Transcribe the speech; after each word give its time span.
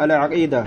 العقيدة. 0.00 0.64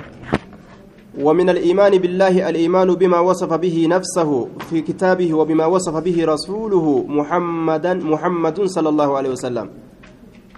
ومن 1.18 1.50
الإيمان 1.50 1.98
بالله 1.98 2.50
الإيمان 2.50 2.94
بما 2.94 3.20
وصف 3.20 3.54
به 3.54 3.88
نفسه 3.90 4.50
في 4.70 4.82
كتابه 4.82 5.34
وبما 5.34 5.66
وصف 5.66 5.96
به 5.98 6.18
رسوله 6.26 7.06
محمدا 7.08 7.94
محمد 7.94 8.58
صلى 8.66 8.90
الله 8.90 9.18
عليه 9.18 9.30
وسلم. 9.30 9.68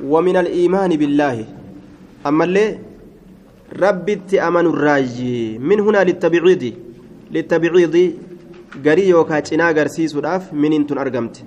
ومن 0.04 0.36
الإيمان 0.38 0.92
بالله. 0.96 1.46
أما 2.28 2.44
اللي 2.44 2.79
ربي 3.79 4.20
أمن 4.36 4.66
الراجي. 4.66 5.57
من 5.57 5.79
هنا 5.79 6.04
للتبعيض 6.04 6.63
للتبعيض 7.31 7.95
garii 8.77 9.09
yookaan 9.09 9.43
cinaa 9.43 9.67
agarsiisuudhaaf 9.73 10.51
miniintun 10.54 10.97
argamte 11.04 11.41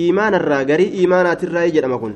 iimaanarraa 0.00 0.64
garii 0.70 0.90
iimaanaatirraa 1.00 1.68
jedhama 1.76 1.98
kun 2.02 2.14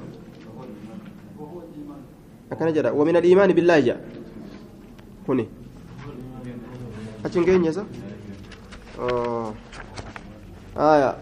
akkana 2.50 2.72
jedha 2.78 2.92
wamin 2.92 3.16
aliimaani 3.20 3.54
billaahi 3.58 3.82
jedha 3.88 4.00
kuni? 5.26 5.48
Achin 7.24 7.44
keenyasa 7.44 7.84
آية 10.76 11.16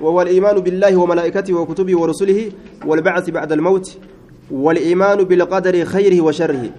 وهو 0.00 0.22
الإيمان 0.22 0.56
بالله 0.60 0.96
وملائكته 0.96 1.54
وكتبه 1.54 1.98
ورسله 2.00 2.52
والبعث 2.86 3.30
بعد 3.30 3.52
الموت 3.52 3.98
والإيمان 4.50 5.24
بالقدر 5.24 5.84
خيره 5.84 6.20
وشره 6.20 6.70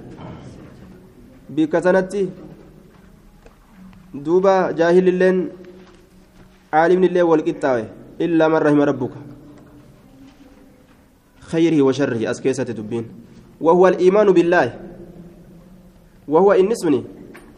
بكتنتي 1.49 2.29
دوبا 4.13 4.71
جاهل 4.71 5.07
اللين 5.07 5.49
عالم 6.73 7.03
اللين 7.03 7.23
والقطاوي 7.23 7.85
إلا 8.21 8.47
من 8.47 8.55
رحم 8.55 8.81
ربك 8.81 9.11
خيره 11.39 11.81
وشره 11.81 12.31
أسكيسة 12.31 12.63
تبين 12.63 13.05
وهو 13.61 13.87
الإيمان 13.87 14.31
بالله 14.31 14.88
وهو 16.29 16.49
النسبني 16.53 17.01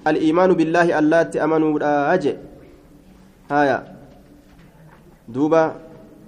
الإيمان 0.08 0.50
بالله 0.60 1.00
الله 1.00 1.22
تأمنوا 1.24 1.72
أجي 2.14 2.34
هايا 3.52 3.78
دوبا 5.34 5.64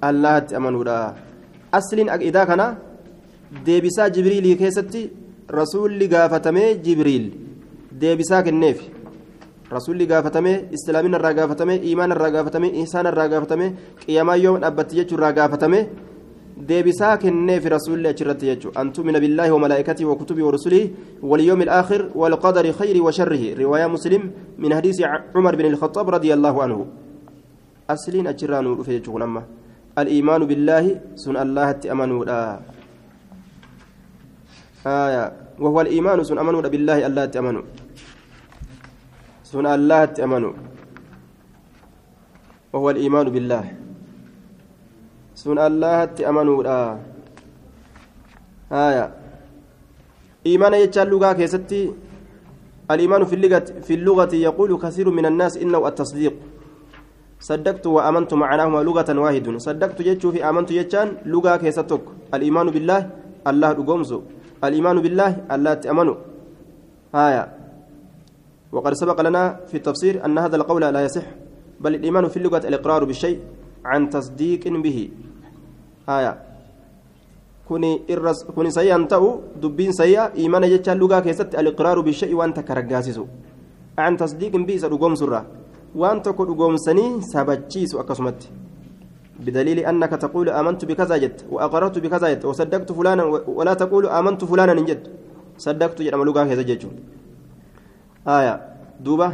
الله 0.04 0.40
تأمنوا 0.40 0.84
أصل 1.73 1.98
إذا 2.30 2.44
كان 2.44 2.62
deebisaa 3.66 4.09
jibriilii 4.09 4.56
keessatti 4.62 5.02
rasuulli 5.58 6.08
gaafatamee 6.14 6.70
jibriil 6.86 7.26
deebisaa 8.02 8.42
kenneef 8.48 8.80
rasuulli 9.75 10.08
gaafatamee 10.12 10.56
islaamin 10.78 11.18
irraa 11.18 11.34
gaafatamee 11.40 11.78
iimaan 11.90 12.16
irraa 12.16 12.31
gaafatamee 12.36 12.72
ihsaan 12.84 13.09
irraa 13.12 13.28
gaafatamee 13.34 13.70
qiyyamaa 14.02 14.40
yoo 14.46 14.56
dhaabbatti 14.64 15.00
jechuu 15.00 15.20
irraa 15.20 15.31
gaafatamee 15.40 15.84
deebisaa 16.58 17.18
kenneef 17.18 17.66
rasuulli 17.66 18.08
achirratti 18.08 18.46
jechuudha. 18.46 18.80
An 18.80 18.92
tu'mina 18.92 19.20
billaahi 19.20 19.52
wamalaa'ikatii 19.52 20.06
wakutubii 20.06 20.42
warasulihi 20.44 20.94
واليوم 21.23 21.62
الآخر 21.62 22.12
والقدر 22.16 22.72
خير 22.72 23.04
وشره 23.04 23.44
رواية 23.56 23.88
مسلم 23.88 24.32
من 24.59 24.76
حديث 24.76 25.02
عمر 25.36 25.56
بن 25.56 25.66
الخطاب 25.66 26.09
رضي 26.09 26.34
الله 26.34 26.64
عنه 26.64 26.86
أسلين 27.90 28.28
أجران 28.28 28.84
في 28.84 29.02
أما 29.08 29.44
الإيمان 29.98 30.42
بالله 30.46 31.02
سن 31.16 31.38
الله 31.38 31.72
تأمنوا 31.72 32.22
آية 34.86 35.24
وهو 35.59 35.81
الإيمان 35.81 36.24
سن 36.24 36.38
أمنوا 36.38 36.62
بالله 36.62 37.08
الله 37.08 37.26
تأمنوا 37.26 37.64
سن 39.44 39.66
الله 39.66 40.06
تأمنوا 40.06 40.54
وهو 42.74 42.90
الإيمان 42.90 43.30
بالله 43.30 43.83
sun 45.44 45.58
allahatti 45.60 46.24
amanuudha. 46.24 47.00
Haya 48.72 49.24
إيمان 50.44 50.74
يجعل 50.74 51.08
لغة 51.08 51.34
كيستي 51.40 51.92
الإيمان 52.92 53.24
في 53.26 53.36
اللغة 53.36 53.66
في 53.88 53.94
اللغة 53.94 54.36
يقول 54.36 54.72
كثير 54.78 55.08
من 55.10 55.26
الناس 55.26 55.58
إنه 55.58 55.88
التصديق 55.88 56.34
صدقت 57.40 57.88
وآمنت 57.88 58.34
معناهما 58.34 58.80
لغة 58.84 59.10
واحد 59.20 59.46
صدقت 59.58 60.00
يجو 60.00 60.32
في 60.32 60.44
آمنت 60.50 60.72
يجان 60.72 61.08
لغة 61.26 61.56
كيستك 61.64 62.03
الإيمان 62.34 62.68
بالله 62.76 63.09
الله 63.48 63.70
رقمزو 63.72 64.20
الإيمان 64.64 64.98
بالله 65.00 65.32
الله 65.52 65.74
تأمنوا 65.74 66.18
هايا 67.16 67.44
وقد 68.72 68.94
سبق 68.94 69.22
لنا 69.22 69.44
في 69.72 69.76
التفسير 69.80 70.26
أن 70.26 70.38
هذا 70.38 70.56
القول 70.56 70.82
لا 70.82 71.02
يصح 71.08 71.26
بل 71.80 71.96
الإيمان 71.96 72.28
في 72.28 72.38
اللغة 72.38 72.68
الإقرار 72.68 73.03
بالشيء 73.03 73.40
عن 73.86 74.09
تصديق 74.09 74.68
به 74.68 75.09
آية 76.09 76.53
kuni 77.64 78.03
irras 78.12 78.44
kuni 78.44 78.72
sayyaan 78.75 79.08
ta'u 79.08 79.56
dubbiin 79.56 79.96
sayyaa 79.96 80.36
iimana 80.36 80.68
jecha 80.68 80.96
lugaa 80.96 81.22
keessatti 81.24 81.56
aliqraaru 81.58 82.03
bishay'i 82.03 82.36
waan 82.36 82.53
takka 82.53 82.75
raggaasisu 82.75 83.24
an 83.96 84.18
tasdiiqin 84.19 84.66
bi 84.68 84.75
isa 84.75 84.91
dhugoomsurra 84.91 85.40
waan 85.96 86.19
tokko 86.22 86.46
dhugoomsanii 86.50 87.24
sabachiisu 87.31 88.03
akkasumatti 88.03 88.52
بدليل 89.34 89.80
أنك 89.80 90.14
تقول 90.24 90.50
آمنت 90.50 90.86
بكذا 90.86 91.18
جد 91.18 91.38
وأقررت 91.52 92.00
بكذا 92.00 92.28
جد 92.31 92.46
وصدقت 92.46 92.90
فلانا 92.91 93.24
ولا 93.50 93.74
تقول 93.74 94.08
آمنت 94.08 94.46
فلانا 94.46 94.74
جد 94.88 95.03
صدقت 95.58 96.02
جد 96.02 96.14
أملوكا 96.14 96.47
كذا 96.47 96.62
جد 96.62 96.84
آية 98.28 98.53
دوبة 99.03 99.30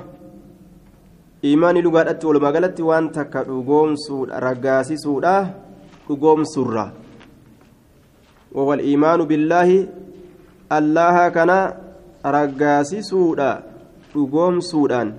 iimaanii 1.43 1.81
lugaadhatti 1.81 2.27
walumaa 2.27 2.51
galatti 2.51 2.83
waan 2.83 3.05
takka 3.15 3.43
dhugoomsuudha 3.47 4.39
raggaasisuudha 4.43 5.35
dhugoomsurra 6.09 6.85
wawal 8.57 8.81
iimaanu 8.91 9.25
billaahi 9.31 9.79
allaha 10.77 11.25
kana 11.37 11.57
raggaasisuudha 12.37 13.49
dhugoomsuudhaan 14.13 15.13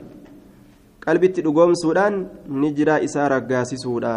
qalbitti 1.04 1.42
dhugoomsuudhaan 1.46 2.16
ni 2.62 2.72
jiraa 2.78 2.98
isaa 3.08 3.28
raggaasisuudha 3.34 4.14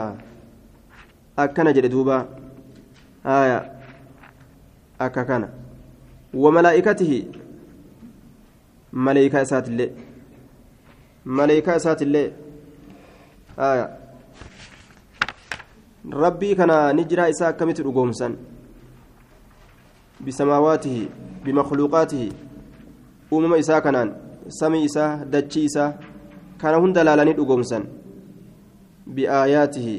akkana 1.45 1.73
jedhe 1.77 1.89
duuba 1.95 2.17
haya 3.29 3.59
akka 5.07 5.25
kana 5.29 5.47
wamalaa'ikatihi 6.45 7.19
maleeykaa 9.07 9.41
isaatillee 9.47 9.91
maleekaa 11.25 11.75
isaatillee 11.81 12.27
rabbii 16.11 16.55
kana 16.55 16.93
ni 16.93 17.05
jiraa 17.05 17.27
isaa 17.29 17.47
akkamitti 17.47 17.83
dhugoomsan 17.83 18.35
bisamaawaatihi 20.19 21.09
bimakluuqaatihi 21.43 22.33
uumama 23.31 23.57
isaa 23.57 23.81
kanaan 23.81 24.13
samii 24.47 24.83
isaa 24.83 25.25
dachii 25.25 25.63
isaa 25.65 25.93
kana 26.57 26.77
hunda 26.77 27.03
laalanii 27.03 27.33
dhugoomsan 27.33 27.83
biaayaatihi 29.15 29.95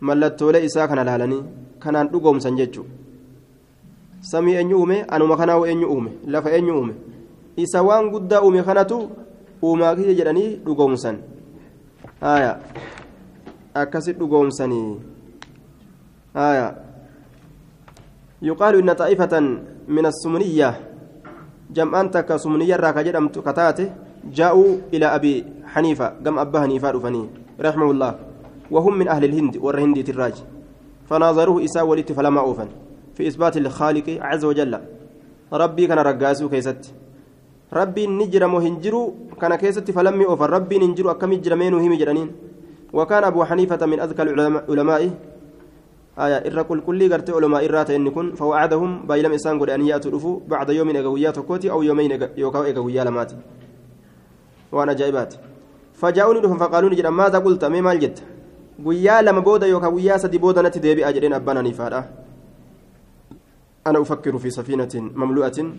mallattoolee 0.00 0.64
isaa 0.64 0.88
kana 0.88 1.04
laalanii 1.04 1.42
kanaan 1.78 2.08
dhugoomsan 2.12 2.56
jechuudha 2.56 2.90
samii 4.20 4.54
eenyu 4.60 4.78
uume 4.80 5.02
anuma 5.08 5.36
kanaa 5.36 5.66
eenyu 5.66 5.88
uume 5.94 6.10
lafa 6.26 6.50
eenyu 6.56 6.74
uume 6.78 6.94
isa 7.56 7.82
waan 7.82 8.10
guddaa 8.10 8.40
uume 8.42 8.62
kanatu 8.62 8.98
uumaa 9.62 9.96
kiyya 9.96 10.14
jedhanii 10.14 10.56
dhugoomsan 10.66 11.16
haya 12.20 12.58
akkasi 13.82 14.12
dhugoomsanii 14.14 15.00
haya 16.34 16.74
yuqaalu 18.42 18.80
inna 18.80 18.94
xaa'ifatan 18.94 19.46
min 19.88 20.04
assumniyya 20.06 20.74
jam'aan 21.72 22.10
takka 22.10 22.38
sumniyya 22.38 22.78
irraa 22.78 22.92
ka 22.92 23.04
jedhamtu 23.04 23.42
kataate 23.42 23.92
jaa'uu 24.32 24.80
ila 24.92 25.12
abi 25.12 25.44
xaniifa 25.74 26.14
gam 26.22 26.38
abbaa 26.38 26.64
haniifaa 26.64 26.92
dhufanii 26.92 27.26
raximahullah 27.58 28.12
وهم 28.70 28.98
من 28.98 29.08
أهل 29.08 29.24
الهند 29.24 29.56
والهند 29.62 30.04
تراج 30.04 30.34
فناظروه 31.06 31.64
إساء 31.64 31.86
ولدت 31.86 32.12
فلما 32.12 32.40
أوفن 32.40 32.68
في 33.14 33.28
إثبات 33.28 33.56
الخالق 33.56 34.18
عز 34.20 34.44
وجل 34.44 34.74
ربي 35.52 35.86
كان 35.86 35.98
رقاسو 35.98 36.48
كيست 36.50 36.92
rabbiin 37.66 38.14
ni 38.18 38.30
jira 38.30 38.46
moo 38.48 38.60
hin 38.62 38.78
jiru 38.78 39.00
kana 39.38 39.58
keessatti 39.58 39.92
falammi 39.92 40.22
oofan 40.26 40.50
rabbiin 40.50 40.82
hin 40.82 40.94
jiru 40.94 41.10
وكان 42.96 43.24
أبو 43.24 43.40
حنيفة 43.48 43.82
من 43.86 43.98
أذكى 44.00 44.22
العلماء 44.22 45.02
آية 46.24 46.38
إرى 46.48 46.62
كل 46.64 47.00
قرت 47.12 47.28
علماء 47.30 47.62
إرات 47.68 47.90
إن 47.90 48.08
كن 48.16 48.26
فوعدهم 48.40 48.90
بايلم 49.08 49.32
إنسان 49.36 49.54
قل 49.60 49.70
أن 49.70 49.82
يأتوا 49.90 50.40
بعد 50.48 50.68
يوم 50.78 50.88
إجويات 51.00 51.38
كوتي 51.38 51.70
أو 51.70 51.82
يومين 51.82 52.10
يوكاو 52.36 52.62
إجويا 52.62 53.04
لمات 53.04 53.32
وأنا 54.72 54.92
جايبات. 54.92 55.34
فجاءوني 56.00 56.40
دفن 56.40 56.56
فقالوا 56.56 56.90
نجد 56.90 57.06
ماذا 57.06 57.38
قلت؟ 57.38 57.64
مي 57.64 57.80
مال 57.80 57.98
جد 58.00 58.18
guyyaa 58.84 59.22
lama 59.22 59.40
booda 59.40 59.66
yookaan 59.66 59.92
guyyaa 59.92 60.18
sadi 60.18 60.38
booda 60.38 60.62
natti 60.62 60.80
deebi'a 60.80 61.12
jedheen 61.16 61.32
abbaan 61.32 61.56
haniifaadha 61.56 62.04
أنا 63.86 64.02
أفكر 64.02 64.38
في 64.38 64.50
سفينة 64.50 64.88
مملوءة 64.94 65.72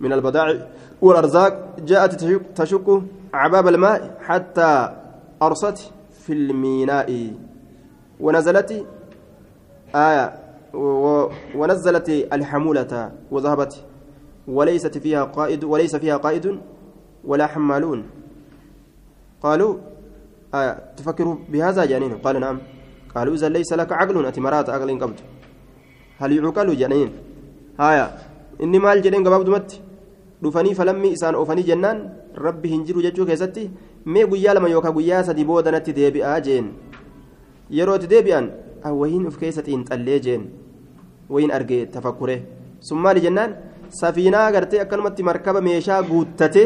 من 0.00 0.12
البضائع 0.12 0.66
والأرزاق 1.02 1.76
جاءت 1.78 2.24
تشق 2.58 3.02
عباب 3.34 3.68
الماء 3.68 4.18
حتى 4.20 4.96
أرست 5.42 5.92
في 6.24 6.32
الميناء. 6.38 7.10
ونزلت 8.20 8.70
آية 9.94 10.26
ونزلت 11.58 12.08
الحمولة 12.36 12.92
وذهبت. 13.30 13.72
وليست 14.56 14.94
فيها 15.04 15.22
قائد 15.36 15.64
وليس 15.64 15.96
فيها 16.02 16.16
قائد 16.16 16.46
ولا 17.24 17.46
حمالون. 17.52 18.00
قالوا 19.42 19.72
آه 20.54 20.72
تفكر 20.96 21.26
بهذا 21.52 21.84
جانين 21.84 22.12
قال 22.24 22.40
نعم. 22.40 22.58
قالوا 23.14 23.34
إذا 23.34 23.48
ليس 23.48 23.72
لك 23.72 23.92
عقل 23.92 24.26
أتمرات 24.26 24.70
عقل 24.70 24.90
قبض. 25.02 25.18
هل 26.18 26.30
يعقل 26.32 26.76
جانين 26.76 27.10
هايا 27.80 28.06
إني 28.62 28.78
مال 28.78 29.02
جنين 29.02 29.22
قبض 29.26 29.48
مت. 29.48 29.70
dhufanii 30.42 30.74
falammii 30.74 31.12
isaan 31.16 31.36
oofanii 31.38 31.62
jennaan 31.62 31.98
rabbi 32.44 32.68
hin 32.68 32.80
jiru 32.86 33.02
jechuu 33.02 33.26
mee 34.04 34.24
guyyaa 34.26 34.54
lama 34.54 34.68
yookaan 34.68 34.94
guyyaa 34.94 35.22
sadi 35.22 35.44
boodanatti 35.44 35.92
deebi'aa 35.96 36.40
jeen. 36.40 36.70
Yeroo 37.70 37.96
itti 37.96 38.08
deebi'an 38.10 38.50
wayiin 39.00 39.26
of 39.26 39.36
keessa 39.38 39.62
xiinxallee 39.62 40.20
jeen. 40.20 40.48
Wayiin 41.30 41.52
argee 41.52 41.86
tafakkure. 41.86 42.42
Sun 42.80 42.98
maali 42.98 43.20
jennaan? 43.20 43.54
Safiinaa 43.88 44.50
gartee 44.52 44.80
akkanumatti 44.80 45.22
markaba 45.22 45.60
meeshaa 45.60 46.02
guuttate 46.02 46.62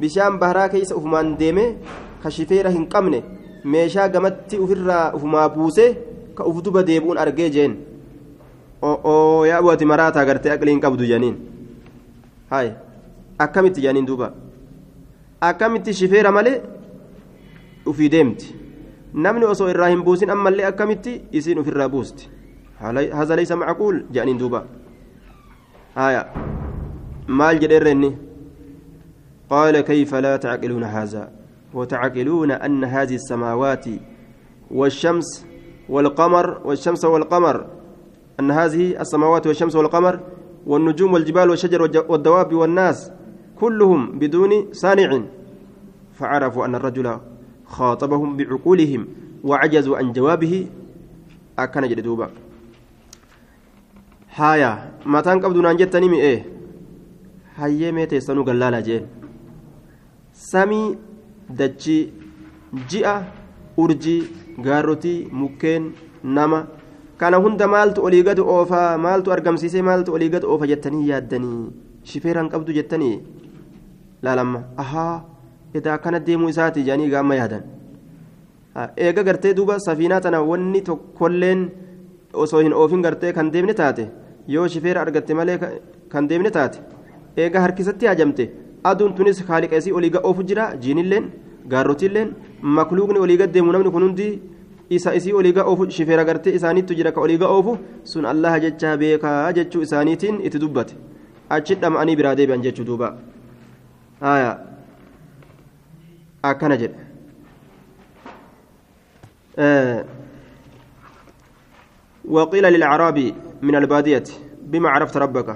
bishaan 0.00 0.38
baharaa 0.38 0.68
keessa 0.68 0.96
ufumaan 0.96 1.36
deeme 1.38 1.64
kashifeera 2.22 2.70
hin 2.70 2.86
qabne 2.86 3.22
meeshaa 3.64 4.08
gamatti 4.08 4.58
ofirraa 4.58 5.12
ufumaa 5.16 5.48
buusee 5.48 5.88
ka 6.34 6.44
uf 6.44 6.62
duba 6.64 6.82
deebi'uun 6.82 7.18
argee 7.18 7.50
jeen. 7.50 7.76
Oo 8.82 9.44
yaa 9.44 9.62
bu'ati 9.62 9.84
maraataa 9.84 10.24
gartee 10.24 10.52
aqliin 10.52 10.80
qabdu 10.80 11.04
janiin? 11.04 11.36
Akkamitti 13.38 13.80
janiin 13.80 14.06
duuba 14.06 14.32
akkamitti 15.40 15.94
shifeera 15.94 16.32
malee 16.32 16.62
ufii 17.86 18.08
deemti 18.08 18.54
namni 19.14 19.44
osoo 19.44 19.68
irraa 19.70 19.88
hin 19.88 20.02
buusin 20.04 20.30
ammallee 20.30 20.66
akkamitti 20.72 21.20
isiin 21.32 21.58
ofirraa 21.58 21.88
buusti 21.88 22.30
haza 23.12 23.36
laysa 23.36 23.56
macquul 23.56 24.02
jedhaniin 24.10 24.38
duuba 24.38 24.64
haya 25.94 26.26
maal 27.26 27.58
jedheerre 27.60 27.90
inni 27.90 28.16
قال 29.50 29.80
كيف 29.80 30.14
لا 30.14 30.36
تعقلون 30.36 30.84
هذا 30.84 31.30
وتعقلون 31.74 32.50
أن 32.50 32.84
هذه 32.84 33.14
السماوات 33.14 33.84
والشمس 34.70 35.46
والقمر 35.88 36.60
والشمس 36.64 37.04
والقمر 37.04 37.66
أن 38.40 38.50
هذه 38.50 39.00
السماوات 39.00 39.46
والشمس 39.46 39.76
والقمر 39.76 40.20
والنجوم 40.66 41.12
والجبال 41.12 41.50
والشجر 41.50 41.82
والدواب 42.08 42.54
والناس 42.54 43.12
كلهم 43.60 44.18
بدون 44.18 44.52
صانع 44.72 45.10
فعرفوا 46.18 46.64
أن 46.66 46.74
الرجل 46.74 47.06
خاطبهم 47.66 48.36
بعقولهم 48.36 49.02
وعجزوا 49.44 49.96
عن 49.98 50.12
جوابه 50.12 50.54
أكن 51.58 51.82
جدوبا 51.88 52.30
هايا 54.34 54.72
ما 55.06 55.20
تنقبضون 55.20 55.66
أن 55.66 55.76
جتني 55.76 56.08
مي 56.08 56.18
إيه 56.20 56.40
هاي 57.56 57.92
ميتي 57.92 58.20
سنو 58.20 58.42
قلالا 58.48 58.80
جين 58.80 59.04
dachii 61.58 62.12
ji'a 62.90 63.14
urjii 63.76 64.22
gaarrotii 64.66 65.28
mukkeen 65.40 65.90
nama 66.24 66.60
kana 67.18 67.40
hunda 67.44 67.66
maaltu 67.74 68.04
olii 68.06 68.22
gad 68.28 68.40
oofaa 68.54 68.98
maaltu 69.06 69.32
argamsiisee 69.36 69.82
maaltu 69.88 70.14
olii 70.14 70.30
gad 70.34 70.44
oofa 70.44 70.70
jettanii 70.72 71.08
yaaddanii 71.08 71.70
shifeeraan 72.12 72.50
qabdu 72.54 72.76
jettanii 72.78 73.14
laalamma 74.22 74.60
ahaa 74.84 75.14
edaa 75.74 75.94
akkana 75.98 76.20
deemuu 76.28 76.48
isaati 76.54 76.82
jedhanii 76.86 77.10
gaamma 77.14 77.34
yaadan. 77.40 77.62
Eega 78.96 79.22
gartee 79.28 79.54
duuba 79.58 79.78
safiinaa 79.86 80.20
tana 80.20 80.40
wanni 80.50 80.80
tokkolleen 80.88 81.68
osoo 82.44 82.60
hin 82.64 82.72
oofin 82.82 83.02
gartee 83.06 83.32
kan 83.38 83.50
deemne 83.54 83.74
taate 83.80 84.04
yoo 84.54 84.66
shifeera 84.74 85.00
argatte 85.04 85.32
malee 85.38 85.58
kan 86.12 86.28
deemne 86.30 86.50
taate 86.56 86.78
eega 87.36 87.60
harkisatti 87.64 88.06
hajamte 88.10 88.44
aduun 88.90 89.14
tunis 89.18 89.42
haaliqeesii 89.48 89.92
olii 89.98 90.10
ga'oofu 90.16 90.42
jira 90.50 90.68
jiinilleen 90.84 91.26
gaarrotiilleen 91.72 92.30
makluuqni 92.78 93.18
olii 93.24 93.36
gad 93.42 93.52
deemu 93.56 93.72
namni 93.76 93.90
kun 93.96 94.02
hundi 94.06 94.28
isa 94.98 95.14
isii 95.18 95.32
olii 95.40 95.52
ga'oofu 95.58 95.90
shifeera 95.96 96.24
gartee 96.30 96.54
isaaniittu 96.58 96.94
jira 97.00 97.12
ka 97.16 97.20
olii 97.26 97.38
ga'oofu 97.42 97.76
sun 98.12 98.24
allaha 98.34 98.60
jechaa 98.66 98.96
beekaa 99.02 99.52
jechuu 99.58 99.82
isaaniitiin 99.86 100.40
itti 100.46 100.58
dubbate. 100.64 100.94
Achi 101.56 101.74
dhama'anii 101.82 102.16
biraa 102.16 102.34
deebi'an 102.38 102.62
jechuu 102.62 102.86
duuba 104.20 104.26
haya 104.26 104.50
akkana 106.50 106.76
jedhe 106.82 106.98
وقيل 112.24 112.64
للأعرابي 112.72 113.34
من 113.62 113.74
البادية 113.76 114.24
بما 114.70 114.88
عرفت 114.88 115.16
ربك 115.16 115.48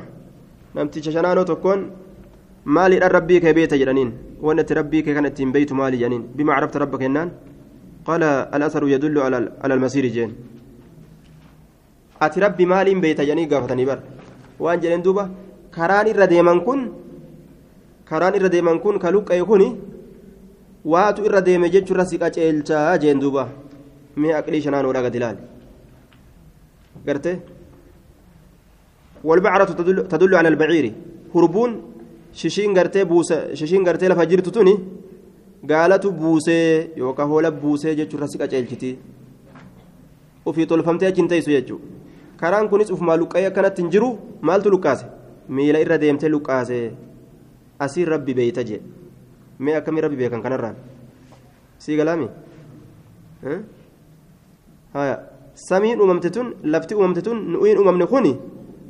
نمتي 0.77 1.03
شنانو 1.03 1.43
تكون 1.43 1.81
rabbii 3.13 3.41
kee 3.45 3.53
beeta 3.53 3.77
jedhaniin 3.77 4.11
waan 4.41 4.59
itti 4.59 4.75
rabbii 4.75 5.03
kee 5.05 5.15
kan 5.15 5.27
ittiin 5.29 5.51
beeytu 5.53 5.75
maali 5.77 5.99
jedhaniin 6.01 6.23
bima 6.37 6.55
carabta 6.57 6.79
rabba 6.83 6.97
kennaan 7.03 7.29
qaala 8.07 8.49
alasaru 8.57 8.89
yadullu 8.89 9.21
ala 9.21 9.39
almasiiri 9.69 10.11
jeen 10.17 10.31
ati 12.27 12.41
rabbi 12.41 12.65
maaliin 12.73 13.01
beeyta 13.05 13.23
jedhanii 13.29 13.47
gaafatanii 13.53 13.87
bar 13.91 13.99
waan 14.65 14.81
jedheen 14.85 15.05
duuba 15.07 15.25
karaan 18.09 18.35
irra 18.39 18.49
deeman 18.49 18.81
kun 18.81 18.99
ka 18.99 19.11
luqqa'e 19.11 19.45
kun 19.51 19.63
waatu 20.93 21.25
irra 21.25 21.41
deeme 21.41 21.69
jechuurra 21.75 22.05
si 22.05 22.19
qaceelchaa 22.19 22.99
jeen 23.03 23.21
duuba 23.21 23.49
mee 24.17 24.35
aqlii 24.41 24.63
shanaan 24.65 24.87
oodhaa 24.87 25.07
gad 25.07 25.15
ilaali 25.15 25.43
garte 27.07 27.33
والبعرة 29.25 29.65
تدل, 30.13 30.35
على 30.35 30.49
البعير 30.49 30.93
هربون 31.35 31.71
shishiin 32.35 32.75
gartee 32.75 33.05
buuse 33.05 33.55
shishiin 33.55 33.85
gartee 33.85 34.09
lafa 34.09 34.27
jirtu 34.27 34.51
tuni 34.51 34.75
gaalatu 35.71 36.11
buusee 36.13 36.91
yookaan 36.97 37.29
hoola 37.31 37.51
buusee 37.51 37.95
jechuudha 38.01 38.27
si 38.29 38.39
qaceelchiti 38.39 38.91
ofii 40.47 40.67
tolfamtee 40.67 41.09
achi 41.09 41.21
hin 41.23 41.29
teessu 41.33 41.51
jechuudha 41.57 41.87
karaan 42.41 42.69
kunis 42.69 42.91
ufumaa 42.95 43.17
luqqa'ee 43.23 43.47
akkanatti 43.51 43.83
hin 43.83 43.91
jiru 43.95 44.09
maaltu 44.49 44.69
luqqaase 44.75 45.07
asiin 47.79 48.09
rabbi 48.09 48.35
beeyta 48.35 48.65
jee 48.65 48.81
mee 49.59 49.77
akkamii 49.77 50.01
rabbi 50.07 50.17
beekan 50.17 50.43
kanarraan 50.43 50.77
sii 51.79 51.97
galaami 51.97 52.29
haya 54.95 55.17
samiin 55.55 56.01
uumamte 56.01 56.31
tun 56.31 56.55
lafti 56.65 56.95
uumamte 56.95 57.23
tun 57.23 57.39
nu'iin 57.53 57.79
uumamne 57.79 58.07
kuni 58.07 58.37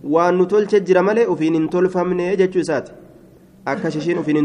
waan 0.04 0.36
nu 0.38 0.46
tolche 0.46 0.80
jira 0.80 1.02
malee 1.02 1.26
ofiin 1.26 1.54
hin 1.54 1.68
tolfamne 1.68 2.36
jechuu 2.36 2.60
isaati. 2.60 2.92
akka 3.64 3.90
shishiin 3.90 4.18
ufiin 4.18 4.36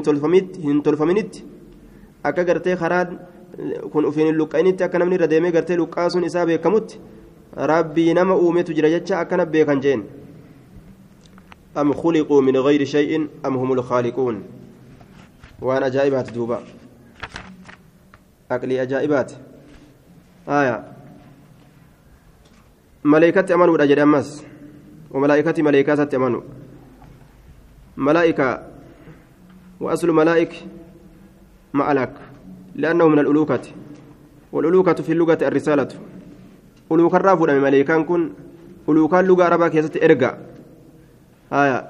hin 0.63 0.81
tolfaminitti 0.83 1.43
akka 2.23 2.43
gartee 2.43 2.75
karaan 2.75 3.19
kun 3.91 4.05
ufiin 4.05 4.27
hin 4.27 4.37
luqqa'initti 4.37 4.83
akka 4.83 4.99
namni 4.99 5.15
irra 5.15 5.27
deemee 5.29 5.51
gartee 5.51 5.77
luqqaasuun 5.77 6.23
isaa 6.23 6.45
beekamutti 6.45 6.99
rabbii 7.71 8.13
nama 8.13 8.35
uumetu 8.35 8.73
jira 8.73 8.89
jecha 8.89 9.19
akkana 9.19 9.45
beekan 9.45 9.81
jeen 9.81 10.03
am 11.79 11.93
khuliquu 11.93 12.41
min 12.41 12.59
gayri 12.59 12.85
shay'in 12.85 13.29
am 13.43 13.55
hum 13.55 13.73
lkhaaliquun 13.79 14.43
waan 15.61 15.83
ajaa'ibaati 15.83 16.35
duuba 16.35 16.61
aqlii 18.49 18.79
ajaa'ibaati 18.85 19.35
aya 20.47 20.83
maleeykatti 23.03 23.53
amanuudha 23.53 23.87
jedhe 23.87 24.01
ammas 24.01 24.43
وملائكة 25.11 25.63
ملائكة 25.63 26.15
أمنوا 26.15 26.41
ملائكة 27.97 28.63
وأصل 29.79 30.09
ملائك 30.11 30.53
مألك 31.73 32.13
لأنه 32.75 33.07
من 33.07 33.19
الألوكة. 33.19 33.61
والألوكة 34.51 34.93
في 34.93 35.11
اللغة 35.11 35.37
الرسالة. 35.41 35.87
ألوكة 36.91 37.35
من 37.35 37.61
ملائكان 37.61 38.03
كن 38.03 38.29
ألوكة 38.89 39.19
اللغة 39.19 39.43
عربة 39.43 39.67
كيست 39.67 39.97
إرقى 40.03 40.37
آية. 41.53 41.89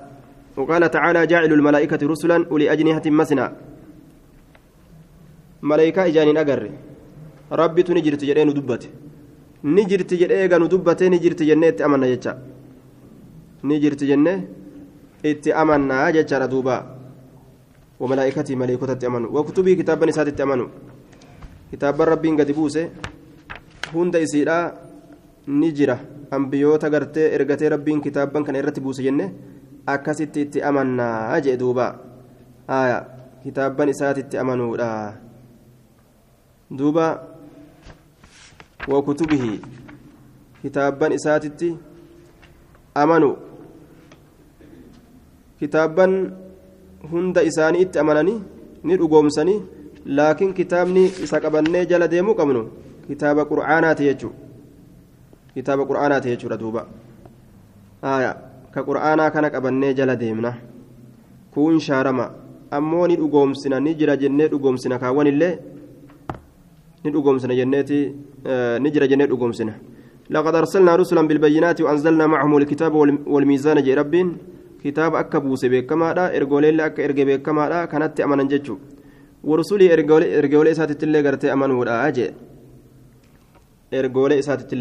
وقال 0.58 0.92
تعالى 0.92 1.28
جاعل 1.28 1.54
الملائكة 1.54 2.08
رسلا 2.08 2.46
أولي 2.52 2.72
أجنحة 2.72 3.06
مثنى 3.06 3.46
ملائكة 5.62 6.06
إجانين 6.06 6.38
أقر. 6.38 6.70
ربي 7.52 7.84
تنجرت 7.84 8.22
جرين 8.26 8.50
دبت 8.54 8.84
نجرت 9.64 10.14
جرين 10.14 10.68
دبت 10.68 11.04
نجرت 11.04 11.44
جنة 11.44 11.78
أمنا 11.86 12.08
يجا 12.08 12.34
نجرت 13.64 14.02
جنة 14.04 14.34
اتأمنا 15.26 16.10
ججر 16.16 16.46
دوبا 16.46 16.78
وملائكته 18.00 18.56
ملائكته 18.56 19.08
أمنوا 19.08 19.30
وكتبه 19.40 19.74
كتابا 19.74 20.06
نسات 20.06 20.42
أمنوا 20.42 20.68
كتاب 21.72 22.02
ربي 22.02 22.30
قد 22.40 22.52
بوسه. 22.52 22.90
هند 23.94 24.16
إسيرا 24.16 24.74
نجرة 26.30 26.38
أنبيوتا 26.38 26.88
غرتي 26.88 27.36
إرغتي 27.36 27.68
ربي 27.68 28.00
كتابا 28.00 28.44
كان 28.44 28.56
إرتي 28.56 28.82
بوسه 28.82 29.04
جنة 29.04 29.34
أكست 29.90 30.58
أمنا 30.58 31.38
أجئ 31.38 31.56
دوبا 31.56 31.88
آية 32.70 33.00
كتابا 33.46 33.86
نسات 33.86 34.36
أمنوا 34.36 35.12
دوبا 36.72 37.08
وكتبه 38.88 39.60
كتابا 40.64 41.08
نسات 41.08 41.46
أمنوا 42.98 43.36
kitaaban 45.60 46.32
hunda 47.12 47.42
isaanii 47.44 47.82
itti 47.82 48.00
amananii 48.00 48.42
ni 48.84 48.98
dhugoomsanii 48.98 49.62
laakiin 50.06 50.54
kitaabni 50.54 51.04
isa 51.24 51.42
qabannee 51.44 51.86
jala 51.86 52.08
deemuu 52.08 52.36
qabnu 52.36 52.62
kitaaba 53.08 53.46
qur'aanaati 53.50 54.08
jechuudha 54.08 54.49
kitaaba 55.60 55.84
qur'aanaati 55.92 56.32
jechuudha 56.32 56.58
duuba 56.64 56.88
ka 58.74 58.80
qur'aanaa 58.90 59.30
kana 59.36 59.52
qabannee 59.52 59.94
jala 60.00 60.16
deemna 60.16 60.54
kun 61.54 61.80
shaarama 61.88 62.32
ammoo 62.72 63.08
ni 63.12 63.16
dhugoomsina 63.22 63.80
ni 63.86 63.96
jira 64.00 64.16
jennee 64.16 64.48
dhugoomsina 64.48 65.00
kaawwan 65.04 65.28
illee 65.28 65.54
ni 67.04 67.12
dhugoomsina 67.12 67.56
jenneeti 67.60 68.00
ni 68.80 68.92
jira 68.96 69.08
jennee 69.12 69.28
dhugoomsina 69.28 69.74
لقد 70.30 70.56
أرسلنا 70.56 70.96
رسلا 70.96 71.22
بالبينات 71.28 71.82
وأنزلنا 71.82 72.28
معهم 72.28 72.58
الكتاب 72.58 72.94
والميزان 73.34 73.82
جي 73.82 73.94
ربين 73.94 74.38
كتاب 74.84 75.16
أكا 75.16 75.40
بوسي 75.42 75.70
بكما 75.74 76.14
دا 76.14 76.38
إرغولي 76.38 76.72
لأكا 76.72 77.06
إرغي 77.06 77.24
بكما 77.26 77.70
دا 77.70 77.86
كانت 77.90 78.22
أمانا 78.22 78.44
جتشو 78.44 78.78
ورسولي 79.44 79.94
إرغولي 79.94 80.72
إساتي 80.72 81.06
اللي 81.06 81.20
غرتي 81.26 81.54
أمانو 81.54 81.84
دا 81.84 82.08
أجي 82.08 82.28
إرغولي 83.94 84.40
إساتي 84.40 84.76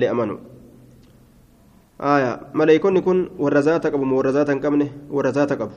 اللي 2.01 2.07
أمانو 2.07 2.17
آية 2.17 2.41
ملايكون 2.55 3.01
كن 3.01 3.29
ورزاتا 3.39 3.89
قبو 3.89 4.17
ورزاتا 4.19 4.53
قبنه 4.53 4.89
ورزاتا 5.11 5.55
قبو 5.55 5.77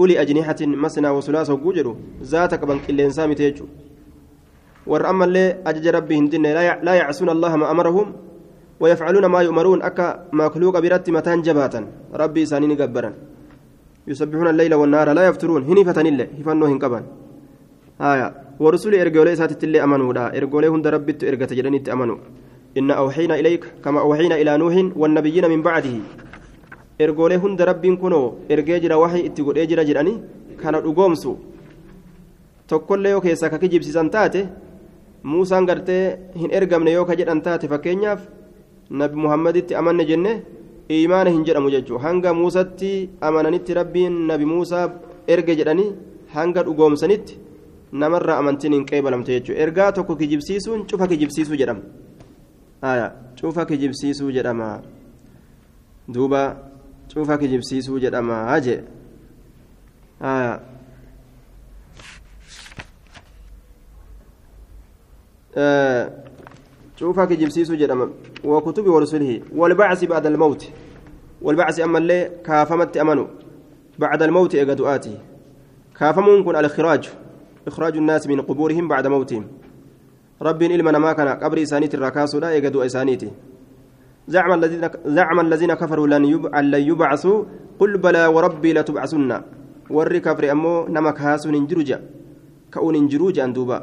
أولي 0.00 0.20
أجنحة 0.22 0.60
مسنا 0.60 1.10
وثلاث 1.10 1.50
وجوجرو 1.50 1.96
ذات 2.22 2.54
قبن 2.54 2.78
كلين 2.86 3.10
سامي 3.10 3.34
تيجو 3.34 3.66
warra 4.86 5.08
ammallee 5.12 5.62
ajaja 5.64 5.92
rabbii 5.92 6.16
hin 6.18 6.28
dinne 6.30 6.50
laa 6.82 6.94
yacsuuna 7.00 7.32
allaha 7.32 7.56
ma 7.56 7.66
amarahum 7.70 8.08
ويفعلون 8.82 9.26
ما 9.26 9.40
يؤمرون 9.46 9.82
أكا 9.82 10.06
مخلوق 10.32 10.74
برت 10.84 11.06
متان 11.16 11.42
جباتا 11.46 11.80
ربي 12.22 12.42
سانين 12.50 12.72
قبرا 12.80 13.10
يسبحون 14.10 14.48
الليل 14.52 14.74
والنهار 14.74 15.08
لا 15.18 15.22
يفترون 15.28 15.62
هني 15.68 15.82
فتن 15.88 16.06
الله 16.06 16.26
هفنو 16.38 16.66
هنقبان 16.66 17.04
آية 18.10 18.26
ورسول 18.64 18.94
إرجولي 19.02 19.36
ساتت 19.40 19.62
اللي 19.64 19.78
أمنوا 19.86 20.12
لا 20.18 20.24
إرجولي 20.36 20.68
هند 20.74 20.86
ربي 20.94 21.12
إرجت 21.30 21.50
جلني 21.58 21.78
تأمنوا 21.86 22.18
إن 22.78 22.90
أوحينا 22.90 23.34
إليك 23.40 23.64
كما 23.84 24.00
أوحينا 24.00 24.34
إلى 24.40 24.52
نوح 24.56 24.74
والنبيين 24.96 25.44
من 25.52 25.60
بعده 25.62 25.94
إرجولي 27.00 27.36
هند 27.36 27.60
ربي 27.62 27.96
كنو 27.96 28.22
إرجاجر 28.50 28.92
وحي 29.02 29.20
إتقول 29.26 29.58
إجر 29.58 29.82
جراني 29.88 30.14
كان 30.60 30.74
أقومسو 30.74 31.32
تقول 32.68 32.98
له 33.04 33.20
كيسا 33.20 33.48
كجيب 33.48 33.82
سيسانتاته 33.82 34.44
muusaan 35.22 35.66
gartee 35.66 36.18
hin 36.34 36.50
ergamne 36.58 36.90
yoo 36.92 37.04
ka 37.06 37.14
jedhan 37.18 37.40
taate 37.46 37.68
fakkeenyaaf 37.72 38.22
nabi 39.00 39.16
muhammaditti 39.24 39.76
amanne 39.80 40.04
jenne 40.08 40.32
imaana 40.96 41.30
hin 41.34 41.44
jedhamu 41.46 41.70
jechuudha 41.74 42.02
hanga 42.06 42.34
muusatti 42.34 42.90
amananitti 43.28 43.76
rabbiin 43.78 44.16
nabi 44.30 44.44
muusaa 44.52 44.86
erge 45.34 45.54
jedhanii 45.60 45.92
hanga 46.34 46.64
dhugoomsanitti 46.66 47.38
namarraa 48.02 48.38
amantiin 48.42 48.74
hin 48.76 48.84
qeebalamte 48.90 49.32
jechuudha 49.36 49.62
ergaa 49.66 49.92
tokko 49.98 50.16
kijibsiisuun 50.22 50.82
cufa 50.90 51.06
kijibsiisuu 51.12 51.60
jedhama 51.62 51.82
cufa 53.40 53.66
kijibsiisuu 53.66 54.30
jedhama. 54.30 54.82
Duuba 56.08 56.56
cufa 57.08 57.38
kijibsiisuu 57.38 57.98
jedhama. 57.98 58.60
Jee 58.60 58.82
شوفها 66.96 67.24
كجبسيسو 67.24 67.74
جدام 67.74 68.10
وكتب 68.44 68.86
ورسله 68.86 69.40
والبعث 69.56 70.04
بعد 70.04 70.26
الموت 70.26 70.68
والبعث 71.42 71.80
أما 71.80 71.98
اللي 71.98 72.30
كافمت 72.44 72.96
أمنوا 72.96 73.26
بعد 73.98 74.22
الموت 74.22 74.54
إيقادؤاتي 74.54 75.18
كافمون 75.98 76.44
كن 76.44 76.56
الإخراج 76.56 77.10
إخراج 77.66 77.96
الناس 77.96 78.26
من 78.26 78.40
قبورهم 78.40 78.88
بعد 78.88 79.06
موتهم 79.06 79.44
إلما 80.72 80.98
ما 80.98 81.12
كان 81.12 81.28
قبر 81.28 81.62
إسانيت 81.62 81.94
الركاس 81.94 82.34
لا 82.34 82.48
إيقادوا 82.50 82.86
إسانيتي. 82.86 83.30
زعم 84.28 84.52
الذين 84.58 84.90
زعم 85.06 85.40
الذين 85.40 85.74
كفروا 85.74 86.06
لن 86.06 86.24
لن 86.70 86.82
يبعثوا 86.90 87.44
قل 87.78 87.98
بلى 87.98 88.26
وربي 88.26 88.72
لتبعثن 88.72 89.40
وري 89.90 90.20
كفر 90.20 90.50
أمو 90.50 90.86
نمك 90.88 91.20
هاسون 91.20 91.54
انجروجا. 91.54 91.98
كون 92.74 92.94
انجروجا 92.96 93.44
أندوبا. 93.44 93.78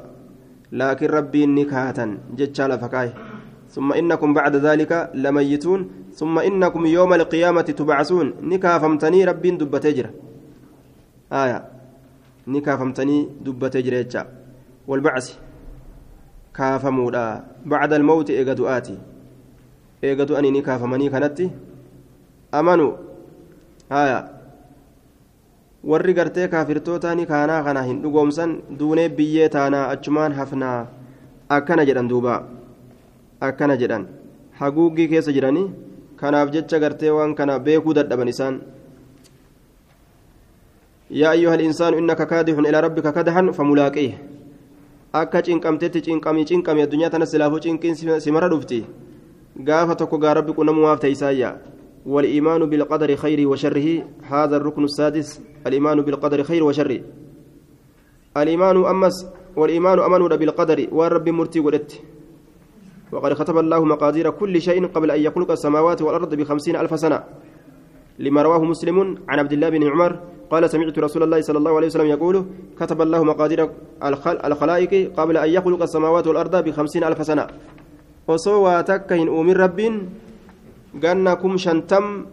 لكن 0.71 1.07
ربي 1.07 1.45
نكاتا 1.45 2.17
جتشال 2.37 2.79
فكاي. 2.79 3.09
ثم 3.69 3.93
إنكم 3.93 4.33
بعد 4.33 4.55
ذلك 4.55 5.11
لميتون. 5.13 5.79
ثم 6.13 6.39
إنكم 6.39 6.85
يوم 6.85 7.13
القيامة 7.13 7.61
تبعثون. 7.61 8.27
نكافمتني 8.41 9.25
ربي 9.25 9.49
دبتجر 9.51 10.07
آية. 11.31 11.59
نكافمتني 12.47 13.17
دبتجر 13.45 13.93
والبعث. 14.87 15.48
كافمودا 16.55 17.43
بعد 17.65 17.93
الموت 17.93 18.29
إيقادو 18.29 18.67
آتي 18.67 18.97
إيقادو 20.03 20.35
أني 20.35 20.51
نكافمني 20.51 21.09
كانت 21.09 21.39
أمنوا 22.53 22.93
آية 23.91 24.19
warri 25.83 26.13
gartee 26.13 26.47
kaafirtootaani 26.51 27.25
kaanaa 27.25 27.63
kana 27.63 27.81
hin 27.83 28.01
dhugoomsan 28.03 28.55
duunee 28.79 29.09
biyyee 29.19 29.45
taanaa 29.49 29.83
achumaan 29.93 30.33
hafnaa 30.39 30.87
akkana 31.57 31.85
jedhan 31.89 32.09
duuba 32.11 32.33
akkana 33.47 33.77
jedhan 33.81 34.03
haguuggii 34.59 35.07
keessa 35.13 35.31
jiranii 35.37 35.63
kanaaf 36.21 36.51
jecha 36.55 36.81
gartee 36.83 37.13
waan 37.17 37.35
kana 37.39 37.55
beekuu 37.67 37.95
dadhaban 37.99 38.31
isaan 38.33 38.59
yaa 41.09 41.31
ayyuha 41.35 41.55
الإنسان 41.55 41.93
إنك 41.93 42.21
كادح 42.27 42.57
إلى 42.57 42.79
ربك 42.79 43.07
كدحا 43.15 43.51
فملاقيه 43.51 44.13
akka 45.13 45.41
cinqamtetti 45.41 46.01
cinqamii 46.01 46.45
cinqamii 46.45 46.83
addunyaa 46.83 47.09
tana 47.09 47.25
silaafuu 47.25 47.59
cinqiin 47.59 48.19
simara 48.19 48.49
dhufti. 48.49 48.85
Gaafa 49.57 49.95
tokko 49.95 50.17
gaa 50.17 50.33
rabbi 50.33 50.53
qunamumaaf 50.53 50.99
ta'isayyaa 50.99 51.69
والإيمان 52.05 52.65
بالقدر 52.69 53.15
خيره 53.15 53.45
وشره 53.45 53.87
هذا 54.23 54.57
الركن 54.57 54.83
السادس 54.83 55.41
الإيمان 55.67 56.01
بالقدر 56.01 56.43
خير 56.43 56.63
وشره 56.63 56.99
الإيمان 58.37 58.85
أمس 58.85 59.15
والإيمان 59.55 59.99
أمن 59.99 60.27
بالقدر 60.27 60.87
والرب 60.91 61.29
مرتي 61.29 61.59
ولدت 61.59 62.01
وقد 63.11 63.33
كتب 63.33 63.57
الله 63.57 63.85
مقادير 63.85 64.29
كل 64.29 64.61
شيء 64.61 64.87
قبل 64.87 65.11
أن 65.11 65.21
يخلق 65.21 65.51
السماوات 65.51 66.01
والأرض 66.01 66.35
بخمسين 66.35 66.75
ألف 66.75 66.99
سنة 66.99 67.23
لما 68.19 68.41
رواه 68.41 68.63
مسلم 68.63 69.17
عن 69.29 69.39
عبد 69.39 69.53
الله 69.53 69.69
بن 69.69 69.83
عمر 69.87 70.19
قال 70.49 70.63
سمعت 70.69 70.97
رسول 70.99 71.23
الله 71.23 71.41
صلى 71.41 71.57
الله 71.61 71.73
عليه 71.77 71.87
وسلم 71.87 72.09
يقول 72.17 72.35
كتب 72.79 72.99
الله 73.01 73.23
مقادير 73.23 73.59
الخلائق 74.49 74.93
قبل 75.17 75.35
أن 75.37 75.49
يخلق 75.49 75.81
السماوات 75.81 76.25
والأرض 76.27 76.55
بخمسين 76.65 77.03
ألف 77.03 77.19
سنة 77.25 77.45
وصوى 78.27 78.75
تكهن 78.83 79.27
أمر 79.29 79.57
رب 79.57 79.79
kum 81.41 81.53
shantam 81.57 82.25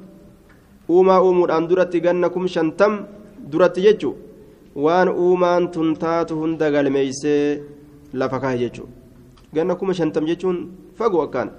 uumaa 0.89 1.21
uumuudhaan 1.21 1.69
duratti 1.69 2.01
ganna 2.01 2.29
kum 2.33 2.49
shantam 2.49 3.05
duratti 3.53 3.83
jechu 3.85 4.17
waan 4.75 5.09
uumaan 5.09 5.69
tun 5.69 5.93
taatu 5.95 6.41
hunda 6.41 6.71
galmeeysee 6.71 7.61
lafa 8.15 8.41
kaahe 8.41 8.59
jechu 8.59 8.89
ganna 9.53 9.75
kuma 9.75 9.93
shantam 9.93 10.25
jechuun 10.27 10.59
fagoo 10.99 11.23
akkaan 11.27 11.51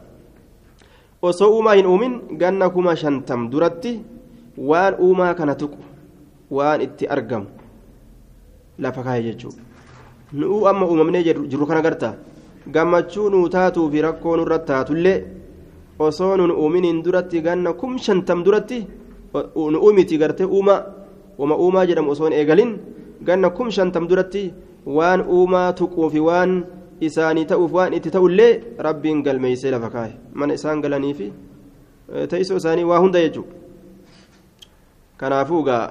osoo 1.21 1.49
uumaa 1.55 1.77
hin 1.77 1.87
uumin 1.91 2.13
ganna 2.41 2.69
kuma 2.69 2.95
shantam 2.95 3.49
duratti 3.51 4.01
waan 4.57 4.97
uumaa 5.05 5.33
kana 5.33 5.55
tuqu 5.55 5.77
waan 6.51 6.81
itti 6.81 7.07
argamu. 7.07 7.47
Lafa 8.79 9.03
kaahe 9.03 9.23
jechuu 9.23 9.53
nu'uu 10.33 10.67
amma 10.67 10.85
uumamnee 10.85 11.23
jirru 11.23 11.65
kana 11.67 11.81
gartaa? 11.81 12.13
Gammachuu 12.73 13.29
nuu 13.29 13.49
taatuu 13.49 13.89
fi 13.91 14.01
rakkoo 14.01 14.35
nurra 14.37 14.59
taatullee 14.59 15.23
osoo 15.99 16.37
nun 16.37 16.51
uuminiin 16.51 17.03
duratti 17.03 17.41
ganna 17.41 17.73
kum 17.73 17.97
shantam 17.97 18.43
duratti? 18.43 18.85
Nu 19.71 19.77
uumiti 19.85 20.17
gartee 20.17 20.45
uumaa 20.45 20.81
wama 21.37 21.55
uumaa 21.55 21.85
jedhamu 21.85 22.11
osoo 22.11 22.29
eegalin? 22.29 22.71
Ganna 23.23 23.49
kum 23.49 23.69
shantam 23.71 24.07
duratti? 24.09 24.53
Waan 24.85 25.21
uumaa 25.27 25.73
tuquu 25.73 26.09
fi 26.09 26.19
waan 26.19 26.51
isaanii 27.01 27.45
ta'uuf 27.45 27.71
waan 27.73 27.93
itti 27.93 28.11
ta'ullee 28.11 28.51
rabbiin 28.87 29.21
galmeeysee 29.25 29.71
lafa 29.71 29.89
kaaye 29.95 30.13
mana 30.33 30.53
isaan 30.57 30.81
galanii 30.81 31.13
fi 31.13 31.27
teessoo 32.29 32.57
isaanii 32.57 32.83
waa 32.91 32.99
hunda 33.03 33.19
jechuudha 33.21 33.53
kanaafuu 35.17 35.61
gaa 35.67 35.83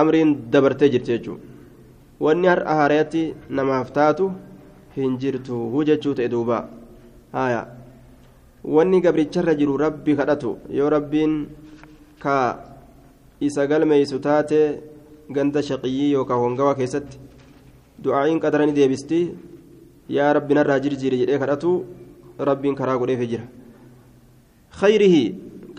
amriin 0.00 0.30
dabartee 0.52 0.90
jirti 0.94 1.12
jechuudha 1.12 1.42
wanni 2.20 2.46
har'a 2.52 2.74
haarayatti 2.80 3.22
namaaf 3.50 3.92
taatu 3.98 4.32
hin 4.96 5.18
jirtu 5.18 5.54
hujjechuu 5.72 6.14
ta'e 6.14 6.28
duuba. 6.28 6.58
Haaya. 7.32 7.62
wanni 8.64 9.00
gabricharra 9.00 9.54
jiru 9.58 9.76
rabbi 9.76 10.14
kadhatu 10.16 10.58
yoo 10.70 10.88
rabbiin 10.94 11.32
ka 12.22 12.36
isa 13.40 13.66
galmeeysu 13.66 14.20
taate 14.26 14.60
ganda 15.30 15.62
shaqiyyii 15.68 16.12
yookaan 16.12 16.40
hongawaa 16.44 16.74
keessatti 16.80 17.18
du'aa'iin 18.04 18.38
qadara 18.44 18.66
ni 18.66 18.72
deebisti 18.78 19.18
yaa 20.08 20.32
rabbi 20.38 20.54
narraa 20.54 20.78
jirjiiri 20.84 21.18
jedhee 21.22 21.38
kadhatu 21.42 21.72
rabbiin 22.38 22.78
karaa 22.80 22.98
godheefee 23.02 23.26
jira. 23.32 23.46
Khayrihi 24.80 25.24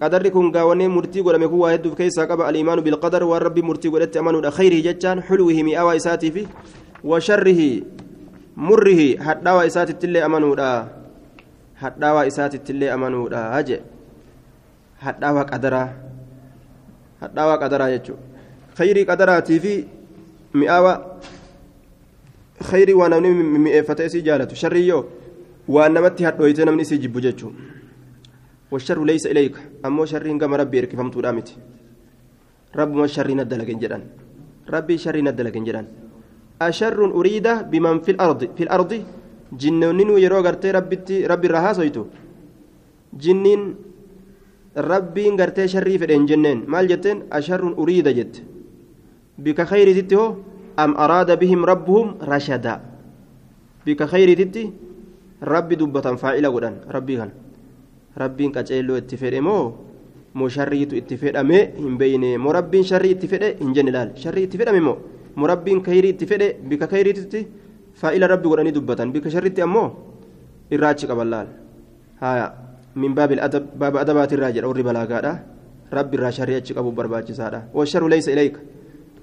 qadarri 0.04 0.32
kun 0.36 0.52
gaawwanee 0.52 0.88
murtii 0.92 1.24
godhame 1.24 1.48
kun 1.48 1.60
waa 1.64 1.72
hedduuf 1.74 1.96
keessaa 1.96 2.28
qaba 2.28 2.48
aliimaanu 2.52 2.82
bilqadar 2.88 3.24
waan 3.24 3.42
rabbi 3.48 3.62
murtii 3.70 3.92
godhetti 3.96 4.20
amanuudha 4.20 4.52
khayrihi 4.52 4.84
jechaan 4.88 5.24
xulwihi 5.28 5.64
mi'aawaa 5.70 5.96
isaatii 6.02 6.32
fi 6.36 6.44
washarrihi 7.12 7.70
murrihi 8.68 9.08
hadhaawaa 9.28 9.66
isaatittillee 9.72 10.24
amanuudha 10.28 10.70
hadhaawaa 11.84 12.26
isaatittillee 12.32 12.92
amanuudha 12.98 13.42
haje 13.56 13.78
hadhaawaa 15.06 15.46
qadaraa 15.54 15.88
hadhaawaa 17.24 17.58
qadaraa 17.64 17.90
jechuudha 17.96 18.24
khayrii 18.78 19.06
qadaraatii 19.12 19.60
fi 19.66 19.74
mi'aawaa 20.62 20.96
khayrii 22.70 22.98
waa 23.02 23.10
namni 23.16 23.60
mi'eeffate 23.68 24.06
isii 24.12 24.22
jaalatu 24.28 24.56
sharrii 24.56 24.88
yoo 24.88 25.04
waan 25.78 25.94
namatti 26.00 26.24
hadhooyte 26.28 26.66
namni 26.66 26.82
isii 26.88 26.98
jibbu 27.08 27.22
jechuudha 27.28 27.58
والشر 28.74 29.00
ليس 29.06 29.30
إليك. 29.30 29.86
أما 29.86 30.04
شر 30.10 30.26
كما 30.42 30.58
ربي 30.58 30.78
إركفمت 30.82 31.16
رامتي 31.26 31.56
رب 32.80 32.92
ما 32.98 33.06
الشر 33.06 33.30
ندلك 33.30 33.70
جدا 33.82 34.00
ربي 34.74 34.96
شر 34.98 35.18
ندلك 35.28 35.58
جدا 35.68 35.84
أشر 36.62 37.00
أريد 37.18 37.48
بمن 37.72 37.96
في 38.06 38.12
الأرض. 38.16 38.42
في 38.58 38.64
الأرض 38.66 38.92
جنين 39.62 40.10
يرو 40.26 40.40
غرتي 40.46 40.72
ربي 40.72 40.98
ربي 41.32 41.48
رها 41.54 41.72
سويتو. 41.78 42.04
جنين 43.14 43.62
ربي 44.78 45.26
غرتي 45.40 45.68
شري 45.68 45.94
في 46.02 46.06
جنين. 46.30 46.66
مال 46.66 46.88
جتين؟ 46.88 47.18
أشر 47.30 47.62
أريد 47.78 48.08
جت. 48.18 48.36
بك 49.38 49.60
خير 49.72 49.88
تتهو 50.02 50.26
أم 50.80 50.92
أراد 50.98 51.30
بهم 51.42 51.62
ربهم 51.66 52.08
رشدا. 52.32 52.76
بك 53.86 54.02
خير 54.04 54.30
تتي 54.40 54.64
ربي 55.44 55.76
دبة 55.76 56.08
فاعلة 56.16 56.50
غدان 56.50 56.76
ربي 56.96 57.14
كان 57.20 57.32
rabbiin 58.18 58.52
qaceelloo 58.56 58.98
itti 59.02 59.18
fedhe 59.18 59.42
moo 59.42 59.64
moo 60.34 60.50
sharriitu 60.50 60.96
itti 61.02 61.18
fedhame 61.18 61.60
hin 61.78 61.98
beeyne 61.98 62.38
moo 62.38 62.54
rabbiin 62.54 62.84
sharrii 62.92 63.14
itti 63.16 63.28
fedhe 63.28 63.56
hin 63.60 63.74
jenne 63.76 63.92
laal 63.92 64.10
sharrii 64.24 64.46
itti 64.48 64.58
fedhame 64.58 64.82
moo 64.88 64.98
moo 65.36 65.48
rabbiin 65.48 65.82
kayrii 65.82 66.14
itti 66.16 66.26
fedhe 66.26 66.48
bika 66.70 66.88
kayriititti 66.88 67.48
faa'ila 68.02 68.28
rabbi 68.34 68.48
godhanii 68.50 68.76
dubbatan 68.78 69.12
bika 69.16 69.30
sharriitti 69.30 69.62
ammoo 69.62 69.88
irraachi 70.72 71.08
qaban 71.08 71.30
laal 71.34 71.48
haya 72.22 72.46
min 72.96 73.14
baabil 73.18 73.42
adab 73.48 73.64
baaba 73.82 74.02
adabaatirraa 74.04 74.52
jedha 74.56 74.68
warri 74.72 74.84
balaagaadha 74.90 75.34
rabbi 75.98 76.18
irraa 76.18 76.32
sharrii 76.38 76.58
achi 76.62 76.74
qabu 76.74 76.92
barbaachisaadha 76.92 77.60
والشر 77.74 78.08
ليس 78.08 78.30
إليك 78.30 78.56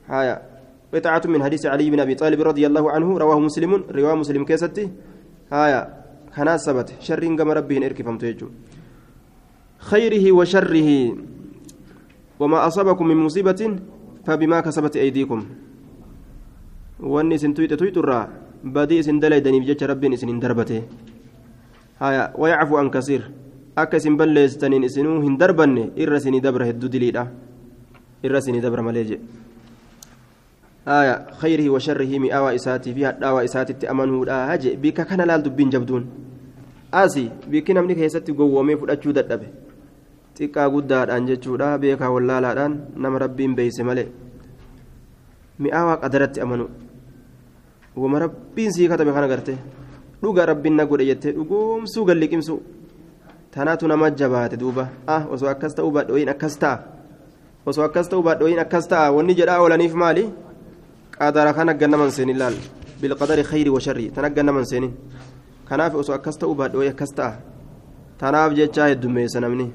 هايا 0.09 0.37
قطعة 0.95 1.23
من 1.27 1.43
حديث 1.43 1.67
علي 1.67 1.91
بن 1.91 2.01
أبي 2.01 2.15
طالب 2.15 2.41
رضي 2.51 2.67
الله 2.67 2.85
عنه 2.91 3.19
رواه 3.19 3.39
مسلم 3.39 3.73
رواه 3.91 4.15
مسلم 4.15 4.43
كيستي 4.45 4.85
هايا 5.53 5.81
كنا 6.35 6.57
سبت 6.57 6.89
شر 7.07 7.23
كما 7.39 7.53
ربه 7.59 7.77
إركفمت 7.87 8.23
خيره 9.81 10.33
وشره 10.33 10.91
وما 12.41 12.59
أصابكم 12.67 13.05
من 13.07 13.17
مصيبة 13.17 13.61
فبما 14.27 14.61
كسبت 14.61 14.97
أيديكم 14.97 15.41
وأني 17.01 17.37
سنتويت 17.39 17.75
تويت 17.75 17.97
الرا 17.97 18.29
بدي 18.65 19.03
سن 19.03 19.21
دليدني 19.21 19.61
بجج 19.61 19.85
ربي 19.85 20.17
سن 20.17 20.39
دربته 20.39 20.83
هايا 22.01 22.33
ويعفو 22.37 22.77
عن 22.77 22.91
كثير 22.91 23.23
akka 23.77 23.97
isin 23.97 24.17
balleessitaniin 24.17 24.85
isinuu 24.85 25.21
hin 25.23 25.39
darbanne 25.39 25.91
irra 25.97 26.19
isinii 26.19 26.41
dabra 26.43 26.67
hedduu 26.69 26.91
diliidha 26.91 27.27
irra 28.23 28.39
isinii 28.43 28.61
dabra 28.61 28.83
malee 28.83 29.05
jedhe 29.05 29.23
aya 30.87 31.15
khayrihi 31.41 31.71
wa 31.71 31.81
sharrihi 31.81 32.19
mi'aawaa 32.19 32.53
isaatii 32.59 32.95
fi 32.95 33.03
hadhaawaa 33.09 33.45
isaatitti 33.49 33.87
amanuudha 33.87 34.47
haje 34.51 34.77
bika 34.77 35.05
kana 35.05 35.27
laal 35.27 35.43
dubbiin 35.43 35.71
jabduun 35.71 36.05
xiqqaa 40.41 40.69
guddaadhaan 40.75 41.29
jechuudha 41.31 41.79
beekaa 41.79 42.11
wallaalaadhaan 42.17 42.75
nama 42.97 43.19
rabbiin 43.25 43.55
beeyse 43.59 43.83
malee 43.89 44.09
mi'aawaa 45.63 46.01
qadaratti 46.03 46.41
amanu 46.45 46.67
wama 47.97 48.19
rabbiin 48.25 48.73
sii 48.73 48.89
katabe 48.89 49.13
kana 49.13 49.29
garte 49.29 49.55
dhuga 50.23 50.47
rabbiin 50.51 50.77
na 50.77 50.87
godhe 50.87 51.07
jettee 51.11 51.33
dhugoomsuu 51.37 52.05
galliqimsuu 52.09 52.61
tanaatu 53.55 53.89
nama 53.89 54.11
jabaate 54.11 54.57
duuba 54.57 54.89
ah 55.07 55.23
osoo 55.35 55.49
akkas 55.49 55.75
ta'uu 55.75 55.93
baadhooyin 55.97 56.29
akkas 56.35 56.57
ta'a 56.63 56.79
osoo 57.67 57.85
akkas 57.85 58.09
ta'uu 58.09 58.23
baadhooyin 58.23 58.61
akkas 58.65 58.89
ta'a 58.89 59.13
wanni 59.17 59.35
jedhaa 59.35 59.61
oolaniif 59.61 59.95
maali 59.95 60.25
qadara 61.19 61.53
kan 61.53 61.69
aggannaman 61.69 62.11
seenin 62.17 62.39
laal 62.39 62.57
bilqadari 63.01 63.45
khayri 63.51 63.71
wa 63.77 63.81
sharri 63.81 64.11
tan 64.15 64.25
aggannaman 64.25 64.65
seenin 64.65 64.95
kanaaf 65.69 65.95
osoo 65.95 66.15
akkas 66.15 66.39
ta'uu 66.39 66.55
baadhooyin 66.55 66.93
akkas 66.95 67.13
ta'a 67.19 67.33
tanaaf 68.23 68.55
jechaa 68.61 68.89
heddummeessa 68.93 69.41
namni 69.41 69.73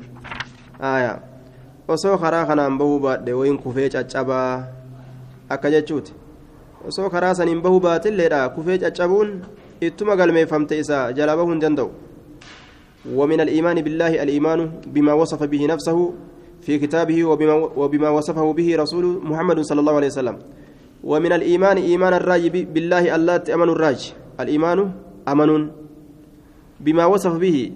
aya 0.80 1.20
osoo 1.88 2.18
karaa 2.18 2.46
kanaan 2.46 2.78
bahuu 2.78 3.00
baadhe 3.00 3.34
wayin 3.34 3.58
kufee 3.58 3.90
caccabaa 3.90 4.64
akka 5.50 5.72
jechuuti 5.72 6.14
osoo 6.88 7.10
karaa 7.10 7.36
saniin 7.36 7.62
bahuu 7.62 7.80
baatilleedha 7.80 8.50
kufee 8.50 8.78
caccabuun 8.78 9.42
ittuma 9.82 10.16
galmeeffamte 10.16 10.80
isa 10.80 11.14
jalaa 11.14 11.38
bahuu 11.38 11.52
hin 11.52 11.60
danda'u 11.62 11.92
ومن 13.06 13.38
الإيمان 13.42 13.82
بالله 13.86 14.24
الإيمان 14.24 14.72
بما 14.90 15.14
وصف 15.14 15.38
به 15.44 15.66
نفسه 15.66 16.14
في 16.62 16.78
كتابه 16.82 17.26
وبما, 17.26 17.54
وبما 17.54 18.10
وصفه 18.10 18.54
به 18.54 18.76
رسول 18.82 19.22
محمد 19.22 19.62
صلى 19.62 19.80
الله 19.80 19.96
عليه 19.96 20.08
وسلم 20.08 20.38
ومن 21.04 21.32
الإيمان 21.34 21.78
إيمان 21.78 22.14
الراج 22.14 22.44
بالله 22.74 23.16
الله 23.16 23.36
أمن 23.54 23.70
الراج 23.70 24.14
الإيمان 24.42 24.80
أمن 25.28 25.70
بما 26.80 27.06
وصف 27.06 27.34
به 27.38 27.72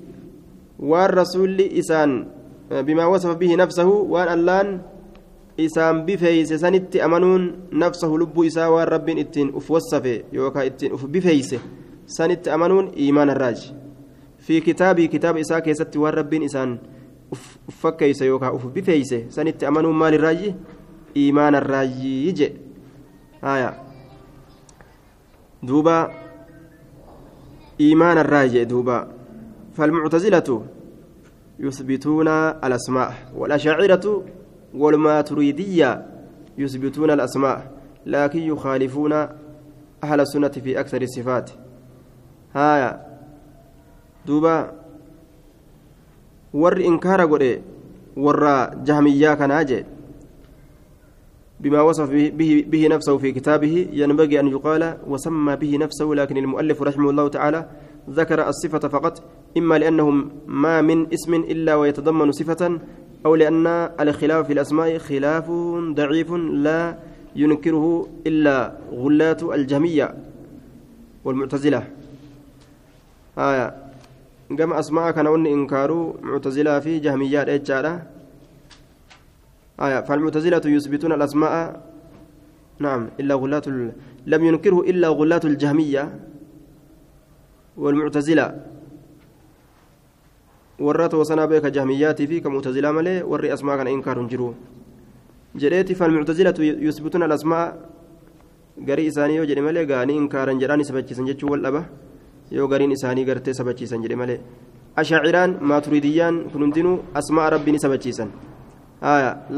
والرسول 0.80 1.62
إسان 1.62 2.26
بما 2.71 3.05
وصف 3.05 3.36
به 3.38 3.55
نفسه 3.55 3.88
وأن 3.88 4.34
اللان 4.34 4.82
إسان 5.60 6.05
بفيس 6.05 6.53
سنت 6.53 6.95
أمنون 6.95 7.73
نفسه 7.73 8.08
لب 8.08 8.39
إسا 8.39 8.67
والرب 8.67 9.10
إتين 9.10 9.55
أف 9.55 9.71
وصفه 9.71 10.23
يوكا 10.34 10.65
إتين 10.65 10.93
أف 10.93 11.05
بفيس 11.05 11.55
سنت 12.08 12.47
أمنون 12.47 12.88
إيمان 12.88 13.29
الراج. 13.29 13.73
في 14.39 14.62
كتابي 14.62 15.08
كتاب 15.08 15.38
إساء 15.38 15.60
كيست 15.60 15.97
والربين 15.97 16.43
إسان 16.43 16.77
فكيس 17.69 18.21
يوكا 18.21 18.55
أف 18.55 18.65
بفيس 18.65 19.15
سنت 19.29 19.63
أمنوا 19.63 19.93
مال 19.93 20.13
الراجي 20.13 20.55
إيمان 21.17 21.55
الراجي 21.55 22.27
يجي. 22.27 22.53
آية. 23.43 23.82
دوبا 25.63 26.12
إيمان 27.82 28.17
الراجي 28.17 28.63
دوبا. 28.65 29.08
فالمعتزلة 29.73 30.65
يثبتون 31.60 32.28
الأسماء 32.28 33.13
والأشاعرة 33.36 34.24
والماتريدية 34.74 36.06
يثبتون 36.58 37.12
الأسماء 37.12 37.72
لكن 38.06 38.39
يخالفون 38.39 39.13
أهل 40.04 40.19
السنة 40.19 40.48
في 40.50 40.80
أكثر 40.80 41.02
الصفات. 41.02 41.52
هايا. 42.56 43.10
warri 46.54 46.86
inkaara 46.86 47.28
godhe 47.28 47.62
warra 48.17 48.72
jahmiyyaa 48.84 49.36
kanaa 49.36 49.63
jee 49.63 49.86
بما 51.60 51.82
وصف 51.82 52.10
به, 52.10 52.65
به 52.67 52.88
نفسه 52.88 53.17
في 53.17 53.32
كتابه 53.32 53.88
ينبغي 53.91 54.39
أن 54.39 54.48
يقال 54.48 54.98
وسمى 55.08 55.56
به 55.56 55.78
نفسه 55.78 56.06
لكن 56.06 56.38
المؤلف 56.38 56.82
رحمه 56.82 57.10
الله 57.10 57.28
تعالى 57.28 57.69
ذكر 58.10 58.48
الصفة 58.48 58.80
فقط. 58.80 59.24
إما 59.58 59.76
لأنه 59.78 60.08
ما 60.48 60.82
من 60.82 61.14
اسم 61.14 61.34
إلا 61.34 61.76
ويتضمن 61.76 62.32
صفة 62.32 62.80
أو 63.26 63.36
لأن 63.36 63.68
الخلاف 64.00 64.48
في 64.48 64.54
الأسماء 64.54 64.98
خلاف 64.98 65.52
ضعيف 65.94 66.32
لا 66.66 66.96
ينكره 67.36 68.08
إلا 68.28 68.56
غلات 68.92 69.44
الجهمية 69.44 70.08
والمعتزلة. 71.26 71.84
آية. 73.38 73.68
gama 74.50 74.76
asmaa 74.82 75.14
kana 75.14 75.30
wanni 75.30 75.52
inkaaruu 75.54 76.18
muctazilaa 76.26 76.82
fi 76.82 77.00
jahmiyyaadha 77.00 77.58
jechaadha 77.58 77.94
فالمعتزلة 79.80 80.62
يثبتون 80.66 81.12
الأسماء. 81.14 81.82
نعم. 82.80 83.08
إلا 83.20 83.36
غلات. 83.36 83.68
لم 84.28 84.42
ينكره 84.46 84.80
إلا 84.92 85.08
غلات 85.08 85.46
الجهمية 85.46 86.20
والمعتزلة. 87.78 88.48
ورات 90.86 91.13
وسنا 91.20 91.46
بك 91.52 91.65
جهميات 91.76 92.20
في 92.30 92.39
كمعتزلة 92.44 92.89
ملي 92.98 93.15
ور 93.32 93.44
أسماء 93.56 93.78
كان 93.78 93.88
إنكار 93.96 94.18
جرو 94.32 94.50
جريتي 95.62 95.94
فالمعتزلة 96.00 96.58
يثبتون 96.88 97.24
الأسماء 97.28 97.65
غري 98.88 99.04
إساني 99.08 99.36
وجري 99.42 99.62
ملي 99.68 99.84
غاني 99.92 100.13
إنكارا 100.22 100.54
جراني 100.62 100.84
سبجي 100.89 101.13
سنجتشو 101.18 101.48
والأبه 101.52 101.84
yoo 102.52 102.68
gariin 102.68 102.92
isaanii 102.92 103.26
gartee 103.30 103.54
sabachiisan 103.54 104.02
jedhe 104.04 104.15
malee 104.22 104.39
ashaaciraan 105.02 105.52
maaturidiyyaan 105.72 106.38
kun 106.52 106.62
hundinuu 106.65 106.96
asmaa 107.22 107.50
rabbii 107.54 107.74
ni 107.76 107.82
sabachiisan 107.84 108.32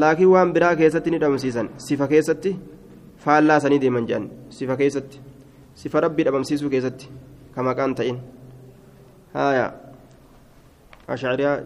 laakiin 0.04 0.32
waan 0.34 0.52
biraa 0.56 0.76
keessatti 0.82 1.12
ni 1.12 1.22
dhabamsiisan 1.22 1.70
sifa 1.86 2.08
keessatti 2.14 2.52
faallaasanii 3.26 3.80
deeman 3.84 4.10
jedhan 4.10 4.28
sifa 4.58 4.78
keessatti 4.82 5.22
sifa 5.84 6.04
rabbii 6.08 6.26
dhabamsiisuu 6.28 6.70
keessatti 6.74 7.10
ka 7.56 7.64
maqaan 7.70 7.96
ta'in 8.02 8.20
ashaaciriyaa 11.13 11.63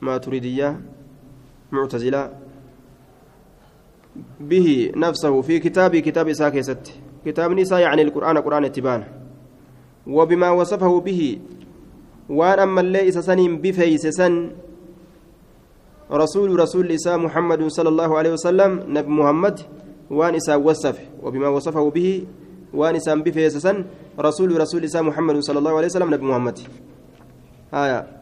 maaturidiyyaa 0.00 0.74
معتزلة. 1.72 2.30
به 4.40 4.92
نفسه 4.96 5.40
في 5.42 5.58
كتاب 5.58 5.96
كتاب 5.96 6.28
إساء 6.28 6.60
ست. 6.60 6.86
كتاب 7.26 7.50
نساء 7.52 7.78
يعني 7.78 8.02
القرآن 8.02 8.38
قرآن 8.38 8.64
اتبان 8.64 9.04
وبما 10.06 10.50
وصفه 10.50 11.00
به 11.00 11.38
وان 12.28 12.58
أما 12.58 12.80
اللي 12.80 13.08
إسسن 13.08 13.56
بفيس 13.56 14.06
سن 14.06 14.50
رسول 16.10 16.60
رسول 16.60 16.92
إساء 16.92 17.18
محمد 17.18 17.66
صلى 17.66 17.88
الله 17.88 18.18
عليه 18.18 18.32
وسلم 18.32 18.70
نبي 18.88 19.10
محمد 19.10 19.60
وان 20.10 20.34
إساء 20.34 20.58
وصف. 20.58 20.98
وبما 21.22 21.48
وصفه 21.48 21.90
به 21.90 22.26
وان 22.74 22.94
إساء 22.96 23.14
بفيس 23.22 23.56
سن 23.56 23.84
رسول 24.18 24.60
رسول 24.60 24.84
إساء 24.84 25.02
محمد 25.02 25.38
صلى 25.38 25.58
الله 25.58 25.74
عليه 25.76 25.86
وسلم 25.86 26.14
نبي 26.14 26.24
محمد. 26.24 26.58
آية. 27.74 28.19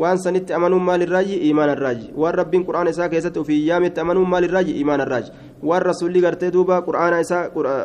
Waan 0.00 0.18
sanitti 0.24 0.52
amanuun 0.58 0.82
maalirraaji 0.88 1.34
iimaan 1.48 1.70
irraaji 1.74 2.06
waan 2.22 2.34
rabbiin 2.40 2.64
quraana 2.68 2.90
isaa 2.94 3.08
keessatti 3.12 3.38
ofii 3.42 3.60
yaametti 3.68 4.00
amanuun 4.04 4.28
maalirraaji 4.34 4.72
iimaan 4.80 5.00
irraaji 5.06 5.30
waan 5.70 5.82
rasuulli 5.90 6.20
gartee 6.26 6.50
duuba 6.56 6.82
quraana 6.88 7.20
isaa 7.26 7.42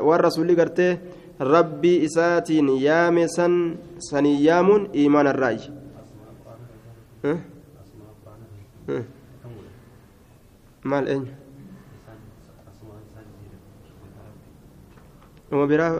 waan 0.10 0.20
rasuulli 0.28 0.56
gartee 0.62 0.92
rabbii 1.54 1.96
isaatiin 2.08 2.70
yaame 2.88 3.28
san 3.36 3.54
sanii 4.10 4.36
yaamuun 4.48 4.90
iimaan 5.04 5.28
irraaji 5.34 5.70
maal 10.84 11.08
eenyu? 11.08 11.32
Uma 15.54 15.66
biraa 15.70 15.92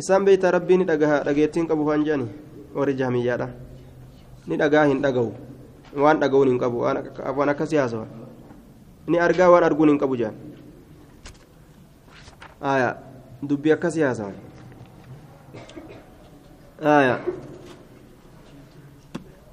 isaan 0.00 0.24
beeytaa 0.24 0.50
rabbii 0.56 0.78
ni 0.80 0.84
dhagaha 0.88 1.22
dhageettiin 1.28 1.68
qabu 1.70 1.84
waan 1.88 2.04
jedhani 2.04 2.26
warri 2.74 2.94
jaamiyyaadha 3.00 3.48
ni 4.50 4.58
dhagaa 4.58 4.84
hin 4.90 4.98
dhagahu 4.98 5.30
waan 5.94 6.18
dhaga'uun 6.18 6.48
hin 6.50 6.58
qabu 6.58 6.82
waan 6.82 7.48
akkasii 7.54 7.78
haasawa 7.78 8.06
ni 9.06 9.18
argaa 9.26 9.50
waan 9.54 9.64
arguun 9.66 9.94
hin 9.94 9.98
qabu 9.98 10.16
jaan. 10.18 10.34
Aya 12.60 12.96
dubbii 13.42 13.72
akkasii 13.72 14.02
haasawa 14.02 14.32
aya 16.82 17.16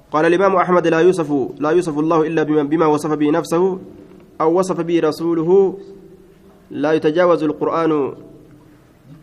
قال 0.08 0.24
الإمام 0.24 0.56
أحمد 0.56 0.86
لا 0.88 1.00
يوصف 1.04 1.60
لا 1.60 1.70
يوصف 1.70 1.92
الله 1.98 2.26
إلا 2.32 2.42
بما, 2.64 2.86
وصف 2.86 3.12
به 3.12 3.28
نفسه 3.30 3.78
أو 4.40 4.48
وصف 4.58 4.80
به 4.80 5.00
رسوله 5.00 5.78
لا 6.70 6.92
يتجاوز 6.96 7.42
القرآن 7.44 7.92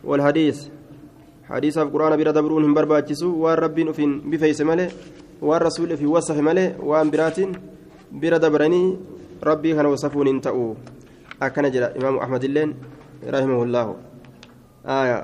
والحديث 0.04 0.58
حديث 1.50 1.78
القرآن 1.78 2.16
بلا 2.16 2.30
دبرون 2.30 2.74
برباتشسو 2.74 3.34
والرب 3.34 3.74
بفيس 4.30 4.60
ماله 4.62 4.90
waan 5.40 5.62
rasuulli 5.62 5.96
fi 5.96 6.06
wasafe 6.06 6.42
malee 6.42 6.74
waan 6.80 7.10
biraatiin 7.10 7.52
bira 8.10 8.38
dabranii 8.38 8.98
rabbii 9.42 9.74
kana 9.74 9.88
wasafuun 9.88 10.26
hin 10.26 10.40
ta'u 10.40 10.76
akkana 11.40 11.70
jedha 11.70 11.92
imaamu 11.98 12.20
ahmad 12.24 12.44
illeen 12.44 12.74
rahimahullaahu 13.36 13.96
aya 14.84 15.18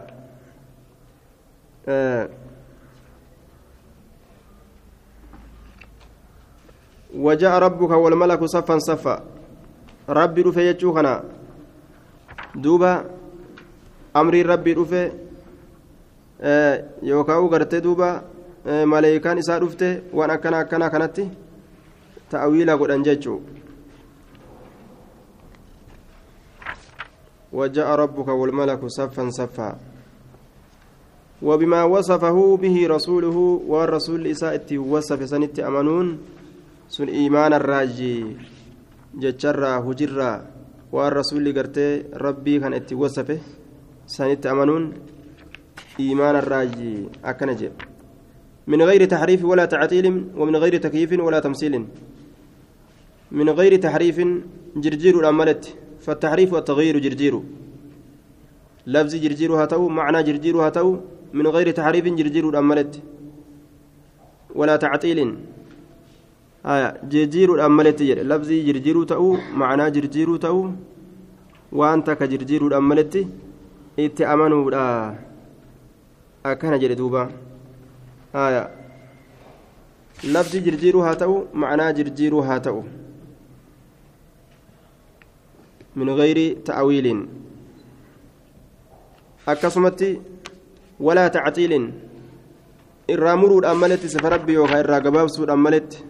وجاء 7.13 7.59
ربك 7.59 7.91
والملك 7.91 8.45
صفا 8.45 8.79
صفا 8.79 9.17
ربي 10.09 10.43
رفي 10.43 10.63
يجوخنا 10.69 11.25
دوبا 12.55 13.05
أمري 14.17 14.43
ربي 14.43 14.73
رفي 14.73 15.03
يوكاو 17.03 17.47
غرتي 17.53 17.81
دوبا 17.81 18.32
maleekaan 18.65 19.39
isaa 19.39 19.59
dhufte 19.61 20.03
waan 20.13 20.31
akkana 20.31 20.59
akkana 20.65 20.91
kanatti 20.91 21.31
ta'awiila 22.31 22.77
godhan 22.77 23.05
jechuu. 23.05 23.41
وجاء 27.53 27.89
ربك 27.95 28.29
والملك 28.29 28.81
صفا 28.87 29.31
صفا 29.31 29.71
وبما 31.43 31.85
وصفه 31.85 32.57
به 32.57 32.77
رسوله 32.89 33.37
والرسول 33.67 34.27
إساءة 34.27 34.79
وصف 34.79 35.21
سنت 35.29 35.61
أمنون 35.61 36.19
سن 36.89 37.09
إيمان 37.09 37.53
الراجي 37.53 38.37
جتشرا 39.21 39.73
هجرا 39.85 40.33
والرسول 40.93 41.45
قرتي 41.57 42.03
ربي 42.17 42.55
كان 42.61 42.73
اتي 42.73 42.95
وصفه 42.95 43.39
سنت 44.07 44.47
أمنون 44.47 44.93
إيمان 46.01 46.37
الراجي 46.37 47.09
أكنجي 47.25 47.69
من 48.67 48.83
غير 48.83 49.05
تحريف 49.05 49.45
ولا 49.45 49.65
تعطيل 49.65 50.07
ومن 50.37 50.57
غير 50.57 50.77
تكييف 50.77 51.13
ولا 51.21 51.41
تمثيل. 51.41 51.87
من 53.33 53.51
غير 53.51 53.77
تحريف 53.77 54.17
جرجير 54.77 55.21
الأملت 55.21 55.75
فالتحريف 56.01 56.53
والتغيير 56.53 56.99
جرجير. 56.99 57.41
لفظ 58.87 59.15
جرجير 59.15 59.51
هاتو 59.55 59.89
معنى 59.89 60.23
جرجير 60.23 60.57
هاتو 60.57 60.97
من 61.33 61.47
غير 61.47 61.71
تحريف 61.71 62.05
جرجير 62.05 62.49
الأملت. 62.49 63.03
ولا 64.55 64.77
تعطيل. 64.77 65.37
آية 66.67 67.01
جرجير 67.13 67.55
الأملت 67.55 68.03
لفظ 68.03 68.51
جرجير 68.69 69.05
تأو 69.05 69.37
معنى 69.55 69.91
جرجير 69.91 70.37
تأو. 70.37 70.71
وأنت 71.73 72.11
كجرجير 72.11 72.67
الأملت 72.67 73.27
إتأمنوا 73.99 74.71
أكن 76.47 76.79
جلدوبا 76.79 77.31
آية 78.35 78.71
لفظ 80.25 80.57
جرجيرو 80.57 81.01
هاتو 81.03 81.45
معناه 81.55 81.91
جرجيرو 81.91 82.41
هاتو 82.41 82.83
من 85.97 86.11
غير 86.11 86.39
تأويل 86.65 87.27
أكسمت 89.49 90.21
ولا 91.01 91.29
تعطيل 91.29 91.93
sifa 93.13 94.31
rabbii 94.31 94.55
yookaan 94.55 94.81
irraa 94.81 95.01
gabaabsuudhaan 95.01 95.59
maletti 95.59 96.05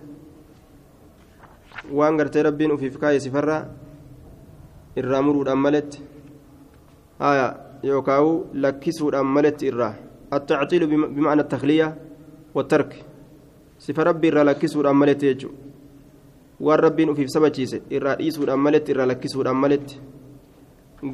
waan 1.99 2.17
gartee 2.17 2.43
rabbiin 2.47 2.73
ufiif 2.73 2.99
kaa'e 3.01 3.21
sifarraa 3.25 3.65
irraa 5.01 5.23
muruudhaan 5.23 5.59
maletti 5.59 6.05
haya 7.19 7.47
yookaan 7.83 8.45
lakkisuudhaan 8.53 9.27
maletti 9.27 9.67
irraa 9.73 9.95
التعطيل 10.33 10.87
بمعنى 10.87 11.41
التخلية 11.41 11.97
والترك 12.55 13.13
sifa 13.83 14.05
rabbi 14.05 14.29
irraa 14.31 14.45
lakkisuudhaan 14.47 14.95
maletti 14.97 15.27
jechuudha 15.27 15.59
waan 16.67 16.81
rabbiin 16.85 17.11
ufiif 17.11 17.31
sabachiise 17.35 17.83
irraa 17.91 18.15
dhiisuudhaan 18.19 18.61
maletti 18.67 18.93
irraa 18.95 19.07
lakkisuudhaan 19.11 19.59
maletti 19.59 19.99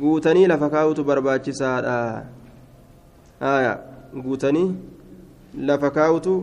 guutanii 0.00 0.48
lafa 0.52 0.68
kaa'utu 0.74 1.04
barbaachisaadha 1.10 1.94
haaya 3.40 3.72
guutanii 4.24 4.66
lafa 5.70 5.90
kaa'utu 5.96 6.34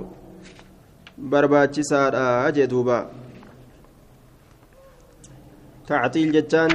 barbaachisaadha 1.36 2.26
jee 2.58 2.68
duuba 2.74 2.98
tactiil 5.88 6.34
jechaan 6.38 6.74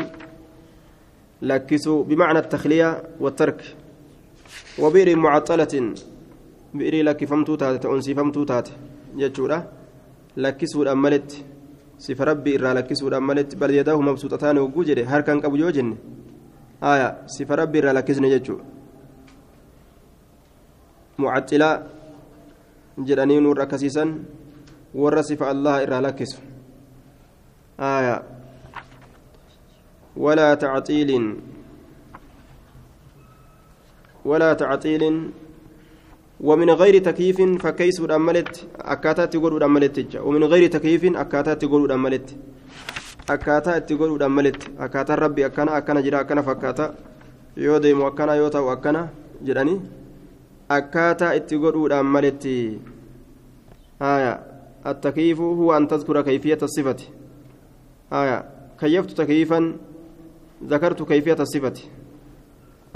lakkisuu 1.42 2.04
bimacna 2.04 2.40
التخلية 2.40 3.02
والترك 3.20 3.76
وبئر 4.78 5.16
معطلة 5.16 5.94
بئر 6.74 6.94
لكفمتو 7.04 7.54
تاتي 7.54 7.78
تأنسيفمتو 7.78 8.44
تاتي 8.44 8.72
jechuudha 9.16 9.66
lakkisuudhaan 10.36 10.98
maletti 10.98 11.44
sifa 11.98 12.24
rabbii 12.24 12.54
irraa 12.58 12.74
lakkisuudhaan 12.78 13.22
maletti 13.22 13.56
bal 13.56 13.74
yadaahu 13.74 14.02
mabsuuxataan 14.08 14.58
hogguu 14.62 14.84
jedhe 14.84 15.04
harkaan 15.04 15.40
qabu 15.42 15.56
yoo 15.56 15.72
jenne 15.76 15.96
haya 16.80 17.08
sifa 17.26 17.56
rabbii 17.56 17.82
irraa 17.82 17.94
lakkisne 17.98 18.30
jechuudha 18.30 18.64
mucaxilaa 21.18 21.74
jedhanii 23.08 23.40
nuurra 23.40 23.64
akkasiisan 23.64 24.14
warra 24.94 25.22
sifa 25.22 25.50
allaha 25.50 25.82
irraa 25.82 26.00
lakkisu 26.06 26.38
haya 27.78 28.16
walaa 30.16 30.56
tacxiiliin 30.56 31.26
walaa 34.24 34.54
tacxiiliin 34.54 35.18
ومن 36.40 36.70
غير 36.70 36.98
تكييف 36.98 37.38
فكيس 37.62 38.00
أملت 38.00 38.68
أكاتا 38.80 39.24
تقول 39.24 39.62
أملت 39.62 40.16
ومن 40.16 40.44
غير 40.44 40.70
تكييف 40.70 41.04
أكاتا 41.16 41.54
تقول 41.54 41.92
أملت 41.92 42.36
أكاتا 43.30 43.78
تقول 43.78 44.22
أملت 44.22 44.62
أكاتا 44.78 45.14
ربي 45.14 45.46
أكنا 45.46 45.78
أكنا 45.78 46.00
جرا 46.00 46.20
أكنا 46.20 46.42
فكاتا. 46.42 46.94
يودي 47.56 47.94
مؤكنا 47.94 48.34
يوتا 48.34 48.58
وأكنا 48.58 49.08
جراني 49.42 49.80
أكاتا 50.70 51.38
تقول 51.38 51.92
أملت 51.92 52.46
آية. 54.02 54.40
التكييف 54.86 55.40
هو 55.40 55.76
أن 55.76 55.88
تذكر 55.88 56.22
كيفية 56.22 56.58
الصفة. 56.62 56.96
آية. 58.12 58.44
كيفت 58.80 59.10
تكييفا؟ 59.10 59.76
ذكرت 60.64 61.02
كيفية 61.02 61.36
الصفة. 61.40 61.78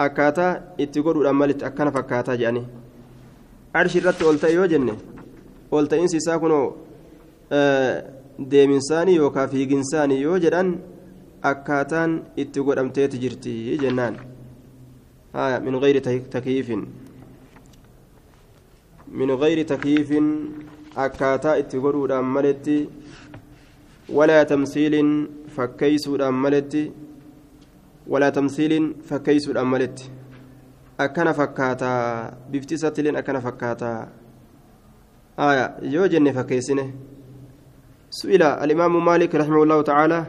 أكاتا 0.00 0.74
تقول 0.92 1.26
أملت 1.26 1.62
أكنا 1.62 1.90
فكاتا 1.90 2.34
جاني 2.34 2.64
arshi 3.80 3.98
irratti 4.00 4.24
ol 4.30 4.38
ta'e 4.42 4.54
yoo 4.58 4.66
jenne 4.72 4.94
ol 5.76 5.86
ta'iinsi 5.92 6.16
isaa 6.22 6.38
kunoo 6.42 6.66
deeminsaanii 8.50 9.16
yookaan 9.22 9.48
fiiginsaanii 9.54 10.20
yoo 10.26 10.38
jedhan 10.44 10.70
akkaataan 11.50 12.12
itti 12.42 12.64
godhamteeti 12.68 13.18
jirti 13.24 13.54
jennaan 13.82 14.16
min 15.64 15.80
gayri 15.82 16.00
takiifin 16.34 16.82
min 19.20 19.36
gayri 19.42 19.64
takiifin 19.72 20.28
akkaataa 21.06 21.54
itti 21.62 21.82
godhuudhaan 21.84 22.24
maletti 22.36 22.76
walaa 24.18 24.44
tamsiilin 24.52 25.10
fakkeeysuudhaan 25.56 26.34
maletti 26.44 26.82
walaa 28.12 28.32
tamsiilin 28.38 28.86
fakkeeysuudhaan 29.08 29.66
maletti 29.74 30.10
akkana 30.98 31.34
fakkaataa 31.34 32.32
bifti 32.50 32.74
isattileen 32.74 33.16
akkana 33.16 33.40
fakkaataa 33.40 34.06
yoo 35.82 36.06
jenne 36.06 36.32
fakkeessine. 36.32 36.94
الإمام 38.22 39.04
مالك 39.04 39.34
رحمه 39.34 39.62
الله 39.62 39.82
تعالى 39.82 40.24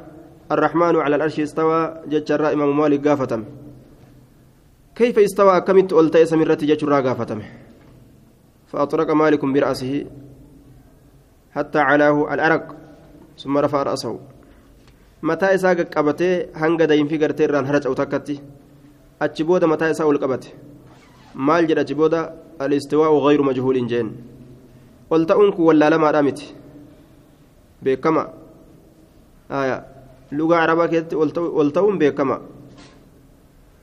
الرحمن 0.52 0.96
على 0.96 1.16
العرش 1.16 1.40
استوى 1.40 2.02
جتشر 2.10 2.54
إمام 2.54 2.78
مالك 2.78 3.08
قافتم 3.08 3.46
كيف 4.96 5.20
استوى 5.20 5.62
كمت 5.62 5.94
ألتئس 5.94 6.34
من 6.34 6.44
رتي 6.44 6.66
جتشر 6.66 6.94
قافتم 7.02 7.42
فأطرق 8.68 9.10
مالك 9.12 9.46
برأسه 9.46 10.06
حتى 11.56 11.80
علاه 11.80 12.34
الأرق 12.34 12.76
ثم 13.38 13.58
رفع 13.58 13.84
رأسه 13.84 14.20
متى 15.24 15.56
إساق 15.56 15.80
قبته 15.96 16.46
هنگ 16.56 16.84
دين 16.84 17.08
في 17.08 17.18
قرتي 17.18 17.46
ران 17.46 17.66
هرج 17.66 17.88
أو 17.88 17.94
تكتي 17.94 18.42
أتشبودا 19.22 19.68
متى 19.68 19.92
إساق 19.92 20.10
القبته 20.10 20.50
مال 21.36 21.68
جد 21.68 21.78
أتشبودا 21.78 22.22
الاستواء 22.62 23.18
غير 23.18 23.42
مجهول 23.42 23.88
جين 23.88 24.08
قلت 25.10 25.32
ولا 25.60 25.90
لما 25.90 26.12
رامت 26.12 26.40
بكما 27.82 28.34
آية 29.52 29.86
لغة 30.32 30.56
عربية 30.56 30.86
كيست 30.86 31.14
والتون 31.38 31.98
بكما 31.98 32.42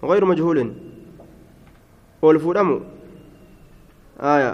غير 0.05 0.25
مجهول 0.25 0.75
والفرم 2.23 2.85
آية 4.21 4.53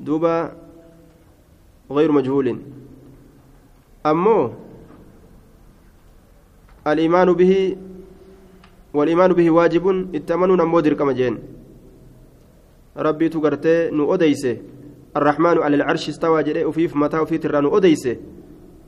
دوبا 0.00 0.52
غير 1.90 2.12
مجهول 2.12 2.58
أمو 4.06 4.52
الإيمان 6.86 7.32
به 7.32 7.76
والإيمان 8.98 9.32
به 9.32 9.50
واجب 9.50 9.84
اتمنون 10.14 10.60
أمو 10.60 10.80
كما 10.80 11.12
جين 11.12 11.34
ربي 13.06 13.28
تقرتي 13.28 13.90
نو 13.96 14.14
أديسه 14.14 14.56
الرحمن 15.16 15.56
على 15.64 15.76
العرش 15.76 16.08
استوى 16.08 16.42
جري 16.42 16.64
وفيف 16.64 16.96
متى 16.96 17.18
وفي 17.18 17.38
تران 17.38 17.66
أديسه 17.76 18.16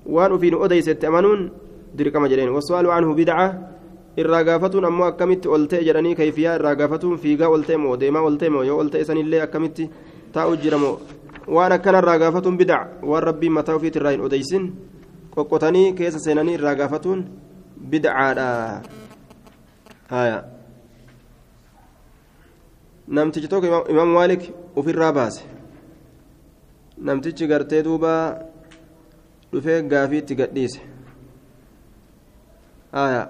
وان 0.06 0.32
وفي 0.32 0.48
أديسه 0.64 0.92
تأمنون 0.92 1.40
دركما 1.94 2.28
جرين 2.28 2.48
والسؤال 2.48 2.86
عنه 2.90 3.14
بدعة 3.14 3.46
gaafatuun 6.76 7.18
fiigaa 7.22 7.48
ol 7.48 7.62
ta'e 7.62 7.76
moo 7.78 7.96
deemaa 7.96 8.22
ol 8.26 8.36
ta'e 8.36 8.50
moo 8.50 8.64
yoo 8.66 8.78
ol 8.82 8.88
ta'e 8.90 9.04
sanillee 9.04 9.40
akkamitti 9.40 9.90
taa'u 10.34 10.56
jira 10.62 10.78
moo 10.78 10.98
waan 11.46 11.72
akkana 11.72 11.98
irraa 12.02 12.18
gaafatuun 12.18 12.58
bidac 12.58 13.02
waan 13.02 13.22
rabbiin 13.22 13.52
mataa 13.52 13.76
ofiit 13.78 13.96
irraa 13.96 14.12
hin 14.16 14.24
odeysin 14.26 14.64
qoqqotanii 15.34 15.94
keessa 15.94 16.18
seenanii 16.26 16.58
irraa 16.58 16.74
gaafatuun 16.74 17.24
haya 20.10 20.44
namtichi 23.08 23.48
tokko 23.48 23.84
imaam 23.92 24.14
maalik 24.18 24.42
ofirraa 24.76 25.12
baase 25.12 25.42
namtichi 26.98 27.50
gartee 27.52 27.82
duuba 27.82 28.14
dhufee 29.52 29.82
gaafii 29.92 30.22
itti 30.22 30.34
gadhiise 30.40 30.80
haya 32.92 33.22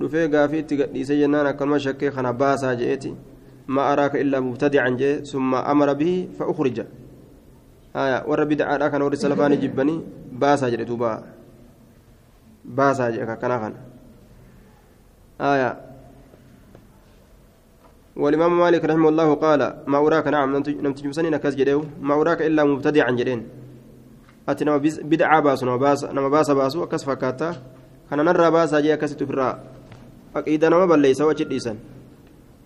dhufee 0.00 0.28
gaafii 0.28 0.64
itti 0.64 0.76
gadhiise 0.82 1.20
jennaan 1.22 1.46
akkanuma 1.52 1.84
shakkee 1.86 2.10
kana 2.10 2.32
baasaa 2.32 2.74
je'eeti 2.82 3.14
ما 3.68 3.92
أراك 3.92 4.16
إلا 4.16 4.40
مبتدعا 4.40 4.88
جي 4.88 5.24
ثم 5.24 5.54
أمر 5.54 5.92
به 5.92 6.28
فأخرج 6.38 6.86
آية 7.96 8.24
ور 8.28 8.44
بدعة 8.44 8.88
كان 8.88 9.02
ور 9.02 9.12
السلفان 9.12 9.60
جبني 9.60 10.00
باسا 10.32 10.68
جري 10.68 10.84
توبا 10.84 11.22
باسا 12.64 13.10
كان 13.10 13.36
كان 13.36 13.74
آية. 15.40 15.70
والإمام 18.16 18.58
مالك 18.58 18.84
رحمه 18.84 19.08
الله 19.08 19.34
قال 19.34 19.60
ما 19.86 19.98
أراك 19.98 20.26
نعم 20.26 20.56
نمت 20.56 21.02
جمسني 21.02 21.30
نكاس 21.30 21.54
جديو 21.54 21.84
ما 22.00 22.14
أراك 22.14 22.42
إلا 22.42 22.64
مبتدعا 22.64 23.10
جدين 23.10 23.40
أتي 24.48 24.64
نما 24.64 24.78
بدعة 25.10 25.40
باسو 25.40 25.66
نما 25.66 25.76
باس 25.76 26.04
نما 26.04 26.28
باسا 26.28 26.54
باسو 26.54 26.84
أكس 26.84 27.04
فكاتا. 27.04 27.50
كان 28.10 28.18
نرى 28.24 28.50
باسا 28.50 28.80
جي 28.80 28.94
أكس 28.94 29.16
تفرا 29.16 29.48
أكيدا 30.36 30.68
نما 30.68 30.86
بليسا 30.86 31.24
وجد 31.24 31.50
إيسان. 31.52 31.78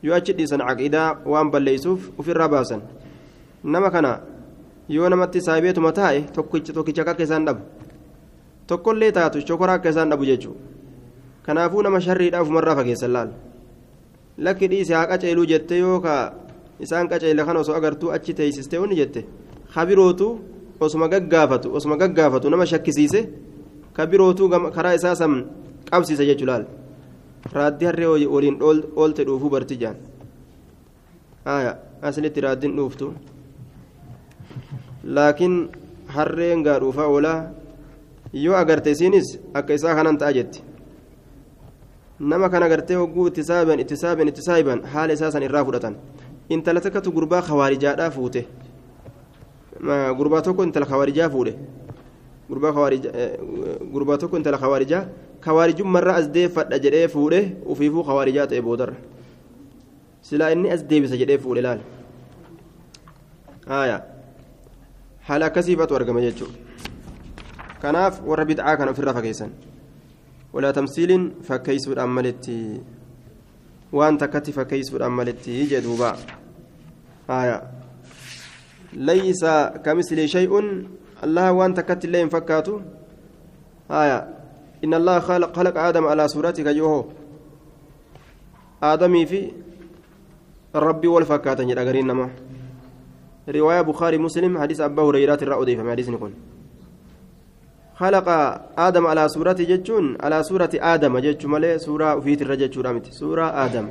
yoo 0.03 0.15
achi 0.15 0.33
dhiisan 0.33 0.63
caqiidaa 0.63 1.19
waan 1.27 1.51
balleeysuuf 1.51 2.11
ofirraa 2.19 2.49
baasan 2.49 2.83
nama 3.65 3.91
kana 3.91 4.21
yoo 4.89 5.09
namatti 5.09 5.41
saabeetuma 5.47 5.93
taa'e 5.93 6.21
tokkicha 6.33 7.03
akka 7.03 7.23
isaan 7.23 7.47
dhabu 7.47 7.63
tokkollee 8.67 9.13
taatu 9.13 9.43
shokora 9.49 9.73
akka 9.79 9.91
isaan 9.95 10.11
dhabu 10.11 10.25
jechuudha 10.31 10.78
kanaafuu 11.49 11.83
nama 11.87 12.01
sharriidhaa 12.07 12.43
ofumarraa 12.45 12.77
fageessan 12.81 13.13
laal 13.17 13.31
lakki 14.47 14.69
dhiise 14.75 14.95
haa 14.99 15.07
qaceeluu 15.13 15.47
jette 15.53 15.79
yoo 15.83 15.99
ka 16.07 16.15
isaan 16.87 17.09
qaceele 17.13 17.45
kan 17.51 17.57
osoo 17.63 17.77
agartuu 17.81 18.11
achi 18.17 18.35
teeysistee 18.41 18.81
onni 18.85 18.97
jette 19.03 19.25
kabirootu 19.75 20.29
osuma 20.81 21.09
gaggaafatu 21.15 21.75
osuma 21.81 21.97
gaggaafatu 22.03 22.51
nama 22.51 22.67
shakkisiise 22.73 23.21
kabirootu 23.93 24.49
karaa 24.77 24.95
isaa 25.01 25.15
san 25.23 25.41
qabsiisa 25.91 26.25
jechuudha 26.31 26.53
laal. 26.53 26.67
raaddi 27.53 27.85
harree 27.89 28.07
waliin 28.35 28.57
oolte 28.97 29.25
dhuufuu 29.27 29.51
barti 29.51 29.77
jaan 29.83 29.97
aslitti 32.03 32.41
raaddiin 32.47 32.77
dhuuftu 32.77 33.13
laakiin 35.05 35.57
harreen 36.17 36.63
gaa 36.63 36.79
dhuufaa 36.81 37.07
oolaa 37.15 37.41
yoo 38.33 38.57
agarte 38.57 38.91
isiinis 38.97 39.39
akka 39.55 39.75
isaa 39.75 39.95
kanan 39.99 40.19
ta'a 40.19 40.33
jetti 40.39 40.63
nama 42.21 42.49
kan 42.51 42.63
agartee 42.63 42.97
hogguu 42.97 43.27
itti 43.29 43.43
saaban 43.45 43.81
itti 43.81 43.97
saaban 43.97 44.29
itti 44.29 44.43
saaban 44.43 44.83
haala 44.93 45.13
isaa 45.13 45.31
san 45.31 45.43
irraa 45.43 45.65
fudhatan 45.65 45.95
intala 46.49 46.81
takkatu 46.81 47.13
gurbaa 47.13 47.43
kawaarijaadhaa 47.43 48.11
fuute 48.11 48.43
gurbaa 50.19 50.43
tokko 50.43 50.63
intala 50.65 50.87
kawaarijaa 50.87 51.31
fuudhe 51.31 51.53
gurbaa 53.93 54.19
tokko 54.19 54.37
intala 54.37 54.59
kawaarijaa 54.59 55.03
kawaarijummarra 55.41 56.15
as 56.21 56.27
deeffadha 56.37 56.79
jedhee 56.85 57.09
fuudhe 57.09 57.41
ufiifuu 57.67 58.05
kawaarijaa 58.05 58.47
ta'e 58.47 58.63
boodarra 58.63 58.97
silaa 60.23 60.51
inni 60.55 60.71
as 60.71 60.83
deebisa 60.91 61.17
jedhee 61.23 61.39
fuudhe 61.39 61.63
laal 61.63 61.81
haaya 63.69 63.99
haala 65.29 65.47
akkasiifatu 65.51 65.95
argama 66.01 66.21
jechuudha 66.21 66.57
kanaaf 67.83 68.15
warra 68.27 68.45
bid'aa 68.51 68.77
kana 68.77 68.91
ofirraa 68.97 69.15
fageessan 69.19 69.51
tamsiiliin 70.53 71.37
fakkeessuudhaan 71.43 72.09
maletti 72.09 72.81
waan 73.93 74.19
takkatti 74.19 74.53
fakkeessuudhaan 74.53 75.13
maletti 75.13 75.69
jedhuuba 75.71 76.17
haaya 77.29 77.63
laysa 78.97 79.73
kamisli 79.85 80.29
shay'un 80.29 80.89
allah 81.23 81.53
waan 81.57 81.75
takkatti 81.75 82.07
illee 82.07 82.25
hin 82.25 82.31
fakkaatu 82.31 82.83
haaya 83.89 84.39
إن 84.85 84.95
الله 84.95 85.19
خلق, 85.19 85.57
خلق 85.57 85.79
آدم 85.79 86.05
على 86.07 86.29
صورتك 86.29 86.67
يوهو 86.67 87.05
آدمي 88.83 89.27
في 89.27 89.53
ربي 90.75 91.09
والفكاتة 91.09 91.65
جدا 91.65 92.03
نما 92.03 92.31
رواية 93.49 93.81
بخاري 93.81 94.19
مسلم 94.19 94.59
حديث 94.59 94.81
أبا 94.81 95.03
هريرة 95.03 95.39
الرأودي 95.43 95.77
فما 95.77 95.91
حديث 95.91 96.09
نقول 96.09 96.33
خلق 97.99 98.29
آدم 98.79 99.07
على 99.07 99.29
صورة 99.29 99.59
جتشون 99.59 100.23
على 100.23 100.43
صورة 100.43 100.71
آدم 100.75 101.19
جتش 101.19 101.45
ملي 101.47 101.79
سورة 101.79 102.21
في 102.21 102.43
الرجل 102.43 102.83
رامت 102.83 103.07
سورة 103.11 103.47
آدم. 103.65 103.87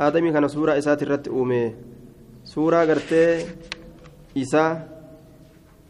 آدمي 0.00 0.32
كان 0.32 0.48
سورة 0.48 0.78
إسات 0.78 1.02
الرت 1.02 1.28
أومي. 1.28 1.74
سورة 2.44 2.80
قرتي 2.86 3.46
إسا 4.38 4.64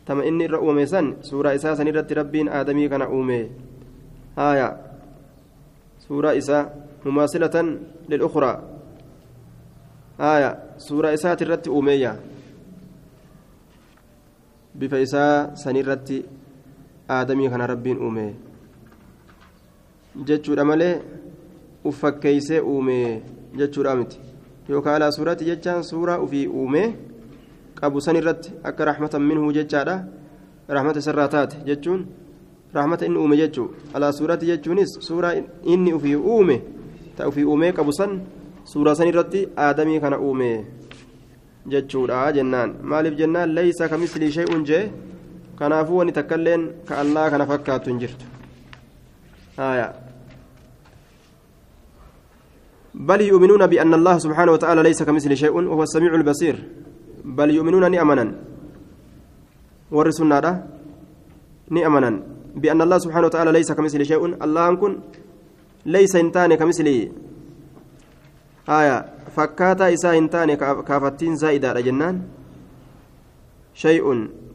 تم 0.07 0.21
إني 0.21 0.45
الرأومي 0.47 0.87
سن. 0.87 1.21
سورة 1.21 1.55
إسا 1.55 1.75
سنرت 1.75 2.13
ربين 2.13 2.49
آدمي 2.49 2.89
كان 2.89 3.03
أومي. 3.03 3.51
آية. 4.39 4.69
سورة 6.09 6.39
إساء 6.39 6.65
مماثلة 7.05 7.57
للأخرى. 8.09 8.53
آية. 10.21 10.51
سورة 10.79 11.15
إساء 11.15 11.35
ترت 11.35 11.69
أمية 11.69 12.13
بفيساء 14.75 15.55
سنرت 15.55 16.09
aadamii 17.09 17.49
kana 17.51 17.67
rabbiin 17.67 17.99
uume 17.99 18.35
jechuudha 20.27 20.65
malee 20.65 21.01
uf 21.85 22.01
fakkeeysee 22.01 22.61
uume 22.61 23.23
jechuudha 23.57 23.97
miti. 23.97 24.19
Yookaan 24.69 24.97
alaa 24.97 25.11
suuratti 25.13 25.45
jechaan 25.45 25.85
suuraa 25.85 26.19
ufii 26.19 26.47
uume 26.49 26.83
qabu 27.81 28.01
san 28.01 28.17
irratti 28.17 28.53
akka 28.65 28.85
raaxmatan 28.85 29.23
minhuu 29.23 29.53
jechaadha. 29.53 30.05
Raaxmata 30.69 31.01
sarraa 31.01 31.29
taate 31.29 31.57
jechuun 31.67 32.07
raaxmata 32.75 33.07
inni 33.07 33.19
uume 33.19 33.37
jechuu. 33.37 33.69
Alaa 33.95 34.13
suuratti 34.13 34.47
jechuunis 34.47 34.97
suuraa 35.01 35.35
inni 35.63 35.93
ufii 35.93 36.15
uume 36.17 36.63
ta 37.17 37.29
ufii 37.29 37.45
uumee 37.45 37.73
qabu 37.73 37.93
san 37.93 38.21
suuraa 38.65 38.95
san 38.95 39.09
irratti 39.09 39.49
aadamii 39.57 40.01
kana 40.01 40.19
uume 40.19 40.65
jechuudha 41.67 42.33
jennaan. 42.33 42.75
Maaliif 42.83 43.15
jennaan? 43.19 43.55
Leeysa 43.55 43.89
kamislii 43.89 44.31
shay'un 44.33 44.65
jee? 44.65 44.91
Kanaafuu 45.59 45.97
wani 45.97 46.13
takkailleen 46.13 46.63
ka 46.89 46.99
allaa 47.03 47.31
kana 47.31 47.47
fakkaattu 47.47 47.91
hin 47.91 47.99
jirtu 47.99 48.25
بل 52.95 53.21
يؤمنون 53.21 53.67
بأن 53.67 53.95
الله 53.95 54.19
سبحانه 54.19 54.53
وتعالى 54.53 54.83
ليس 54.83 55.03
كمثل 55.03 55.37
شيء 55.37 55.51
وهو 55.51 55.83
السميع 55.83 56.15
البصير 56.15 56.57
بل 57.25 57.51
يؤمنون 57.51 57.91
نأمنا 57.91 58.27
ورسولنا 59.91 60.51
نأمنا 61.71 62.11
بأن 62.55 62.81
الله 62.83 62.99
سبحانه 62.99 63.27
وتعالى 63.27 63.51
ليس 63.53 63.73
كمثل 63.73 64.01
شيء 64.07 64.23
الله 64.45 64.63
أنكن 64.69 64.93
ليس 65.87 66.17
إنتان 66.17 66.55
كمثله 66.55 66.99
آية 68.69 68.97
فكاتا 69.37 69.95
إساء 69.95 70.19
إنتان 70.19 70.55
كافتين 70.89 71.35
زائدة 71.37 71.81
جنان 71.81 72.17
شيء 73.75 74.07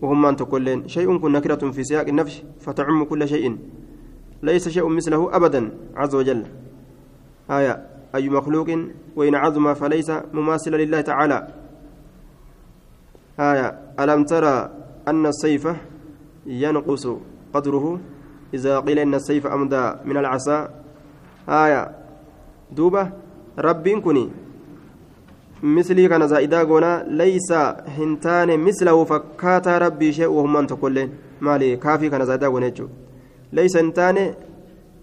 وهم 0.02 0.26
أن 0.26 0.36
تقولين 0.36 0.88
شيء 0.88 1.18
كن 1.18 1.32
نكرة 1.32 1.72
في 1.72 1.84
سياق 1.84 2.08
النفس 2.08 2.44
فتعم 2.60 3.04
كل 3.04 3.28
شيء. 3.28 3.58
ليس 4.44 4.70
شيء 4.70 4.88
مثله 4.88 5.36
أبدا 5.36 5.72
عز 5.96 6.16
وجل. 6.16 6.46
آية 7.52 7.88
أي 8.16 8.30
مخلوق 8.30 8.70
وإن 9.16 9.36
عظم 9.36 9.74
فليس 9.74 10.12
مماثلا 10.34 10.78
لله 10.78 11.02
تعالى. 11.02 11.48
آية 13.40 13.68
ألم 14.00 14.24
ترى 14.24 14.70
أن 15.08 15.26
السيف 15.26 15.68
ينقص 16.46 17.08
قدره 17.54 18.00
إذا 18.54 18.80
قيل 18.80 19.00
إن 19.00 19.14
السيف 19.14 19.48
أمدى 19.48 19.94
من 20.06 20.18
العصا؟ 20.18 20.70
آية 21.50 21.92
دوبة 22.72 23.12
رب 23.60 23.88
كني. 23.90 24.30
مثلي 25.64 26.08
كان 26.08 26.28
زائدا 26.28 26.64
قونا 26.64 27.06
ليس 27.08 27.52
هنتان 27.98 28.60
مثله 28.60 29.04
فكاتا 29.04 29.78
ربي 29.78 30.12
شيء 30.14 30.28
وهم 30.28 30.58
أن 30.58 30.68
تقولين 30.68 31.10
مالي 31.42 31.76
كافي 31.78 32.10
كان 32.10 32.26
زائدا 32.26 32.48
قونا 32.48 32.72
ليس 33.54 33.78
هنتان 33.78 34.34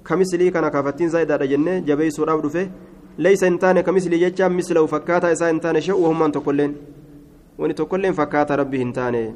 كمثلي 0.07 0.51
كان 0.51 0.69
كافتين 0.69 1.09
زائدا 1.09 1.45
جنة 1.45 1.79
جبي 1.79 2.11
سورة 2.11 2.41
دفه 2.41 2.71
ليس 3.19 3.45
هنتان 3.45 3.81
كمثلي 3.81 4.19
جتشا 4.19 4.49
مثله 4.49 4.87
فكاتا 4.87 5.33
إسا 5.33 5.51
هنتان 5.51 5.81
شيء 5.81 5.95
وهم 5.95 6.23
أن 6.23 6.33
تقولين 6.33 6.77
وني 7.59 7.73
تقولين 7.73 8.13
فكاتا 8.13 8.55
ربي 8.55 8.83
هنتان 8.83 9.35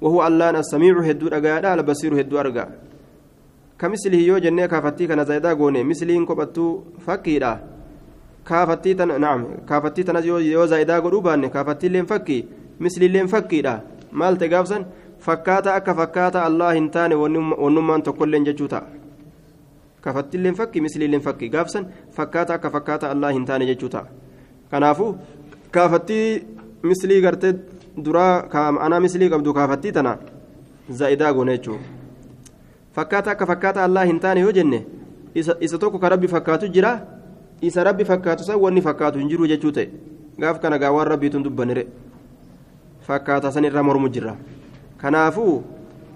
وهو 0.00 0.26
اللان 0.26 0.56
السميع 0.56 1.00
هدو 1.00 1.28
أجادا 1.28 1.74
البصير 1.74 2.20
هدو 2.20 2.40
أرجع 2.40 2.68
كمثله 3.78 4.18
يو 4.18 4.38
جنة 4.38 4.66
كافتي 4.66 5.06
كان 5.06 5.20
زايدا 8.48 8.68
غوني 8.68 8.88
مثلين 8.88 8.88
كوبتو 8.88 8.88
فكيدا 8.88 8.88
كافتي 8.88 8.94
تن 8.94 9.20
نعم 9.20 9.40
كافتي 9.68 10.02
تن 10.02 10.16
يو 10.24 10.66
زايدا 10.66 10.98
غدو 10.98 11.20
بان 11.20 11.46
كافتي 11.46 11.88
لين 11.88 12.06
فكي 12.06 12.44
مثلي 12.80 13.08
لين 13.08 13.26
فكيدا 13.26 13.80
مال 14.12 14.36
تغابسن 14.38 14.84
فكاتا 15.20 15.76
أكا 15.76 15.92
فكاتا 15.92 16.46
الله 16.46 16.78
هنتاني 16.78 17.14
ونمان 17.14 18.02
تقولين 18.02 18.44
ججوتا 18.44 18.80
كافتي 20.04 20.38
لين 20.38 20.54
فكي 20.54 20.80
مثلي 20.80 21.06
لين 21.06 21.20
فكي 21.20 21.50
غابسن 21.54 21.84
فكاتا 22.12 22.54
أكا 22.54 22.68
فكاتا 22.68 23.12
الله 23.12 23.30
هنتاني 23.30 23.74
ججوتا 23.74 24.02
كنافو 24.70 25.14
كافتي 25.72 26.42
مثلي 26.84 27.26
غرتد 27.26 27.78
duraa 28.04 28.48
anaa 28.80 29.00
mislii 29.00 29.30
qabdu 29.30 29.54
kaafattii 29.54 29.92
tana 29.92 30.18
zaa'idaa 30.90 31.32
goone 31.32 31.56
jechuudha. 31.58 31.84
Fakkaata 32.94 33.30
akka 33.30 33.46
fakkaata 33.46 33.84
allaa 33.84 34.04
hin 34.04 34.20
taane 34.20 34.40
yoo 34.40 34.52
jenne 34.52 34.86
isa 35.34 35.78
tokko 35.78 35.98
ka 35.98 36.08
rabbi 36.08 36.28
fakkaatu 36.28 36.68
jira 36.68 36.92
isa 37.60 37.84
rabbi 37.84 38.04
fakkaatu 38.04 38.44
san 38.44 38.60
wanni 38.60 38.82
fakkaatu 38.82 39.18
hin 39.18 39.28
jiru 39.28 39.46
jechuu 39.46 39.72
ta'e 39.72 39.88
gaaf 40.38 40.60
kana 40.60 40.78
gaa 40.78 40.92
waan 40.96 41.08
rabbiituun 41.08 41.42
dubbanire 41.42 41.86
fakkaata 43.08 43.52
san 43.52 43.64
irraa 43.64 43.82
mormu 43.82 44.08
jirra 44.08 44.36
kanaafuu 45.02 45.54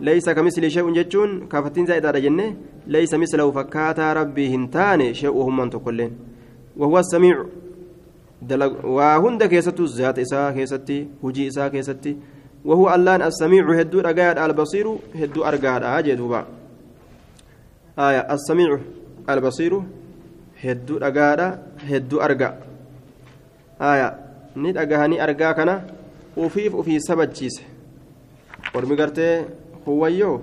leeysa 0.01 0.35
ka 0.35 0.43
mislii 0.43 0.71
shee'uun 0.71 0.95
jechuun 0.95 1.49
kaafattiin 1.49 1.87
zaa'idaadha 1.87 2.21
jenne 2.27 2.47
leeysa 2.87 3.19
mislahu 3.19 3.53
fakkaataa 3.59 4.13
rabbii 4.21 4.49
hin 4.55 4.69
taane 4.77 5.15
shee'uu 5.15 5.45
hummaan 5.49 5.71
tokkolleen 5.71 6.13
wahuwa 6.79 7.03
samiicu 7.05 7.49
waa 8.99 9.17
hunda 9.25 9.49
keessattuu 9.49 9.87
zaata 9.87 10.21
isaa 10.21 10.53
keessatti 10.53 11.01
hujii 11.23 11.47
isaa 11.55 11.71
keessatti 11.71 12.17
اللان 12.67 13.23
السميع 13.23 13.81
هدو 13.81 14.01
رقاد 14.01 14.39
البصير 14.39 14.87
هدو 15.15 15.45
أرقاد 15.45 15.83
آجي 15.83 16.15
دوبا 16.15 16.47
آية 17.99 18.21
السميع 18.35 18.79
البصير 19.29 19.83
أرقا 22.27 22.51
آية 23.81 24.09
نيد 24.57 24.77
أقهاني 24.77 25.17
أرقا 25.25 25.53
كان 25.53 25.71
وفيف 26.37 26.75
وفي 26.75 26.95
سبت 27.01 27.31
جيس 27.39 27.57
ورمي 28.75 28.95
قرتي 28.97 29.45
هو 29.89 30.07
يو 30.07 30.41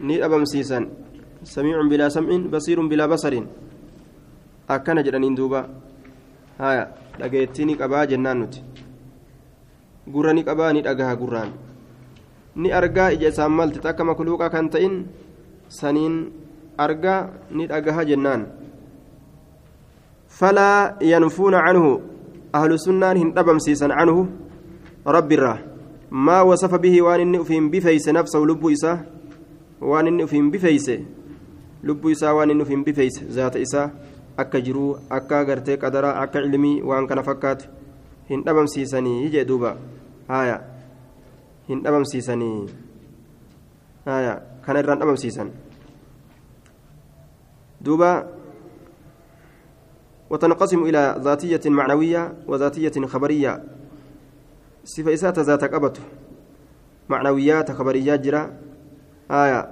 نيد 0.00 0.22
أبم 0.22 0.44
سيسان 0.44 0.84
سميع 1.44 1.76
بلا 1.90 2.08
سمع 2.08 2.30
بصير 2.52 2.78
بلا 2.86 3.06
بصر 3.06 3.34
أكن 4.70 5.02
جرانين 5.02 5.34
دوبا 5.34 5.60
آية 6.60 6.84
dhageettii 7.18 7.66
ni 7.66 7.74
qabaa 7.74 8.06
jennaan 8.06 8.38
nuti 8.40 8.62
gurra 10.06 10.32
ni 10.32 10.44
qabaa 10.46 10.72
ni 10.72 10.82
dhagaha 10.86 11.16
gurraan 11.18 11.50
ni 12.56 12.70
argaa 12.72 13.10
ija 13.12 13.28
isaan 13.34 13.52
malti 13.52 13.82
takka 13.82 14.04
makluuqa 14.06 14.50
kan 14.54 14.70
ta'in 14.70 14.94
saniin 15.68 16.14
argaa 16.78 17.20
ni 17.50 17.66
dhagaha 17.66 18.04
jennaan 18.10 18.46
falaa 20.38 20.94
yanfuuna 21.12 21.62
canhu 21.66 21.92
ahlu 22.52 22.78
sunnaan 22.78 23.18
hin 23.18 23.30
dhabamsiisan 23.36 23.90
canhu 23.98 24.26
rabbi 25.16 25.34
irraa 25.38 25.58
maa 26.10 26.44
wasafa 26.50 26.78
bihi 26.78 27.00
waan 27.06 27.20
inni 27.20 27.38
ufiin 27.44 27.70
bifeeyse 27.70 28.12
nafsahu 28.12 28.46
lubbuu 28.50 28.70
isaa 28.70 28.98
waan 29.80 30.06
inni 30.12 30.24
ufiin 30.28 30.50
bifeeyse 30.54 30.96
lubbuu 31.82 32.10
isaa 32.14 32.34
waan 32.38 32.50
inni 32.54 32.62
ufiin 32.62 32.84
bifeeyse 32.84 33.26
zaata 33.38 33.58
isaa 33.66 33.90
akka 34.36 34.60
jiruu 34.60 34.96
akka 35.18 35.44
gartee 35.44 35.76
qadaraa 35.84 36.14
akka 36.22 36.40
ilmii 36.46 36.80
waan 36.92 37.06
kana 37.10 37.22
fakkaatu 37.22 37.68
hin 38.30 38.44
dhabamsiisanii 38.46 39.30
jee 39.34 39.44
duuba 39.50 39.76
haya 40.28 40.56
hin 41.68 41.82
dhabamsiisanii 41.84 42.56
haya 44.06 44.40
kana 44.66 44.80
irraan 44.86 44.98
dhabamsiisan 45.02 45.50
duuba 47.84 48.10
وتنقسم 50.30 50.82
إلى 50.84 51.16
ذاتية 51.18 51.70
معنوية 51.70 52.32
وذاتية 52.46 53.06
خبرية. 53.06 53.64
صفة 54.84 55.14
إساءة 55.14 55.40
ذات 55.40 55.64
قبته 55.64 56.02
معنويات 57.08 57.72
خبريات 57.72 58.20
جرا. 58.20 58.50
آية. 59.30 59.70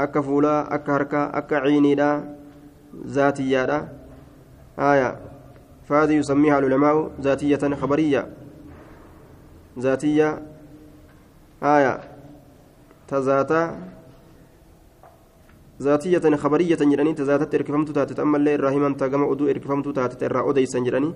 أكا 0.00 0.20
فولا 0.20 0.74
أكا 0.74 0.96
هركا 0.96 1.38
أكا 1.38 1.56
عيني 1.56 2.22
ذاتية 3.06 3.88
آية. 4.78 5.18
فهذه 5.88 6.12
يسميها 6.12 6.58
العلماء 6.58 7.10
ذاتية 7.20 7.74
خبرية. 7.74 8.28
ذاتية. 9.78 10.42
آية. 11.62 12.00
تذاتا. 13.08 13.78
ذاتية 15.82 16.36
خبرية 16.36 16.76
جراني 16.76 17.12
تذاتت 17.14 17.54
إركفمت 17.54 17.90
تاتت 17.90 18.20
أما 18.20 18.36
اللي 18.36 18.54
الراهما 18.54 18.94
تقام 18.94 19.22
أدو 19.32 19.50
إركفمت 19.50 19.88
تاتت 19.88 20.22
إرى 20.22 20.50
أديسا 20.50 20.78
جراني 20.78 21.10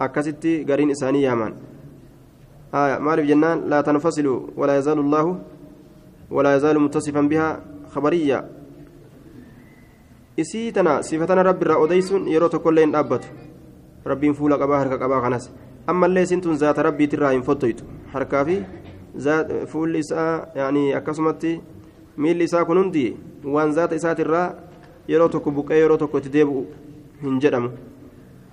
أكستي 0.00 0.64
قرين 0.64 0.90
إساني 0.90 1.22
يامان 1.22 1.52
آية 2.74 2.98
مالف 2.98 3.26
جنان 3.26 3.58
لا 3.70 3.80
تنفصل 3.80 4.26
ولا 4.56 4.78
يزال 4.78 4.98
الله 4.98 5.26
ولا 6.30 6.56
يزال 6.56 6.78
متصفا 6.78 7.20
بها 7.20 7.48
خبرية 7.90 8.38
isii 10.38 10.72
tana 10.72 11.02
sifatana 11.02 11.42
rabbi 11.42 11.64
irraa 11.66 11.82
odeysuun 11.82 12.28
yeroo 12.32 12.48
tokkollee 12.48 12.84
hin 12.84 12.92
dhaabbatu 12.94 13.26
rabbiin 14.10 14.34
fuula 14.40 14.58
qabaa 14.60 14.78
harka 14.82 14.98
qabaa 14.98 15.20
kanas 15.24 15.48
ammallee 15.92 16.22
isin 16.26 16.40
tun 16.44 16.58
zaata 16.60 16.84
rabbiitirraa 16.86 17.32
hin 17.32 17.42
fottoytu 17.48 17.88
harkaa 18.12 18.44
fi 18.44 18.56
fuulli 19.72 20.04
isaa 20.04 20.46
akkasumatti 21.00 21.50
miilli 22.22 22.44
isaa 22.50 22.64
kun 22.68 22.78
hundi 22.82 23.04
waan 23.54 23.72
zaata 23.78 23.94
isaatirraa 24.00 24.46
yeroo 25.12 25.28
tokko 25.34 25.50
buqqee 25.58 25.78
yeroo 25.82 25.98
tokko 26.02 26.18
itti 26.22 26.34
deebi'u 26.36 26.62
hin 27.24 27.36
jedhamu 27.44 27.70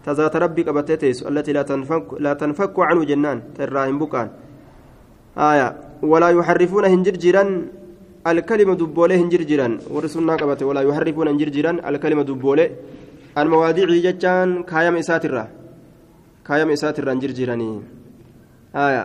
ta 0.05 0.13
zaata 0.19 0.39
rabbii 0.45 0.67
qabattee 0.67 0.97
teessu 1.03 1.27
allatii 1.29 1.55
laa 1.55 2.35
tanfakku 2.41 2.81
canhu 2.89 3.05
jennaan 3.11 3.41
irraa 3.67 3.87
hin 3.89 3.97
buqqaan 4.03 4.29
aya 5.49 5.67
walaa 6.13 6.31
yuxarrifuuna 6.37 6.93
hin 6.93 7.03
jirjiran 7.07 7.51
الكلمة 8.31 8.73
دبولة 8.81 9.15
هنجرجران 9.21 9.73
ورسولنا 9.93 10.33
قبته 10.41 10.65
ولا 10.65 10.81
يحرفون 10.81 11.27
هنجرجران 11.31 11.75
الكلمة 11.89 12.23
دبولة 12.29 12.65
المواضيع 13.37 13.89
جتان 14.05 14.49
كايم 14.69 14.95
إساترة 15.03 15.43
كايم 16.47 16.69
إساترة 16.75 17.13
هنجرجراني 17.13 17.69
آية 18.85 19.03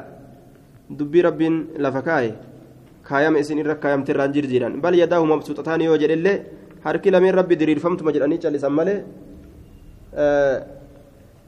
دبي 0.98 1.20
رب 1.26 1.40
لفكاي 1.84 2.26
kaayama 3.10 3.38
isin 3.42 3.58
irra 3.62 3.74
kaayamte 3.82 4.10
irraan 4.14 4.32
jirjiiran 4.36 4.80
bal 4.84 4.94
yadaahu 5.02 5.26
mabsuuxataan 5.32 5.82
yoo 5.88 5.98
jedhellee 6.02 6.36
harki 6.86 7.10
lameen 7.14 7.34
rabbi 7.40 7.56
diriirfamtuma 7.60 8.14
jedhanii 8.16 8.40
callisan 8.44 8.72
malee 8.78 8.98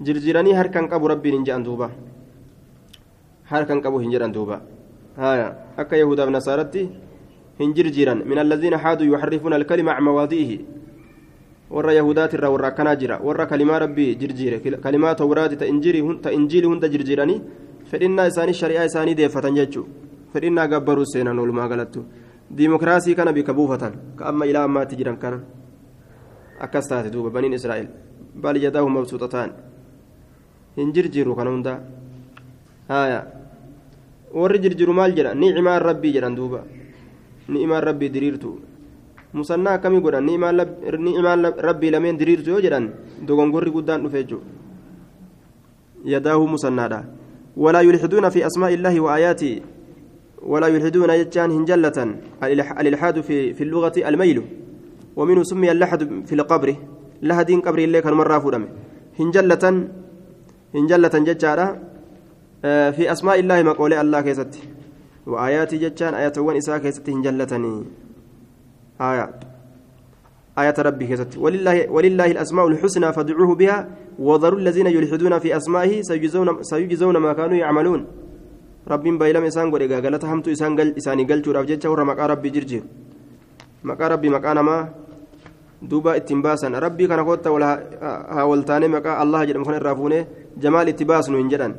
jirjiiranii 0.06 0.54
harkan 0.60 0.88
qabu 0.92 1.08
rabbiin 1.12 1.34
hin 1.38 1.44
jedhan 1.48 1.64
duuba 1.68 1.90
harkan 3.52 3.80
qabu 3.84 4.02
hin 4.04 4.10
jedhan 4.14 4.32
duuba 4.36 4.60
akka 5.82 5.96
yahudaaf 6.02 6.30
nasaaratti 6.36 6.82
hin 7.60 7.74
jirjiiran 7.74 8.22
min 8.26 8.38
haaduu 8.84 9.06
yuxarrifuuna 9.12 9.56
alkalima 9.56 9.94
can 9.94 10.04
mawaadi'ihi 10.04 10.58
warra 11.70 11.92
yahudaati 11.92 12.36
irraa 12.36 12.50
warra 12.50 12.68
akkanaa 12.68 12.96
jira 12.96 13.18
warra 13.22 13.46
kalimaa 13.46 13.78
rabbii 13.78 14.14
jirjiire 14.20 14.60
kalimaa 14.84 15.14
tawraati 15.14 15.56
ta 15.56 15.66
injiili 15.66 16.66
hunda 16.66 16.88
jirjiiranii 16.88 17.40
fedhinnaa 17.90 18.26
isaanii 18.32 18.54
shari'aa 18.62 18.84
isaanii 18.90 19.14
deeffatan 19.14 19.54
jechuu 19.54 19.86
fedhinnaa 20.32 20.68
gabbaruu 20.68 21.04
seenan 21.12 21.38
oolumaa 21.38 21.68
galattu 21.68 22.04
diimokiraasii 22.56 23.14
kana 23.14 23.32
bika 23.32 23.54
buufatan 23.54 23.92
ka 24.16 24.26
amma 24.30 24.46
ilaa 24.46 24.64
ammaatti 24.68 24.96
jiran 24.96 25.16
kana 25.16 25.40
akkas 26.60 26.88
taate 26.88 27.10
duuba 27.12 27.30
baniin 27.30 27.52
israa'el 27.58 27.88
bal 28.34 28.56
yadaahu 28.56 28.88
mabsuuxataan 28.88 29.50
hin 30.76 30.92
jirjiiru 30.92 31.36
kana 31.36 31.50
hundaa 31.50 31.78
haya 32.88 33.20
warri 34.34 34.58
jirjiru 34.64 34.92
maal 34.92 35.12
jedha 35.16 35.34
ni'imaan 35.34 35.82
rabbii 35.82 36.12
jedhan 36.16 36.36
duuba 36.36 36.60
ni'imaan 37.48 37.82
rabbii 37.88 38.10
diriirtu 38.14 38.52
musannaa 39.32 39.74
akkamii 39.78 40.00
godhan 40.00 40.24
ni'imaan 40.26 41.54
rabbii 41.68 41.90
lameen 41.90 42.18
diriirtu 42.18 42.50
yoo 42.50 42.60
jedhan 42.60 42.90
dogongorri 43.26 43.70
guddaan 43.70 44.02
dhufe 44.04 44.26
yadaahu 46.04 46.48
musannaadha 46.54 47.04
walaa 47.56 47.82
yulxiduuna 47.82 48.30
fi 48.30 48.42
asmaa'i 48.44 48.74
illaahi 48.74 49.00
wa 49.00 49.16
ولا 50.46 50.66
يلحدون 50.66 51.10
يجان 51.10 51.50
هنجلة. 51.50 52.14
الإلحاد 52.80 53.20
في 53.20 53.54
في 53.54 53.64
اللغة 53.64 53.92
الميل. 53.96 54.42
ومنه 55.16 55.42
سمي 55.42 55.70
اللحد 55.72 56.26
في 56.26 56.34
القبر. 56.34 56.76
لهدين 57.22 57.60
قبر 57.60 57.78
اللي 57.78 58.00
كان 58.00 58.12
مرة 58.12 58.38
فرمه 58.38 58.68
هنجلة 59.20 59.88
هنجلة 60.74 61.14
ججارة. 61.14 61.78
في 62.96 63.12
أسماء 63.12 63.40
الله 63.40 63.62
مقولة 63.62 64.00
الله 64.00 64.20
كيست. 64.20 64.58
وآيات 65.26 65.74
ججان 65.74 66.14
آيات 66.14 66.38
وان 66.38 66.56
إساء 66.56 66.78
كيست 66.78 67.10
هنجلتني 67.10 67.84
آيات 69.00 69.34
آيات 70.58 70.80
ربي 70.80 71.06
كيست. 71.06 71.38
ولله 71.38 71.90
ولله 71.90 72.30
الأسماء 72.30 72.68
الحسنى 72.68 73.12
فادعوه 73.12 73.54
بها. 73.54 73.88
وذروا 74.18 74.58
الذين 74.58 74.86
يلحدون 74.86 75.38
في 75.38 75.56
أسمائه. 75.56 76.02
سيجزون 76.02 76.62
سيجزون 76.62 77.16
ما 77.16 77.32
كانوا 77.32 77.56
يعملون. 77.56 78.06
Rabbiin 78.86 79.18
baay'ilama 79.18 79.46
isaan 79.46 79.70
godhe 79.70 79.88
galata 79.88 80.26
hamtuu 80.26 80.52
isaan 80.52 80.74
isaanii 80.96 81.24
galchuudhaaf 81.24 81.66
jecha 81.66 81.90
warra 81.90 82.04
maqaa 82.04 82.26
rabbii 82.34 82.52
jirjiiru 82.56 82.86
maqaa 83.82 84.08
rabbii 84.14 84.30
maqaa 84.30 84.54
namaa 84.54 84.88
duuba 85.90 86.16
ittiin 86.16 86.42
baasan 86.42 86.74
rabbii 86.74 87.08
kana 87.08 87.24
kootta 87.24 87.50
haa 87.50 88.46
waltaanee 88.46 88.88
maqaa 88.88 89.18
allah 89.22 89.46
jedhamu 89.46 89.66
kana 89.66 89.78
irraa 89.82 89.94
fuunee 89.94 90.26
jamaal 90.58 90.88
itti 90.88 91.04
baasnu 91.04 91.38
hin 91.38 91.50
jedhan 91.50 91.74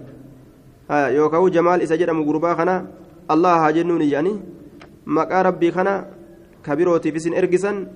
yookaan 1.16 1.52
jamaal 1.52 1.82
isa 1.82 1.98
jedhamu 1.98 2.26
gurbaa 2.28 2.56
kana 2.56 2.76
allah 3.28 3.56
haa 3.64 3.72
jennuun 3.72 4.04
jedhanii 4.04 4.38
maqaa 5.06 5.44
rabbii 5.50 5.72
kana 5.72 5.94
kabirootiif 6.64 7.16
isin 7.16 7.34
ergisan 7.34 7.88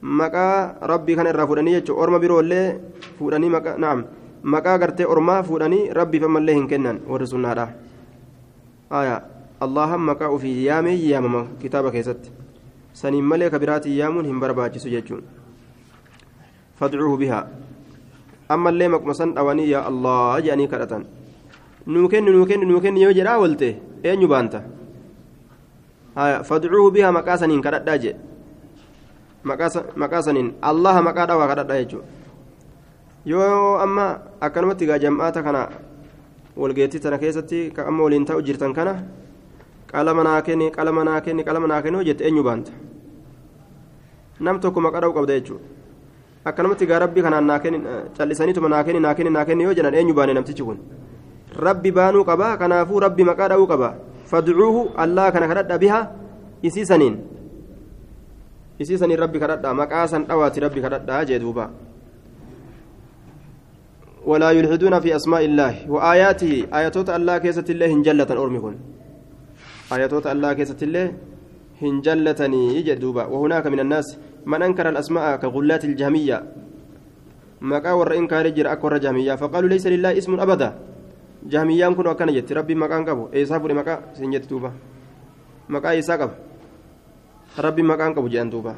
maqaa 0.00 0.80
rabbii 0.92 1.16
kana 1.16 1.30
irraa 1.32 1.46
fuudhanii 1.46 1.76
jechuudha 1.80 2.02
orma 2.02 2.18
biroollee 2.18 2.66
fuudhanii 3.18 3.52
maqaa 4.42 4.78
gartee 4.78 5.06
ormaa 5.06 5.42
fuudhanii 5.42 5.90
rabbiif 6.00 6.24
ammallee 6.24 6.54
hin 6.54 6.68
kennan 6.68 7.00
warri 7.08 7.26
sunnaadha. 7.26 7.87
آية 8.92 9.16
اللهم 9.62 10.10
مكا 10.10 10.38
في 10.38 10.64
يامي 10.64 10.90
يامما 11.12 11.62
كتابك 11.62 11.94
يست 11.94 12.22
سنين 12.94 13.24
ملك 13.24 13.54
برات 13.54 13.86
يامون 13.86 14.26
هم 14.26 14.40
برباجي 14.40 14.78
سججون 14.78 15.22
فادعوه 16.80 17.16
بها 17.16 17.40
أما 18.50 18.70
اللي 18.70 18.88
مكمسن 18.88 19.38
أواني 19.38 19.70
يا 19.70 19.88
الله 19.88 20.40
جاني 20.40 20.66
كرتان 20.66 21.04
نوكن 21.86 22.24
نوكن 22.32 22.60
نوكن 22.68 22.96
يوجرا 22.96 23.36
ولته 23.36 23.72
أين 24.04 24.22
يبانتا 24.22 24.60
آية 26.18 26.42
فادعوه 26.42 26.90
بها 26.90 27.10
مكاسنين 27.10 27.60
كرت 27.62 27.82
داجي 27.82 28.14
maqaasanin 29.44 30.58
allaha 30.60 31.00
maqaa 31.02 31.26
dhawaa 31.26 31.48
kadhadha 31.48 31.78
jechuudha 31.78 32.06
yoo 33.24 33.78
amma 33.78 34.18
akkanumatti 34.40 34.86
gaa 34.86 34.98
jam'aata 34.98 35.42
kana 35.42 35.68
walgeettii 36.58 37.00
tana 37.00 37.18
keessatti 37.22 37.70
ka 37.76 37.86
amma 37.88 38.02
waliin 38.06 38.24
ta'u 38.28 38.42
jirtan 38.42 38.72
kana 38.74 38.94
qalama 39.92 40.22
naa 40.28 40.40
kenni 40.46 40.70
qalama 40.76 41.04
naa 41.08 41.20
kenni 41.26 41.42
qalama 41.48 41.66
naa 41.72 41.82
kenni 41.82 41.96
hojjette 42.00 42.22
eenyu 42.28 42.42
baanta 42.48 42.72
nam 44.40 44.60
tokko 44.60 44.80
maqaa 44.86 45.00
dha'u 45.04 45.14
qabda 45.18 45.34
jechuudha 45.38 45.64
akkanumatti 46.44 46.86
gaa 46.90 46.98
rabbii 47.04 47.22
kanaan 47.26 47.46
naa 47.50 47.58
kenni 47.64 47.78
callisaniituma 48.18 48.68
naa 48.74 48.82
kenni 48.86 49.00
naa 49.06 49.14
kenni 49.14 49.30
naa 49.36 49.44
kenni 49.48 49.64
yoo 49.68 49.74
jedhan 49.78 49.94
eenyu 49.94 50.14
baane 50.18 50.34
namtichi 50.38 50.62
kun 50.68 50.78
rabbi 51.66 51.90
baanuu 51.98 52.24
qaba 52.30 52.56
kanaafuu 52.60 53.00
rabbi 53.06 53.24
maqaa 53.30 53.48
dha'uu 53.54 53.66
qaba 53.72 53.88
fadcuuhu 54.30 54.80
allaa 55.04 55.30
kana 55.34 55.46
kadhadha 55.50 55.78
biha 55.82 56.00
isii 56.62 56.86
saniin 56.90 57.14
isii 58.78 58.98
saniin 59.02 59.20
rabbi 59.24 59.38
kadhadha 59.42 59.74
maqaa 59.74 60.06
san 60.12 60.22
dhawaati 60.28 60.60
rabbi 60.66 60.80
kadhadha 60.84 61.24
jee 61.30 61.38
duuba 61.44 61.70
ولا 64.28 64.50
يلحدون 64.58 64.94
في 65.00 65.16
أسماء 65.16 65.42
الله. 65.48 65.72
وآياته 65.88 66.52
آياتوت 66.78 67.08
الله 67.16 67.34
كيسة 67.44 67.64
الله 67.72 67.88
هنجلة 67.94 68.30
أرمكن 68.42 68.74
آياتوت 69.94 70.26
الله 70.32 70.50
كيسة 70.58 70.80
الله 70.86 71.06
هنجلتني 71.82 72.62
يجدوبا 72.78 73.24
وهناك 73.32 73.64
من 73.72 73.80
الناس 73.80 74.06
من 74.50 74.60
أنكر 74.62 74.86
الأسماء 74.92 75.40
كغلات 75.42 75.82
الجهمية. 75.88 76.38
مكا 77.60 77.92
ورئين 77.98 78.26
كان 78.30 78.46
جر 78.54 78.66
أكور 78.72 78.92
جهمية. 79.04 79.34
فقالوا 79.40 79.68
ليس 79.72 79.86
لله 79.86 80.18
اسم 80.20 80.32
أبدا. 80.44 80.70
جهمية 81.52 81.88
كن 81.96 82.06
وكان 82.06 82.28
جت 82.36 82.52
ربي 82.52 82.74
مكان 82.74 83.02
قبو 83.08 83.24
إيساف 83.34 83.62
مكا 83.64 83.94
سنجت 84.18 84.44
دوبا. 84.50 84.70
مكا 85.72 85.90
إيساقب 85.90 86.30
ربي 87.58 87.82
مكان 87.82 88.10
قبو 88.14 88.28
جان 88.28 88.50
دوبا. 88.50 88.74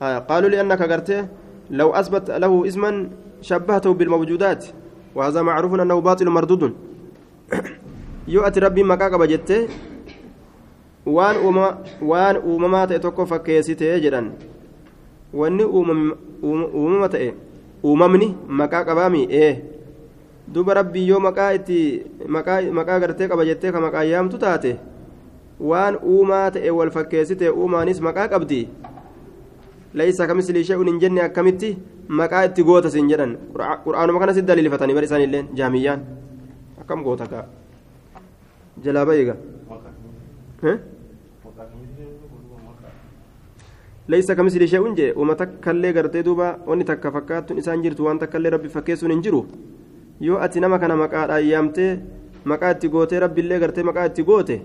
قالوا 0.00 0.48
لأنك 0.48 0.82
قرته 0.82 1.28
لو 1.70 1.88
أثبت 1.92 2.30
له 2.42 2.52
اسما 2.66 2.90
شبهته 3.41 3.93
بالموجودات 3.93 4.65
وهذا 5.15 5.41
معروف 5.41 5.73
أنه 5.73 5.99
باطل 5.99 6.29
مردود 6.29 6.73
يؤتي 8.27 8.59
ربي 8.59 8.83
مكاك 8.83 9.13
بجته 9.13 9.67
waan 11.05 11.37
waan 12.01 12.37
uumamaa 12.41 12.87
ta'e 12.87 12.99
tokko 12.99 13.25
fakkeessitee 13.25 13.99
jedhan 14.01 14.31
wanni 15.33 15.63
uumama 15.63 17.09
ta'e 17.15 17.27
uumamni 17.83 18.29
maqaa 18.61 18.83
qabaami 18.87 19.27
ee 19.41 19.51
duba 20.53 20.73
rabbii 20.73 21.07
yoo 21.09 21.19
maqaa 21.19 21.51
itti 21.59 21.77
maqaa 22.27 22.99
gartee 22.99 23.27
qaba 23.27 23.45
jettee 23.45 23.71
ka 23.71 23.83
maqaa 23.85 24.03
yaamtu 24.03 24.41
taate 24.45 24.71
waan 25.59 25.99
uumaa 26.13 26.51
ta'e 26.57 26.73
wal 26.79 26.91
fakkeessite 26.97 27.53
uumaanis 27.53 28.01
maqaa 28.01 28.27
qabdi 28.33 28.67
laysa 29.93 30.27
kamislii 30.27 30.63
shay'un 30.63 30.87
hin 30.87 30.99
jenne 30.99 31.21
akkamitti 31.27 31.77
maqaa 32.18 32.44
itti 32.48 32.62
goota 32.68 32.90
sin 32.90 33.08
jedhan. 33.10 33.32
Qur'aanuma 33.84 34.18
kana 34.20 34.34
si 34.34 34.42
daliilfatanii 34.42 34.94
bar 34.98 35.04
isaan 35.08 35.22
illeen 35.26 35.46
jaamiyyaan. 35.58 36.00
Akkam 36.80 37.02
goota 37.06 37.26
kaa 37.32 37.44
jalaa 38.84 39.04
bayiga 39.06 39.34
laysa 44.08 44.34
kamisli 44.34 44.66
shay'un 44.68 44.94
jee? 44.96 45.12
Uma 45.16 45.34
takkallee 45.34 45.92
gartee 45.92 46.22
duuba 46.24 46.58
wanni 46.66 46.84
takka 46.84 47.10
fakkaattuun 47.16 47.58
isaan 47.62 47.82
jirtu 47.84 48.04
waan 48.04 48.18
takkallee 48.18 48.50
rabbi 48.56 48.68
fakkeessuun 48.68 49.12
hin 49.14 49.22
jiru? 49.22 49.46
Yoo 50.20 50.38
ati 50.46 50.60
nama 50.60 50.78
kana 50.78 50.96
maqaadhaan 51.02 51.46
yaamtee 51.46 51.90
maqaa 52.44 52.70
itti 52.76 52.88
gootee 52.88 53.20
rabbiillee 53.24 53.58
gartee 53.62 53.84
maqaa 53.90 54.06
itti 54.10 54.22
goote 54.24 54.56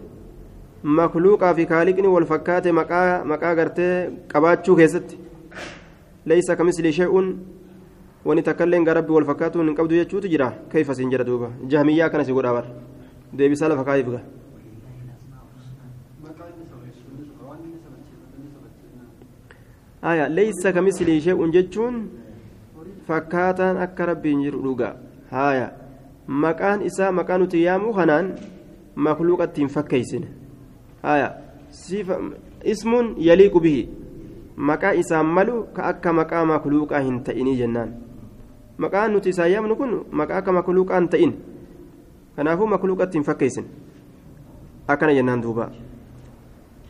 makluuqaa 0.99 1.53
fi 1.59 1.65
kaaliqni 1.73 2.07
wal 2.15 2.25
fakkaate 2.31 2.71
maqaa 2.79 3.53
gartee 3.59 3.93
qabaachuu 4.33 4.75
keessatti 4.81 5.19
hin 9.67 9.75
qabdu 9.75 9.95
jechuutu 9.95 10.27
jira 10.27 10.53
kayfa 10.69 10.95
siin 10.95 11.11
jedha 11.11 11.23
duuba 11.23 11.51
jahmiyyaa 11.67 12.09
kana 12.09 12.25
si 12.25 12.33
godhaa 12.33 12.53
bar 12.53 12.65
deebisaa 13.33 13.69
lafa 13.69 13.83
kaayiif 13.85 14.09
ga 14.09 14.21
aya 20.01 20.29
laysa 20.29 20.73
kamisli 20.73 21.21
shay'un 21.21 21.51
jechuun 21.51 21.95
fakkaataan 23.07 23.77
akka 23.77 24.05
rabbiin 24.05 24.41
jiru 24.45 24.61
dhuga 24.61 24.89
haya 25.31 25.67
maqaan 26.27 26.81
isaa 26.89 27.11
maqaa 27.11 27.37
nuti 27.37 27.63
yaamuu 27.63 27.93
kanaan 27.93 28.33
makluuqatti 29.07 29.61
hin 29.61 29.69
fakkeeysine 29.69 30.27
haya 31.01 31.29
ismun 32.73 33.13
yaliiqu 33.29 33.59
bihi 33.67 34.04
maqaa 34.55 34.93
isaan 34.95 35.25
malu 35.25 35.67
ka 35.75 35.83
akka 35.91 36.13
maqaa 36.13 36.45
makluuqaa 36.45 37.01
hin 37.07 37.23
ta'inii 37.23 37.57
jennaan 37.57 37.95
maqaan 38.77 39.11
nuti 39.13 39.29
isaan 39.29 39.51
yaamnu 39.51 39.75
kun 39.75 39.91
maqaa 40.11 40.37
akka 40.43 40.51
makluuqaa 40.51 40.99
hin 40.99 41.09
ta'in 41.09 41.33
kanaafuu 42.35 42.67
makluuqatti 42.67 43.17
hin 43.17 43.27
fakkeessin 43.27 43.67
akkana 44.87 45.13
jennaan 45.13 45.41
duuba 45.43 45.71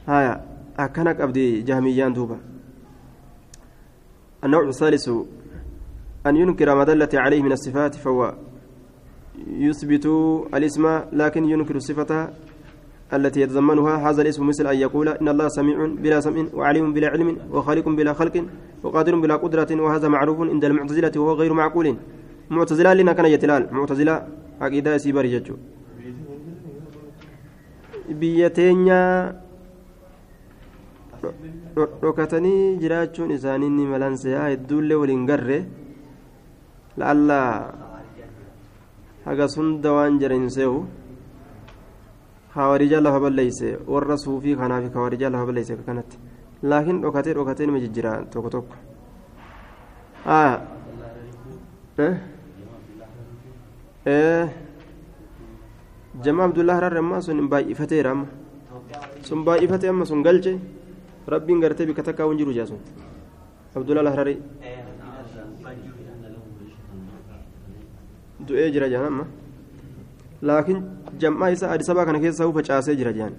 هايا 0.08 0.46
أكنك 0.80 1.22
أبدي 1.22 1.62
جهميان 1.62 2.14
دوبا 2.14 2.38
النوع 4.44 4.68
الثالث 4.68 5.10
أن 6.28 6.36
ينكر 6.38 6.76
ما 6.76 6.84
دلت 6.84 7.16
عليه 7.16 7.42
من 7.42 7.52
الصفات 7.52 7.96
فهو 7.96 8.36
يثبت 9.48 10.06
الاسم 10.54 10.86
لكن 11.14 11.46
ينكر 11.46 11.76
الصفة 11.76 12.30
التي 13.14 13.42
يتضمنها 13.42 14.10
هذا 14.10 14.22
الاسم 14.22 14.48
مثل 14.48 14.68
أن 14.68 14.78
يقول 14.78 15.08
إن 15.10 15.28
الله 15.30 15.48
سميع 15.48 15.86
بلا 15.86 16.20
سمع 16.20 16.46
وعليم 16.54 16.94
بلا 16.94 17.08
علم 17.10 17.38
وخالق 17.52 17.90
بلا 17.90 18.14
خلق 18.14 18.46
وقادر 18.84 19.16
بلا 19.20 19.36
قدرة 19.36 19.82
وهذا 19.82 20.08
معروف 20.08 20.42
عند 20.42 20.66
المعتزلة 20.66 21.12
وهو 21.16 21.34
غير 21.34 21.54
معقول. 21.54 21.96
معتزلة 22.50 22.94
لنا 22.94 23.14
كان 23.14 23.26
يتلال. 23.26 23.68
معتزلة 23.72 24.28
عقيدة 24.62 24.98
سيبر 24.98 25.26
hawarijaa 42.56 43.02
lafa 43.06 43.20
balleeyse 43.26 43.68
warra 43.94 44.18
suufii 44.18 44.56
kanaaf 44.62 44.94
hawarijaa 44.94 45.30
lafa 45.36 45.46
balleeyse 45.50 45.76
kanatti 45.88 46.18
laakiin 46.64 47.02
dhokatee 47.02 47.34
dhokatee 47.38 47.66
nima 47.68 47.80
jijjira 47.84 48.12
tokko 48.32 48.50
tokko 48.50 48.76
jamaa 56.24 56.46
abdullaa 56.46 56.76
hararre 56.80 57.00
ammaa 57.04 57.22
sun 57.22 57.48
baay'ifateera 57.50 58.12
amma 58.12 58.28
sun 59.30 59.44
baay'ifatee 59.46 59.90
amma 59.90 60.06
sun 60.12 60.24
galche 60.24 60.58
rabbiin 61.28 61.60
gartee 61.60 61.86
bika 61.92 62.04
takkaa 62.10 62.28
hin 62.32 62.38
jiru 62.44 62.54
jaasun 62.60 62.80
abdullaa 63.76 64.12
hararre 64.12 64.38
du'ee 68.48 68.70
jira 68.72 68.90
jaan 68.94 69.08
amma 69.12 69.26
laakiin 70.42 70.84
jam'aa 71.22 71.50
isaa 71.56 71.72
adisabaa 71.76 72.06
kana 72.06 72.20
keessa 72.24 72.52
facaasee 72.58 72.96
jira 73.00 73.12
jaan 73.20 73.34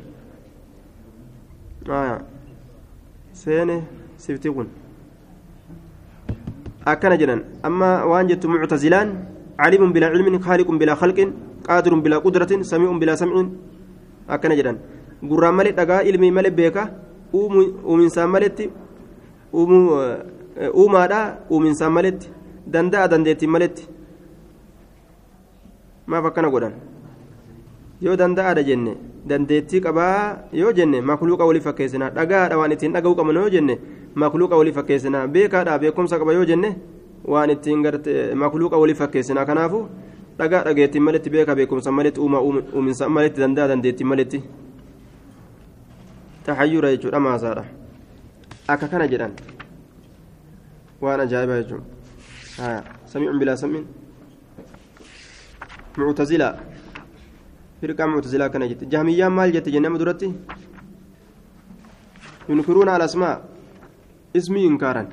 seene 3.42 3.76
siftii 4.24 4.52
kun 4.56 4.68
akkana 6.92 7.16
jedhan 7.20 7.40
amma 7.68 7.90
waan 8.10 8.28
jettu 8.30 8.48
muctazilaan 8.52 9.08
calimun 9.60 9.92
bilaa 9.94 10.10
cilmin 10.14 10.38
khaaliqun 10.46 10.78
bilaa 10.80 10.96
khalqin 11.02 11.30
qaadirun 11.66 12.00
bilaa 12.04 12.20
qudratin 12.26 12.60
samii'un 12.70 12.98
bilaa 13.02 13.16
samcin 13.22 13.48
akkana 14.34 14.54
jedhan 14.58 14.76
gurraan 15.30 15.54
malee 15.58 15.74
dhagaa 15.78 16.00
ilmii 16.08 16.32
malee 16.38 16.54
beeka 16.58 16.82
uuminsaan 17.90 18.30
maletti 18.34 18.70
uumaadha 20.82 21.20
uuminsaan 21.50 21.92
maletti 21.98 22.26
danda'a 22.72 23.10
dandeettiin 23.12 23.50
maletti 23.56 23.88
maaf 26.06 26.24
akkana 26.30 26.48
godhan 26.54 26.74
yoo 28.00 28.16
danda'aadha 28.16 28.62
jenne 28.68 28.92
dandeettii 29.28 29.80
qabaa 29.80 30.48
yoo 30.52 30.72
jenne 30.72 31.00
makluuqa 31.00 31.44
walii 31.48 31.60
fakkeessinaa 31.68 32.10
dhagaadha 32.18 32.58
waan 32.60 32.72
ittiin 32.72 32.92
dhaga'uu 32.96 33.16
qabnu 33.20 33.40
yoo 33.40 33.48
jenne 33.56 33.78
makluuqa 34.14 34.56
walii 34.60 34.72
fakkeessinaa 34.78 35.26
beekaadha 35.28 35.78
beekumsa 35.78 36.18
qaba 36.18 36.32
yoo 36.38 36.44
jenne 36.50 36.70
waan 37.34 37.50
ittiin 37.50 37.82
garte 37.82 38.34
makluuqa 38.34 38.76
walii 38.82 38.94
fakkeessinaa 39.00 39.46
kanaafu 39.46 39.80
dhagaa 40.38 40.62
dhageettiin 40.68 41.02
maletti 41.08 41.30
beeka 41.30 41.54
beekumsa 41.56 41.92
maletti 41.92 42.20
uumaa 42.20 42.40
uuminsa 42.40 43.08
maletti 43.08 43.40
danda'a 43.40 43.68
dandeettiin 43.72 44.08
maletti 44.12 44.42
tahayyura 46.46 46.90
jechuudha 46.94 47.20
maasaadha 47.20 47.64
akka 48.68 48.88
kana 48.88 49.06
jedhan 49.12 49.32
waan 51.00 51.20
ajaa'ibaa 51.20 51.60
jechuudha 51.62 52.82
samiicun 53.12 53.38
bilaa 53.38 53.56
samiin 53.56 53.86
معتزلة 55.98 56.48
فرقة 57.82 58.06
معتزلة 58.06 58.46
كان 58.48 58.68
جت 58.68 58.84
جهمية 58.84 59.28
مال 59.28 59.52
جت 59.52 59.68
جنة 59.68 59.98
درتي 59.98 60.32
ينكرون 62.48 62.88
على 62.88 62.96
الأسماء 62.96 63.34
اسمي 64.36 64.66
إنكارا 64.66 65.04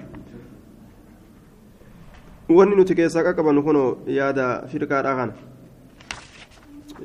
nuti 2.54 2.94
keessaa 2.96 3.24
qaqqabannu 3.24 3.64
kun 3.66 3.78
yaada 4.18 4.46
firqaadhaa 4.72 5.16
kana 5.20 5.34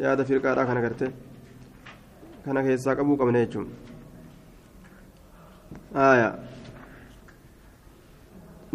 yaada 0.04 0.24
firqaadhaa 0.28 0.66
kana 0.68 0.80
gartee 0.84 1.10
kana 2.44 2.60
keessaa 2.66 2.96
qabuu 2.98 3.16
qabna 3.20 3.38
jechuun 3.44 3.66
aayaa 5.94 6.32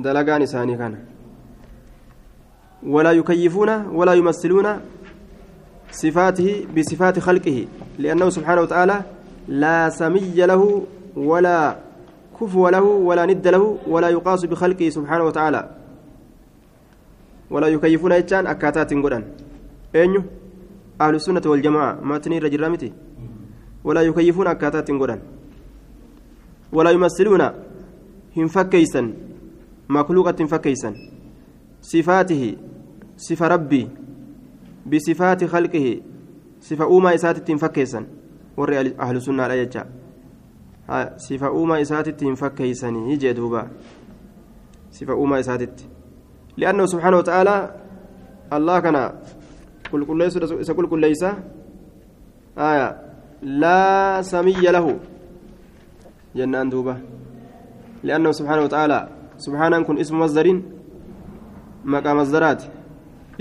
dalagaan 0.06 0.48
isaanii 0.48 0.80
kana 0.84 0.98
ولا 2.84 3.12
يكيفون 3.12 3.70
ولا 3.70 4.14
يمثلون 4.14 4.68
صفاته 5.94 6.66
بصفات 6.74 7.20
خلقه 7.20 7.58
لأنه 8.02 8.30
سبحانه 8.30 8.62
وتعالى 8.62 8.98
لا 9.48 9.90
سمي 9.90 10.34
له 10.34 10.62
ولا 11.16 11.78
كفو 12.34 12.70
له 12.70 12.82
ولا 12.82 13.26
ند 13.30 13.48
له 13.48 13.78
ولا 13.88 14.10
يقاس 14.10 14.46
بخلقه 14.46 14.90
سبحانه 14.90 15.24
وتعالى. 15.24 15.62
ولا 17.54 17.68
يكيفون 17.68 18.12
إجان 18.12 18.48
أكاتات 18.48 18.94
قرآن. 18.94 19.24
أين 19.96 20.24
أهل 21.02 21.16
السنة 21.16 21.46
والجماعة. 21.46 22.02
ما 22.02 22.18
تنير 22.18 22.48
جرامتي 22.48 22.94
ولا 23.84 24.02
يكيفون 24.02 24.48
أكاتات 24.48 24.92
قرآن. 24.92 25.20
ولا 26.74 26.90
يمثلون 26.90 27.42
هم 28.38 28.48
فكيسا 28.48 29.14
مخلوقة 29.90 30.40
فكيسا 30.46 30.90
صفاته 31.82 32.58
صفة 33.18 33.48
ربي. 33.48 33.88
بصفات 34.86 35.44
خلقه 35.44 36.02
صفة 36.62 36.84
أوما 36.84 37.16
إسات 37.16 37.52
فكيسا 37.52 38.06
ور 38.58 38.72
أهل 39.00 39.16
السنة 39.16 39.48
لا 39.48 39.56
يجا 39.62 39.84
صفة 41.18 41.48
أوما 41.48 41.82
إسات 41.82 42.24
فكيسا 42.24 42.90
يجي 42.90 43.34
دوبا. 43.34 43.68
صفة 44.92 45.14
أوما 45.14 45.40
إسات 45.40 45.82
لأنه 46.58 46.86
سبحانه 46.86 47.18
وتعالى 47.18 47.56
الله 48.54 48.80
كان 48.80 48.98
كل 49.92 50.06
كل 50.06 50.18
ليس 50.18 50.38
كل 50.72 50.88
كل 50.88 51.02
ليس 51.02 51.24
آية. 52.58 52.90
لا 53.42 54.22
سمي 54.22 54.62
له. 54.76 55.00
جنان 56.36 56.70
دوبا. 56.70 56.96
لأنه 58.04 58.32
سبحانه 58.32 58.62
وتعالى 58.62 59.00
سبحانه 59.38 59.84
كن 59.84 59.98
اسم 59.98 60.20
مصدر 60.20 60.62
مقام 61.86 62.18
مصدرات. 62.18 62.64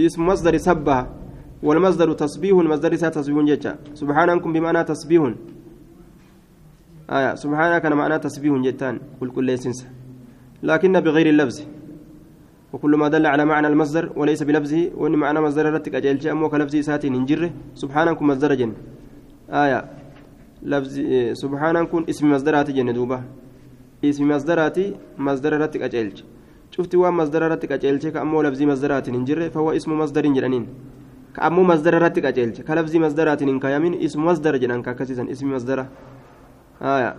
اسم 0.00 0.26
مصدر 0.26 0.56
سبه. 0.56 1.21
والمصدر 1.62 2.12
تسبيح 2.12 2.58
المصدر 2.58 2.96
سا 2.96 3.08
تسبيح 3.08 3.38
جتا 3.50 3.72
سبحانكم 3.94 4.52
بمعنى 4.52 4.84
تسبيح 4.84 5.22
آية 7.10 7.34
سبحانك 7.34 7.86
أنا 7.86 7.94
معنى 7.94 8.18
تسبيح 8.18 8.52
جتان 8.66 9.00
كل 9.20 9.30
كل 9.30 9.44
ليسنس 9.44 9.86
لكن 10.62 10.92
بغير 11.00 11.28
اللفظ. 11.28 11.58
وكل 12.72 12.96
ما 12.96 13.08
دل 13.08 13.26
على 13.26 13.44
معنى 13.44 13.66
المصدر 13.66 14.12
وليس 14.16 14.42
بلفظه 14.42 14.90
وإن 14.96 15.12
معنى 15.12 15.40
مصدر 15.40 15.72
رتك 15.74 15.94
أجل 15.94 16.28
أمو 16.28 16.48
كلفظ 16.48 16.76
سات 16.76 17.06
ننجره. 17.06 17.50
سبحانكم 17.74 18.26
مصدر 18.26 18.54
جن. 18.54 18.72
آية 19.50 19.84
لفظ 20.62 20.94
سبحانكم 21.32 22.04
اسم 22.10 22.30
مصدرات 22.30 22.70
جن 22.70 22.92
دوبة 22.92 23.18
اسم 24.04 24.28
مصدرات 24.28 24.78
مصدر 25.18 25.52
رتك 25.60 25.82
أجل 25.82 26.12
شفت 26.70 26.94
وان 26.94 27.14
مصدر 27.14 27.42
رتك 27.52 27.72
أجل 27.72 27.98
كأمو 27.98 28.42
لفظ 28.42 28.62
مصدرات 28.62 29.10
ننجره 29.10 29.48
فهو 29.48 29.72
اسم 29.72 29.90
مصدر 29.98 30.22
جنين 30.26 30.66
كأمو 31.36 31.62
مصدر 31.62 32.02
رتك 32.02 32.24
أجل 32.24 32.50
كلفظ 32.68 32.96
مصدرات 32.96 33.42
ننكايمين 33.42 33.94
اسم 34.04 34.24
مصدر 34.24 34.56
جنان 34.56 34.82
كاكسيسا 34.82 35.26
اسم 35.30 35.52
مصدر 35.54 35.86
آية 36.82 37.16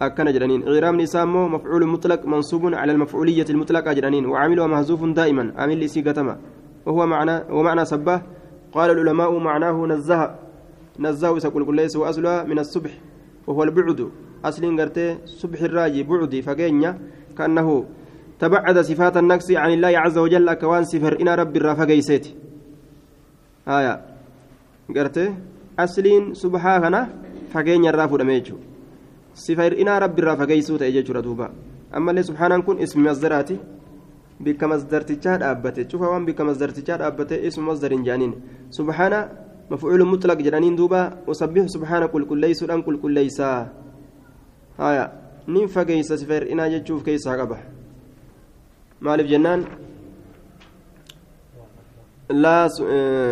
أكن 0.00 0.32
جرانين 0.32 0.62
غيرام 0.62 1.00
نسامو 1.00 1.48
مفعول 1.48 1.86
مطلق 1.86 2.26
منصوب 2.26 2.74
على 2.74 2.92
المفعولية 2.92 3.44
المطلقة 3.50 3.92
جرانين 3.92 4.26
وعاملها 4.26 4.66
محذوف 4.66 5.04
دائما 5.04 5.52
عامل 5.56 5.78
لي 5.78 5.88
سيغتما 5.88 6.38
وهو 6.86 7.06
معنى 7.06 7.44
ومعنى 7.50 7.84
سبه 7.84 8.22
قال 8.72 8.90
العلماء 8.90 9.38
معناه 9.38 9.86
نزه 9.86 10.34
نزه 10.98 11.28
يقول 11.28 11.64
كل 11.64 11.76
ليس 11.76 11.96
وأصلها 11.96 12.44
من 12.44 12.58
الصبح 12.58 12.90
وهو 13.46 13.62
البعد 13.62 14.10
أصل 14.44 14.80
قرتي 14.80 15.18
صبح 15.24 15.60
الراجي 15.60 16.02
بعدي 16.02 16.42
فقينيا 16.42 16.98
كأنه 17.38 17.84
تبعد 18.38 18.80
صفات 18.80 19.16
النقص 19.16 19.50
عن 19.50 19.72
الله 19.72 19.98
عز 19.98 20.18
وجل 20.18 20.54
كوان 20.54 20.84
سفر 20.84 21.20
إن 21.20 21.28
رب 23.68 23.74
الرافقيسيت 23.74 23.74
آية 23.74 23.94
قرتي 24.96 25.34
أصلين 25.78 26.34
سبحانه 26.34 27.08
فقينيا 27.52 27.90
الرافو 27.90 28.16
دميجو 28.16 28.56
sifa 29.36 29.62
hir'inaa 29.68 30.00
rabbi 30.00 30.22
irraa 30.22 30.36
fageessuu 30.36 30.78
ta'e 30.80 30.92
jechuudha 30.92 31.20
duuba 31.22 31.50
ammallee 31.92 32.22
subhaanaan 32.24 32.62
kun 32.64 32.78
ismi 32.80 33.02
masdaraati 33.04 33.58
bikka 34.40 34.68
masdartichaa 34.72 35.36
dhaabbate 35.42 35.84
cufa 35.84 36.08
waan 36.12 36.24
bikka 36.24 36.44
masdartichaa 36.44 36.96
dhaabbate 37.02 37.36
ismu 37.48 37.64
masdarin 37.70 38.04
jaaniin 38.04 38.32
subhaana 38.78 39.20
مفعول 39.70 40.04
مطلق 40.06 40.38
جرانين 40.46 40.76
دوبا 40.76 41.26
وسبح 41.26 41.66
سبحانه 41.66 42.06
كل 42.06 42.24
كل 42.30 42.38
ليس 42.38 42.64
كل 42.64 42.96
كل 43.02 43.12
ليس 43.12 43.40
هايا 44.78 45.04
نين 45.48 45.66
فقيس 45.66 46.12
مالف 49.00 49.26
جنان 49.26 49.64
لا 52.30 52.68
س... 52.68 52.80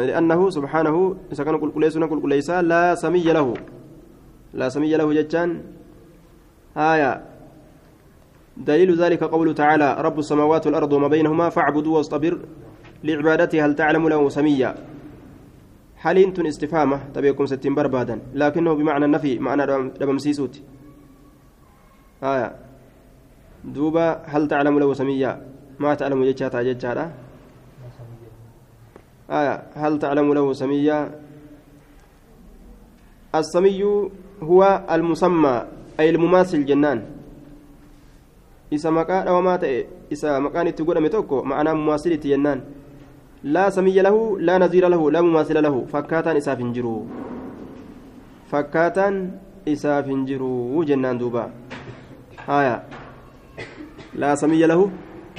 لأنه 0.08 0.50
سبحانه 0.50 1.16
كان 1.36 1.58
كل 1.58 1.70
كل 1.70 1.80
ليس 1.80 1.98
كل 1.98 2.20
كل 2.20 2.28
ليس 2.28 2.50
لا 2.50 2.94
سمي 2.94 3.24
له. 3.32 3.54
لا 4.54 4.68
سمي 4.68 4.96
له 4.96 5.12
جتان 5.12 5.62
هايا 6.76 7.12
دليل 8.56 8.94
ذلك 9.02 9.24
قوله 9.24 9.52
تعالى 9.52 9.96
رب 9.98 10.18
السماوات 10.18 10.66
والأرض 10.66 10.92
وما 10.92 11.08
بينهما 11.08 11.48
فاعبدوا 11.48 11.96
واصطبر 11.96 12.38
لعبادته 13.04 13.66
هل 13.66 13.74
تعلم 13.74 14.08
له 14.08 14.28
سميا? 14.28 14.74
حالين 15.96 16.32
تن 16.34 16.46
استفهامة؟ 16.46 16.98
تبيكم 17.14 17.46
ستين 17.46 17.74
بربادا. 17.74 18.20
لكنه 18.34 18.74
بمعنى 18.74 19.04
النفي 19.04 19.38
معنى 19.38 19.90
دبم 20.00 20.18
سيسوت. 20.18 20.62
آية. 22.22 22.56
دوبا 23.64 24.22
هل 24.24 24.48
تعلم 24.48 24.78
له 24.78 24.94
سميا؟ 24.94 25.32
ما 25.78 25.94
تعلم 25.94 26.24
جتشاتا 26.24 26.62
جتشاتا. 26.62 27.23
آية 29.30 29.62
هل 29.74 29.98
تعلم 29.98 30.34
له 30.34 30.52
سميا 30.52 30.98
السمي 33.34 33.82
هو 34.42 34.60
المسمى 34.90 35.64
أي 36.00 36.10
المماثل 36.10 36.64
جنان 36.64 37.14
isa 38.74 38.90
maqaa 38.90 39.24
dhawamaa 39.26 39.58
ta'e 39.62 39.86
isa 40.10 40.40
maqaan 40.40 40.66
itti 40.70 40.82
godhame 40.82 41.10
tokko 41.12 41.44
ma'anaa 41.50 41.74
mumaasilitti 41.78 42.28
jennaan 42.32 42.60
laa 43.54 43.70
samiyya 43.76 44.02
lahu 44.06 44.38
laa 44.40 44.58
naziira 44.58 44.88
lahu 44.94 45.10
laa 45.14 45.22
mumaasila 45.26 45.60
lahu 45.66 45.84
fakkaataan 45.92 46.36
isaaf 46.40 46.58
hin 46.62 46.72
jiru 46.76 46.94
fakkaataan 48.52 49.18
isaaf 49.74 50.06
hin 50.12 50.24
jiru 50.30 50.84
jennaan 50.90 51.20
duuba 51.20 51.44
haya 52.46 52.82
laa 54.24 54.34
samiyya 54.42 54.66
lahu 54.72 54.88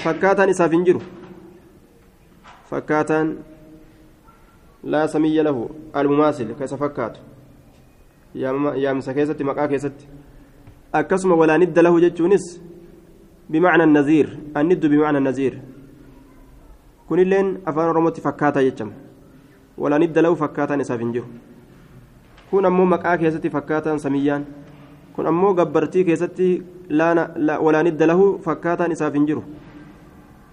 fakkaataan 0.05 0.49
isaaf 0.53 0.71
hin 0.77 0.85
jiru 0.89 1.01
fakkaataan 2.71 3.35
laa 4.74 4.74
samiyya 5.07 5.43
lahu 5.43 5.69
almumaasil 5.93 6.55
ka 6.55 6.65
isa 6.65 6.77
fakkaatu 6.77 7.19
yaamsa 8.35 9.13
keessatti 9.13 9.43
maqaa 9.43 9.67
keessatti 9.67 10.05
akkasuma 10.93 11.35
walaa 11.35 11.57
nidda 11.57 11.81
lahu 11.81 11.99
jechuunis 12.01 12.61
بمعنى 13.45 13.83
النذير. 13.83 14.57
الند 14.57 14.85
بمعنى 14.85 15.17
النذير. 15.17 15.53
كن 17.09 17.19
اللين 17.19 17.61
أفان 17.67 17.87
رموتي 17.93 18.21
فكاتا 18.21 18.59
يجم 18.59 18.89
ولا 19.77 19.97
ند 20.01 20.17
له 20.17 20.33
فكاتا 20.33 20.75
نساف 20.81 20.97
جرو 20.97 21.29
كن 22.49 22.65
أمو 22.65 22.85
مكا 22.85 23.15
كيستي 23.21 23.49
فكاتا 23.53 23.97
سميان. 24.01 24.41
كن 25.13 25.25
أمو 25.29 25.53
قبرتي 25.53 26.03
كيستي 26.03 26.61
لا, 26.89 27.13
لا 27.37 27.61
ولا 27.61 27.85
ند 27.85 28.01
له 28.01 28.41
فكاتا 28.41 28.89
نساف 28.89 29.13
جرو 29.13 29.43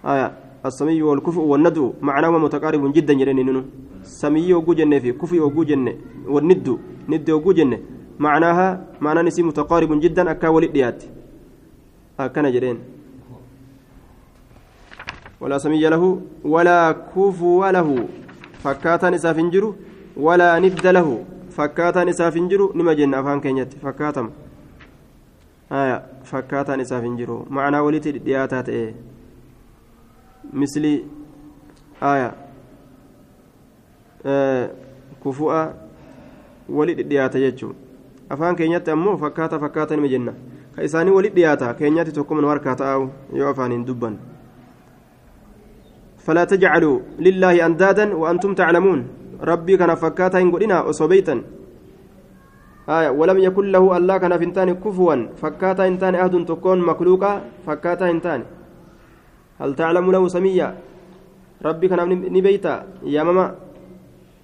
آية. 0.05 0.29
السمي 0.66 1.02
والكفء 1.02 1.42
والندو 1.52 1.94
معناه 2.02 2.30
متقارب 2.46 2.94
جدا 2.94 3.14
جرين 3.14 3.66
سمي 4.04 4.54
وجو 4.54 4.74
جنة 4.74 5.00
في 5.00 5.12
كفء 5.22 5.40
وجو 5.40 5.64
جنة 5.64 5.94
والند 6.34 6.68
ند 7.10 7.30
وجو 7.30 7.52
جنة 7.52 7.78
معناها 8.20 8.68
معنى 9.02 9.22
نسي 9.28 9.42
متقارب 9.44 9.92
جدا 10.04 10.32
أكا 10.32 10.48
ولد 10.50 10.76
akkana 12.18 12.52
jedheen 12.52 12.78
walaa 15.40 15.60
samiyya 15.60 15.90
lahu 15.94 16.22
walaa 16.44 16.94
kufuwa 16.94 17.72
lahu 17.72 18.10
fakkaataan 18.64 19.14
isaaf 19.14 19.38
hin 19.38 19.52
jiru 19.56 19.76
walaa 20.28 20.60
nidda 20.60 20.92
lahu 20.98 21.26
fakkaataan 21.58 22.10
isaaf 22.14 22.34
hin 22.40 22.48
jiru 22.54 22.72
nima 22.82 22.96
jenna 22.96 23.18
afaan 23.22 23.42
keenyatti 23.42 23.78
fakkaatama 23.84 24.32
haya 25.70 26.02
fakkaataan 26.24 26.82
kufu'a 35.23 35.63
wali 36.69 36.95
dhidhiyaata 36.95 37.39
jechuun 37.39 37.75
afaan 38.31 38.57
keenyatti 38.57 38.91
ammoo 38.91 39.17
fakkaata 39.17 39.59
fakkaata 39.59 39.97
nima 39.97 40.09
jenna 40.09 40.33
ka 40.77 40.83
isaanii 40.83 41.15
walit 41.15 41.35
dhiyaata 41.35 41.75
keenyatti 41.75 42.13
tokko 42.13 42.35
man 42.35 42.45
harkaa 42.45 42.77
ta'u 42.77 43.11
yoo 43.39 43.49
afaaniin 43.51 43.87
dubban 43.87 44.19
فلا 46.27 46.45
تجعلوا 46.45 47.19
لله 47.19 47.67
أندادا 47.67 48.15
وأنتم 48.15 48.55
تعلمون 48.55 49.01
ربي 49.43 49.75
كان 49.77 49.95
فكاتا 49.95 50.39
إن 50.39 50.51
قلنا 50.55 50.91
أصبيتا 50.91 51.35
آية 52.89 53.11
ولم 53.11 53.39
يكن 53.39 53.65
له 53.75 53.85
الله 53.97 54.17
كان 54.23 54.33
فنتان 54.39 54.69
كفوا 54.85 55.17
فكاتا 55.43 55.83
إنتان 55.91 56.15
أهد 56.15 56.35
تكون 56.47 56.79
مخلوقا 56.79 57.33
فكاتا 57.67 58.07
إنتان 58.11 58.41
هل 59.63 59.75
تعلم 59.75 60.13
له 60.13 60.29
سميا؟ 60.29 60.79
ربي 61.65 61.89
كان 61.89 62.11
نبيتا 62.11 62.87
يا 63.07 63.23
ماما 63.23 63.55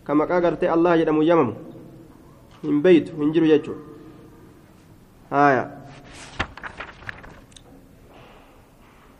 كما 0.07 0.25
قالت 0.25 0.65
الله 0.65 0.95
يدم 0.95 1.23
يمم. 1.23 1.55
من 2.65 2.83
بيت 2.83 3.15
من 3.19 3.33
جرو 3.33 3.47
يجو 3.47 3.75
آية. 5.33 5.65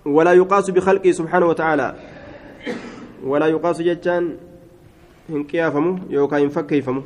ولا 0.07 0.33
يقاس 0.33 0.71
بخلقه 0.71 1.11
سبحانه 1.11 1.47
وتعالى. 1.47 1.89
ولا 3.25 3.47
يقاس 3.47 3.83
جتان 3.83 4.37
هنكيافمو 5.31 5.99
يوكا 6.11 6.37
ينفكيفمو 6.37 7.03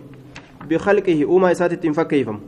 بخلقه 0.68 1.24
أوما 1.24 1.52
إساتت 1.52 1.84
ينفكيفمو 1.84 2.40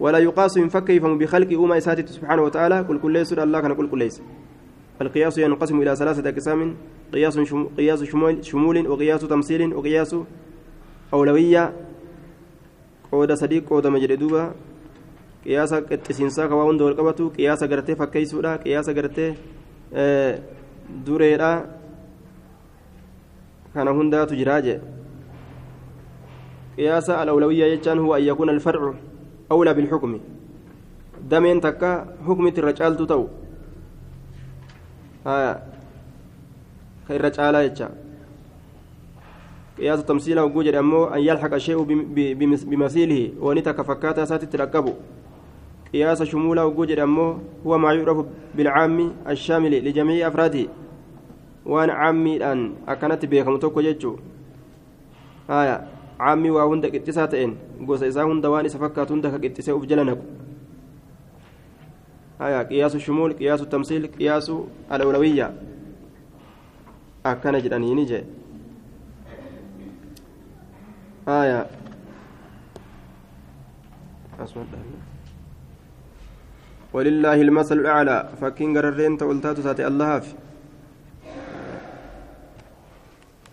ولا 0.00 0.18
يقاس 0.18 0.56
ينفكيفمو 0.56 1.18
بخلقه 1.18 1.56
أوما 1.56 1.78
إساتت 1.78 2.08
سبحانه 2.08 2.42
وتعالى. 2.42 2.84
كل 2.88 2.98
كل 2.98 3.12
ليس 3.12 3.32
الله 3.32 3.60
كان 3.60 3.74
كل 3.74 3.90
كل 3.90 3.98
ليس. 3.98 4.22
القياس 5.04 5.38
ينقسم 5.38 5.82
إلى 5.82 5.96
ثلاثة 5.96 6.28
أقسام 6.28 6.76
قياس. 7.12 7.38
قياس 7.76 8.04
شمول, 8.04 8.44
شمول 8.44 8.88
وقياس 8.88 9.20
تمثيل 9.20 9.74
وقياس 9.74 10.16
أولوية. 11.14 11.72
قود 13.12 13.32
صديق 13.32 13.68
قود 13.68 13.86
مجردوبة 13.86 14.50
قياس 15.44 15.74
قتسينسا 15.74 16.46
كواون 16.46 16.76
دول 16.76 16.94
قبطو 16.94 17.28
قياس 17.28 17.62
غرتي 17.62 17.94
فكيسودا 17.94 18.56
قياس 18.56 18.88
غرتي 18.88 19.34
kana 23.74 23.90
hundaatu 23.90 24.34
jiraa 24.34 24.60
jee 24.66 24.80
qiyaasa 26.76 27.18
alawlawiyyaa 27.20 27.68
jechaan 27.70 27.98
huwa 27.98 28.16
an 28.16 28.24
yakuuna 28.24 28.52
alfarcu 28.52 28.94
awlaa 29.54 29.74
bilxukmi 29.74 30.18
dameen 31.30 31.60
takka 31.60 31.90
hukmitti 32.26 32.60
irra 32.60 32.72
caaltu 32.72 33.06
ta'u 33.06 33.28
ka 35.24 37.14
irra 37.14 37.30
caalaa 37.30 37.66
jecha. 37.68 37.90
قياس 39.80 40.04
تمثيل 40.04 40.40
وجوجر 40.40 40.78
أمو 40.78 41.04
أن 41.04 41.20
يلحق 41.20 41.54
الشيء 41.54 41.82
بمثيله 42.70 43.32
ونتك 43.40 43.82
فكاتا 43.82 44.24
ساتت 44.24 44.56
ركبه 44.56 44.94
قياس 45.92 46.22
شمولا 46.22 46.62
وجوجر 46.62 47.02
أمو 47.02 47.38
هو 47.66 47.78
ما 47.78 47.92
يعرف 47.92 48.18
بالعام 48.54 49.12
الشامل 49.28 49.72
لجميع 49.84 50.28
أفراده 50.28 50.66
وأن 51.66 51.90
عامي 51.90 52.52
أن 52.52 52.72
أكنت 52.88 53.24
بيكم 53.24 53.56
توكو 53.56 53.80
جيتشو 53.80 54.16
آية 55.50 55.76
عامي 56.20 56.50
وهند 56.50 56.86
قتساتين 56.86 57.56
قوس 57.88 58.02
إذا 58.02 58.22
هند 58.22 58.46
وان 58.46 58.68
سفكات 58.68 59.12
هند 59.12 59.26
كقتسا 59.26 59.72
أفجلنك 59.76 60.18
آية 62.40 62.62
قياس 62.62 62.94
الشمول 62.94 63.32
قياس 63.32 63.60
التمثيل 63.60 64.06
قياس 64.06 64.52
الأولوية. 64.92 65.54
أكن 67.26 67.58
جداني 67.58 67.94
نجي 67.94 68.24
آية. 71.28 71.66
أسود 74.40 74.66
ولله 76.92 77.40
المثل 77.40 77.78
الأعلى. 77.78 78.28
فكين 78.40 78.78
قررين 78.78 79.18
تولتات 79.18 79.60
ساتي 79.60 79.86
الله 79.86 80.18
في. 80.18 80.34